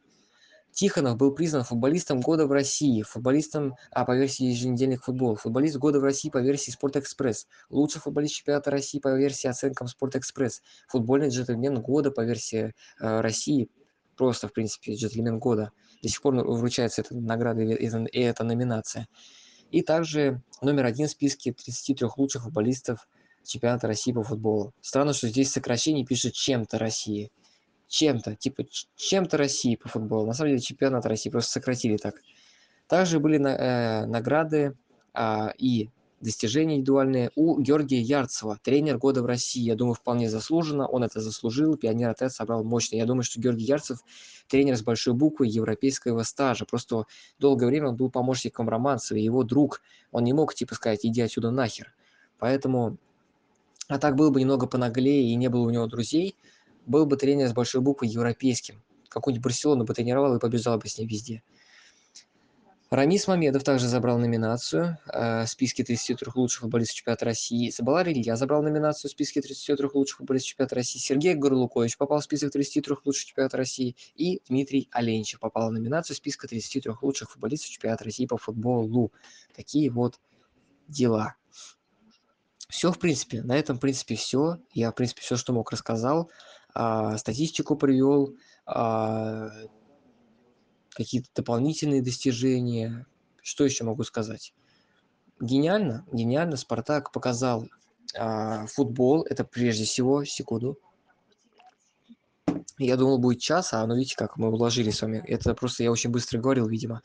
Тихонов 0.73 1.17
был 1.17 1.33
признан 1.33 1.65
футболистом 1.65 2.21
года 2.21 2.47
в 2.47 2.53
России, 2.53 3.03
футболистом, 3.03 3.75
а 3.91 4.05
по 4.05 4.17
версии 4.17 4.45
еженедельных 4.47 5.05
футбол, 5.05 5.35
футболист 5.37 5.77
года 5.77 5.99
в 5.99 6.05
России 6.05 6.31
по 6.31 6.39
версии 6.39 6.71
Спортэкспресс, 6.71 7.47
лучший 7.71 8.01
футболист 8.01 8.35
чемпионата 8.35 8.71
России 8.71 8.99
по 8.99 9.09
версии 9.17 9.49
оценкам 9.49 9.89
Спортэкспресс, 9.89 10.63
футбольный 10.87 11.31
джентльмен 11.31 11.81
года 11.81 12.11
по 12.11 12.21
версии 12.21 12.75
э, 13.01 13.21
России, 13.21 13.69
просто, 14.17 14.49
в 14.49 14.53
принципе, 14.53 14.95
джентльмен 14.95 15.39
года. 15.39 15.73
До 16.03 16.09
сих 16.09 16.23
пор 16.23 16.35
вручается 16.35 17.01
эта 17.01 17.17
награда 17.17 17.63
и 17.63 18.19
эта, 18.21 18.45
номинация. 18.45 19.09
И 19.71 19.83
также 19.83 20.43
номер 20.63 20.87
один 20.87 21.09
в 21.09 21.11
списке 21.11 21.53
33 21.53 22.09
лучших 22.17 22.45
футболистов 22.45 23.09
чемпионата 23.45 23.87
России 23.87 24.13
по 24.13 24.23
футболу. 24.23 24.75
Странно, 24.81 25.13
что 25.13 25.29
здесь 25.29 25.51
сокращение 25.51 26.05
пишет 26.05 26.35
чем-то 26.35 26.79
России 26.79 27.33
чем-то, 27.89 28.37
типа 28.37 28.65
чем-то 28.97 29.37
России 29.37 29.77
по 29.77 29.89
футболу. 29.89 30.27
На 30.27 30.35
самом 30.35 30.51
деле 30.51 30.61
чемпионат 30.61 31.07
России 31.07 31.31
просто 31.31 31.53
сократили 31.53 31.97
так. 31.97 32.23
Также 32.87 33.19
были 33.19 33.39
на, 33.39 33.49
э, 33.49 34.07
награды 34.07 34.77
э, 35.15 35.49
и 35.59 35.91
достижения 36.21 36.77
индивидуальные 36.77 37.31
у 37.37 37.61
Георгия 37.61 38.01
Ярцева, 38.01 38.59
тренер 38.63 38.99
года 38.99 39.23
в 39.23 39.27
России. 39.27 39.63
Я 39.63 39.75
думаю, 39.77 39.95
вполне 39.95 40.29
заслуженно, 40.29 40.87
он 40.87 41.05
это 41.05 41.21
заслужил, 41.21 41.77
пионер 41.77 42.11
АТ 42.11 42.33
собрал 42.33 42.65
мощно. 42.65 42.97
Я 42.97 43.07
думаю, 43.07 43.23
что 43.23 43.41
Георгий 43.41 43.65
Ярцев 43.65 43.99
тренер 44.49 44.77
с 44.77 44.83
большой 44.83 45.15
буквы 45.15 45.47
европейского 45.47 46.23
стажа. 46.25 46.65
Просто 46.65 47.05
долгое 47.39 47.67
время 47.67 47.89
он 47.89 47.97
был 47.97 48.11
помощником 48.11 48.69
Романцева, 48.69 49.19
его 49.19 49.45
друг. 49.45 49.81
Он 50.11 50.25
не 50.25 50.33
мог, 50.33 50.55
типа, 50.55 50.75
сказать, 50.75 51.05
иди 51.05 51.21
отсюда 51.21 51.51
нахер. 51.51 51.95
Поэтому, 52.39 52.97
а 53.89 53.99
так 53.99 54.17
был 54.17 54.31
бы 54.31 54.41
немного 54.41 54.67
понаглее 54.67 55.31
и 55.31 55.35
не 55.37 55.49
было 55.49 55.67
у 55.67 55.71
него 55.71 55.87
друзей– 55.87 56.35
был 56.89 57.07
бы 57.07 57.17
тренер 57.17 57.49
с 57.49 57.53
большой 57.53 57.81
буквы 57.81 58.07
европейским. 58.07 58.83
Какую-нибудь 59.09 59.45
Барселону 59.45 59.85
бы 59.85 59.95
тренировал 59.95 60.37
и 60.37 60.41
побежал 60.41 60.79
бы 60.79 60.89
с 60.89 60.99
ней 60.99 61.07
везде. 61.07 61.43
Рамис 62.91 63.29
Мамедов 63.29 63.65
также 63.65 63.87
забрал 63.87 64.19
номинацию 64.19 64.97
э, 65.13 65.45
в 65.45 65.47
списке 65.47 65.85
33 65.85 66.33
лучших 66.35 66.63
футболистов 66.63 66.97
чемпионата 66.97 67.27
России. 67.27 67.69
Забалар 67.69 68.09
Илья 68.09 68.35
забрал 68.35 68.63
номинацию 68.63 69.11
в 69.11 69.13
списке 69.13 69.43
33 69.43 69.89
лучших 69.93 70.19
футболистов 70.19 70.49
чемпионата 70.49 70.75
России. 70.75 70.99
Сергей 70.99 71.35
Горлукович 71.35 71.99
попал 71.99 72.21
в 72.21 72.25
список 72.25 72.51
33 72.53 72.97
лучших 73.05 73.27
чемпионата 73.27 73.59
России. 73.59 73.95
И 74.15 74.41
Дмитрий 74.49 74.89
Оленчев 74.91 75.39
попал 75.39 75.69
в 75.69 75.73
номинацию 75.73 76.17
списка 76.17 76.49
33 76.49 76.93
лучших 77.03 77.31
футболистов 77.31 77.69
чемпионата 77.69 78.05
России 78.05 78.25
по 78.25 78.39
футболу. 78.39 79.13
Такие 79.55 79.91
вот 79.91 80.19
дела. 80.89 81.35
Все, 82.71 82.91
в 82.91 82.99
принципе, 82.99 83.43
на 83.43 83.57
этом, 83.57 83.77
в 83.77 83.81
принципе, 83.81 84.15
все. 84.15 84.59
Я, 84.73 84.93
в 84.93 84.95
принципе, 84.95 85.21
все, 85.21 85.37
что 85.37 85.53
мог, 85.53 85.71
рассказал. 85.73 86.31
А, 86.75 87.17
статистику 87.19 87.77
привел, 87.77 88.37
а, 88.67 89.49
какие-то 90.91 91.29
дополнительные 91.35 92.03
достижения. 92.03 93.07
Что 93.43 93.65
еще 93.65 93.85
могу 93.85 94.05
сказать? 94.05 94.53
Гениально, 95.41 96.05
гениально. 96.13 96.57
Спартак 96.57 97.13
показал 97.13 97.69
а, 98.17 98.67
футбол. 98.67 99.25
Это 99.25 99.45
прежде 99.45 99.85
всего, 99.85 100.25
секунду. 100.25 100.79
Я 102.79 102.97
думал, 102.97 103.19
будет 103.19 103.41
час, 103.41 103.73
а 103.73 103.85
ну 103.87 103.97
видите, 103.97 104.17
как 104.17 104.37
мы 104.37 104.51
уложили 104.51 104.91
с 104.91 105.03
вами. 105.03 105.23
Это 105.27 105.55
просто 105.55 105.83
я 105.83 105.91
очень 105.91 106.11
быстро 106.11 106.39
говорил, 106.39 106.69
видимо. 106.69 107.03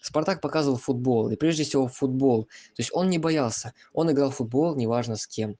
Спартак 0.00 0.40
показывал 0.40 0.76
футбол, 0.76 1.28
и 1.30 1.36
прежде 1.36 1.64
всего 1.64 1.88
футбол. 1.88 2.44
То 2.44 2.82
есть 2.82 2.90
он 2.92 3.10
не 3.10 3.18
боялся, 3.18 3.72
он 3.92 4.10
играл 4.12 4.30
в 4.30 4.36
футбол, 4.36 4.76
неважно 4.76 5.16
с 5.16 5.26
кем, 5.26 5.56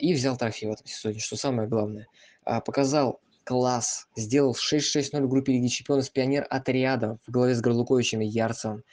и 0.00 0.14
взял 0.14 0.36
трофей 0.36 0.68
в 0.68 0.72
этом 0.72 0.86
сезоне, 0.86 1.20
что 1.20 1.36
самое 1.36 1.68
главное. 1.68 2.08
А, 2.44 2.60
показал 2.60 3.20
класс, 3.44 4.08
сделал 4.16 4.54
6-6-0 4.54 5.22
в 5.22 5.28
группе 5.28 5.52
Лиги 5.52 5.68
Чемпионов 5.68 6.10
пионер 6.10 6.46
отрядом 6.48 7.18
в 7.26 7.30
главе 7.30 7.54
с 7.54 7.60
Горлуковичем 7.60 8.20
и 8.20 8.26
Ярцевым. 8.26 8.84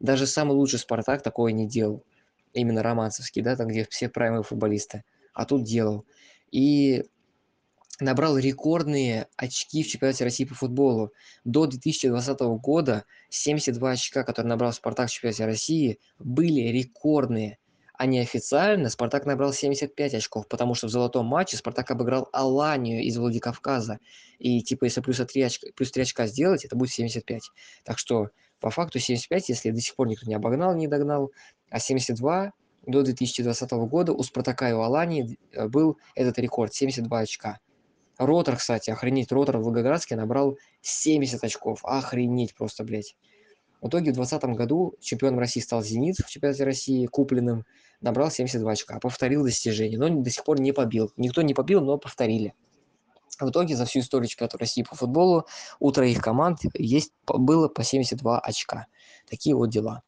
Даже 0.00 0.26
самый 0.26 0.52
лучший 0.52 0.78
Спартак 0.78 1.22
такое 1.22 1.52
не 1.52 1.66
делал. 1.66 2.04
Именно 2.52 2.82
романцевский, 2.82 3.42
да, 3.42 3.56
там 3.56 3.68
где 3.68 3.86
все 3.88 4.08
праймовые 4.08 4.44
футболисты. 4.44 5.04
А 5.34 5.44
тут 5.44 5.64
делал. 5.64 6.04
И 6.50 7.04
набрал 8.00 8.38
рекордные 8.38 9.28
очки 9.36 9.82
в 9.82 9.88
чемпионате 9.88 10.24
России 10.24 10.44
по 10.44 10.54
футболу. 10.54 11.12
До 11.44 11.66
2020 11.66 12.40
года 12.60 13.04
72 13.30 13.90
очка, 13.90 14.22
которые 14.22 14.50
набрал 14.50 14.72
Спартак 14.72 15.08
в 15.08 15.12
чемпионате 15.12 15.46
России, 15.46 15.98
были 16.18 16.60
рекордные. 16.68 17.58
А 17.98 18.06
неофициально 18.06 18.90
Спартак 18.90 19.24
набрал 19.24 19.52
75 19.52 20.14
очков, 20.14 20.48
потому 20.48 20.74
что 20.74 20.86
в 20.86 20.90
золотом 20.90 21.26
матче 21.26 21.56
Спартак 21.56 21.90
обыграл 21.90 22.28
Аланию 22.32 23.02
из 23.02 23.16
Владикавказа. 23.16 23.98
И 24.38 24.62
типа 24.62 24.84
если 24.84 25.00
плюс 25.00 25.16
3 25.16 25.42
очка, 25.42 25.66
плюс 25.74 25.90
3 25.90 26.02
очка 26.02 26.26
сделать, 26.26 26.64
это 26.64 26.76
будет 26.76 26.90
75. 26.90 27.50
Так 27.84 27.98
что 27.98 28.28
по 28.60 28.70
факту 28.70 28.98
75, 28.98 29.48
если 29.48 29.70
до 29.70 29.80
сих 29.80 29.94
пор 29.96 30.08
никто 30.08 30.26
не 30.26 30.34
обогнал, 30.34 30.74
не 30.74 30.88
догнал, 30.88 31.30
а 31.70 31.78
72 31.78 32.52
до 32.86 33.02
2020 33.02 33.70
года 33.72 34.12
у 34.12 34.22
Спартака 34.22 34.70
и 34.70 34.72
у 34.72 34.80
Алании 34.80 35.38
э, 35.52 35.66
был 35.66 35.98
этот 36.14 36.38
рекорд 36.38 36.74
72 36.74 37.18
очка. 37.18 37.58
Ротор, 38.18 38.56
кстати, 38.56 38.90
охренеть, 38.90 39.32
Ротор 39.32 39.58
в 39.58 39.62
Волгоградске 39.62 40.16
набрал 40.16 40.56
70 40.82 41.42
очков. 41.44 41.80
Охренеть 41.82 42.54
просто, 42.54 42.84
блядь. 42.84 43.14
В 43.80 43.88
итоге 43.88 44.10
в 44.10 44.14
2020 44.14 44.56
году 44.56 44.94
чемпионом 45.00 45.38
России 45.38 45.60
стал 45.60 45.82
«Зенит» 45.82 46.16
в 46.16 46.28
чемпионате 46.28 46.64
России, 46.64 47.06
купленным. 47.06 47.64
Набрал 48.00 48.30
72 48.30 48.70
очка, 48.70 48.98
повторил 48.98 49.44
достижение, 49.44 49.98
но 49.98 50.08
до 50.08 50.30
сих 50.30 50.44
пор 50.44 50.60
не 50.60 50.72
побил. 50.72 51.12
Никто 51.16 51.42
не 51.42 51.54
побил, 51.54 51.80
но 51.80 51.98
повторили. 51.98 52.54
В 53.38 53.50
итоге 53.50 53.76
за 53.76 53.84
всю 53.84 54.00
историю 54.00 54.28
чемпионата 54.28 54.58
России 54.58 54.82
по 54.82 54.96
футболу 54.96 55.46
у 55.78 55.92
троих 55.92 56.22
команд 56.22 56.60
есть, 56.74 57.12
было 57.26 57.68
по 57.68 57.82
72 57.82 58.40
очка. 58.40 58.86
Такие 59.28 59.54
вот 59.54 59.68
дела. 59.68 60.02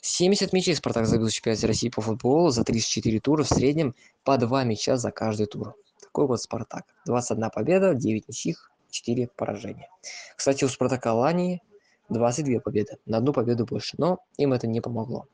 70 0.00 0.52
мячей 0.52 0.74
Спартак 0.74 1.06
забил 1.06 1.28
в 1.28 1.32
чемпионате 1.32 1.68
России 1.68 1.88
по 1.88 2.00
футболу 2.00 2.50
за 2.50 2.64
34 2.64 3.20
тура 3.20 3.44
в 3.44 3.48
среднем 3.48 3.94
по 4.24 4.36
2 4.36 4.64
мяча 4.64 4.96
за 4.96 5.12
каждый 5.12 5.46
тур. 5.46 5.76
Такой 6.00 6.26
вот 6.26 6.42
Спартак. 6.42 6.84
21 7.06 7.50
победа, 7.50 7.94
9 7.94 8.28
ничьих, 8.28 8.72
4 8.90 9.28
поражения. 9.36 9.88
Кстати, 10.36 10.64
у 10.64 10.68
Спартака 10.68 11.14
Лании 11.14 11.62
22 12.12 12.60
победы, 12.60 12.98
на 13.06 13.18
одну 13.18 13.32
победу 13.32 13.66
больше, 13.66 13.96
но 13.98 14.18
им 14.36 14.52
это 14.52 14.66
не 14.66 14.80
помогло. 14.80 15.26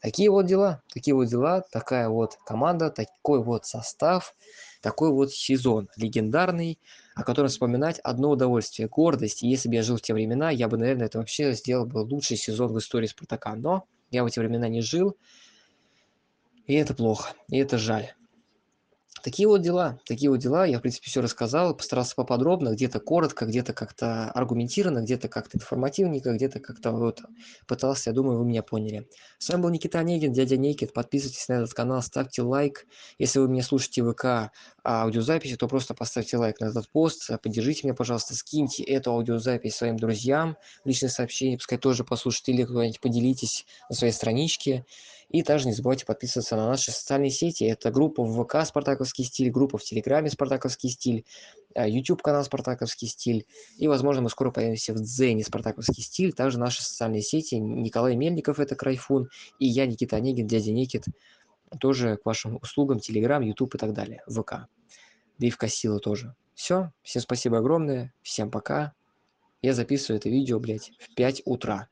Такие 0.00 0.30
вот 0.30 0.44
дела, 0.44 0.82
такие 0.92 1.14
вот 1.14 1.28
дела, 1.28 1.62
такая 1.72 2.10
вот 2.10 2.36
команда, 2.44 2.90
такой 2.90 3.42
вот 3.42 3.64
состав, 3.64 4.34
такой 4.82 5.10
вот 5.10 5.32
сезон 5.32 5.88
легендарный, 5.96 6.78
о 7.14 7.24
котором 7.24 7.48
вспоминать 7.48 8.00
одно 8.00 8.30
удовольствие, 8.30 8.86
гордость. 8.86 9.42
И 9.42 9.48
если 9.48 9.70
бы 9.70 9.76
я 9.76 9.82
жил 9.82 9.96
в 9.96 10.02
те 10.02 10.12
времена, 10.12 10.50
я 10.50 10.68
бы, 10.68 10.76
наверное, 10.76 11.06
это 11.06 11.18
вообще 11.18 11.54
сделал 11.54 11.86
бы 11.86 11.98
лучший 11.98 12.36
сезон 12.36 12.72
в 12.74 12.78
истории 12.78 13.06
Спартака. 13.06 13.54
Но 13.54 13.86
я 14.10 14.24
в 14.24 14.26
эти 14.26 14.38
времена 14.38 14.68
не 14.68 14.82
жил, 14.82 15.16
и 16.66 16.74
это 16.74 16.94
плохо, 16.94 17.32
и 17.48 17.56
это 17.56 17.78
жаль. 17.78 18.12
Такие 19.24 19.48
вот 19.48 19.62
дела, 19.62 19.98
такие 20.04 20.30
вот 20.30 20.36
дела. 20.36 20.66
Я, 20.66 20.78
в 20.78 20.82
принципе, 20.82 21.08
все 21.08 21.22
рассказал, 21.22 21.74
постарался 21.74 22.14
поподробно, 22.14 22.74
где-то 22.74 23.00
коротко, 23.00 23.46
где-то 23.46 23.72
как-то 23.72 24.30
аргументированно, 24.32 24.98
где-то 25.00 25.28
как-то 25.28 25.56
информативненько, 25.56 26.34
где-то 26.34 26.60
как-то 26.60 26.92
вот 26.92 27.22
пытался, 27.66 28.10
я 28.10 28.14
думаю, 28.14 28.38
вы 28.38 28.44
меня 28.44 28.62
поняли. 28.62 29.08
С 29.38 29.48
вами 29.48 29.62
был 29.62 29.70
Никита 29.70 30.00
Онегин, 30.00 30.34
дядя 30.34 30.58
Никит. 30.58 30.92
Подписывайтесь 30.92 31.48
на 31.48 31.54
этот 31.54 31.72
канал, 31.72 32.02
ставьте 32.02 32.42
лайк. 32.42 32.86
Если 33.18 33.38
вы 33.38 33.48
меня 33.48 33.62
слушаете 33.62 34.02
в 34.02 34.12
ВК 34.12 34.52
аудиозаписи, 34.84 35.56
то 35.56 35.68
просто 35.68 35.94
поставьте 35.94 36.36
лайк 36.36 36.60
на 36.60 36.66
этот 36.66 36.90
пост, 36.90 37.30
поддержите 37.42 37.80
меня, 37.84 37.94
пожалуйста, 37.94 38.34
скиньте 38.34 38.82
эту 38.82 39.12
аудиозапись 39.12 39.74
своим 39.74 39.96
друзьям, 39.96 40.58
личные 40.84 41.08
сообщения, 41.08 41.56
пускай 41.56 41.78
тоже 41.78 42.04
послушают 42.04 42.50
или 42.50 42.64
куда-нибудь 42.64 43.00
поделитесь 43.00 43.64
на 43.88 43.96
своей 43.96 44.12
страничке. 44.12 44.84
И 45.34 45.42
также 45.42 45.66
не 45.66 45.72
забывайте 45.72 46.06
подписываться 46.06 46.54
на 46.54 46.68
наши 46.68 46.92
социальные 46.92 47.30
сети. 47.30 47.64
Это 47.64 47.90
группа 47.90 48.22
в 48.22 48.44
ВК 48.44 48.64
«Спартаковский 48.64 49.24
стиль», 49.24 49.50
группа 49.50 49.78
в 49.78 49.82
Телеграме 49.82 50.30
«Спартаковский 50.30 50.90
стиль», 50.90 51.24
YouTube-канал 51.74 52.42
э, 52.42 52.44
«Спартаковский 52.44 53.08
стиль». 53.08 53.44
И, 53.76 53.88
возможно, 53.88 54.22
мы 54.22 54.30
скоро 54.30 54.52
появимся 54.52 54.94
в 54.94 55.00
Дзене 55.00 55.42
«Спартаковский 55.42 56.04
стиль». 56.04 56.32
Также 56.34 56.60
наши 56.60 56.84
социальные 56.84 57.22
сети. 57.22 57.56
Николай 57.56 58.14
Мельников– 58.14 58.58
это 58.60 58.76
Крайфун. 58.76 59.28
И 59.58 59.66
я, 59.66 59.86
Никита 59.86 60.14
Онегин, 60.14 60.46
дядя 60.46 60.70
Никит. 60.70 61.02
Тоже 61.80 62.16
к 62.16 62.24
вашим 62.26 62.60
услугам. 62.62 63.00
Телеграм, 63.00 63.42
YouTube 63.42 63.74
и 63.74 63.78
так 63.78 63.92
далее. 63.92 64.22
ВК. 64.28 64.68
Да 65.38 65.46
и 65.48 65.50
в 65.50 65.56
Кассила 65.56 65.98
тоже. 65.98 66.36
Все. 66.54 66.92
Всем 67.02 67.22
спасибо 67.22 67.58
огромное. 67.58 68.14
Всем 68.22 68.52
пока. 68.52 68.92
Я 69.62 69.74
записываю 69.74 70.20
это 70.20 70.28
видео, 70.28 70.60
блядь, 70.60 70.92
в 71.00 71.12
5 71.16 71.42
утра. 71.44 71.88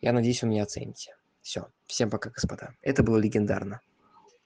Я 0.00 0.12
надеюсь, 0.12 0.42
вы 0.42 0.48
меня 0.50 0.62
оцените. 0.62 1.16
Все. 1.42 1.66
Всем 1.92 2.08
пока, 2.08 2.30
господа. 2.30 2.70
Это 2.80 3.02
было 3.02 3.18
легендарно. 3.18 3.82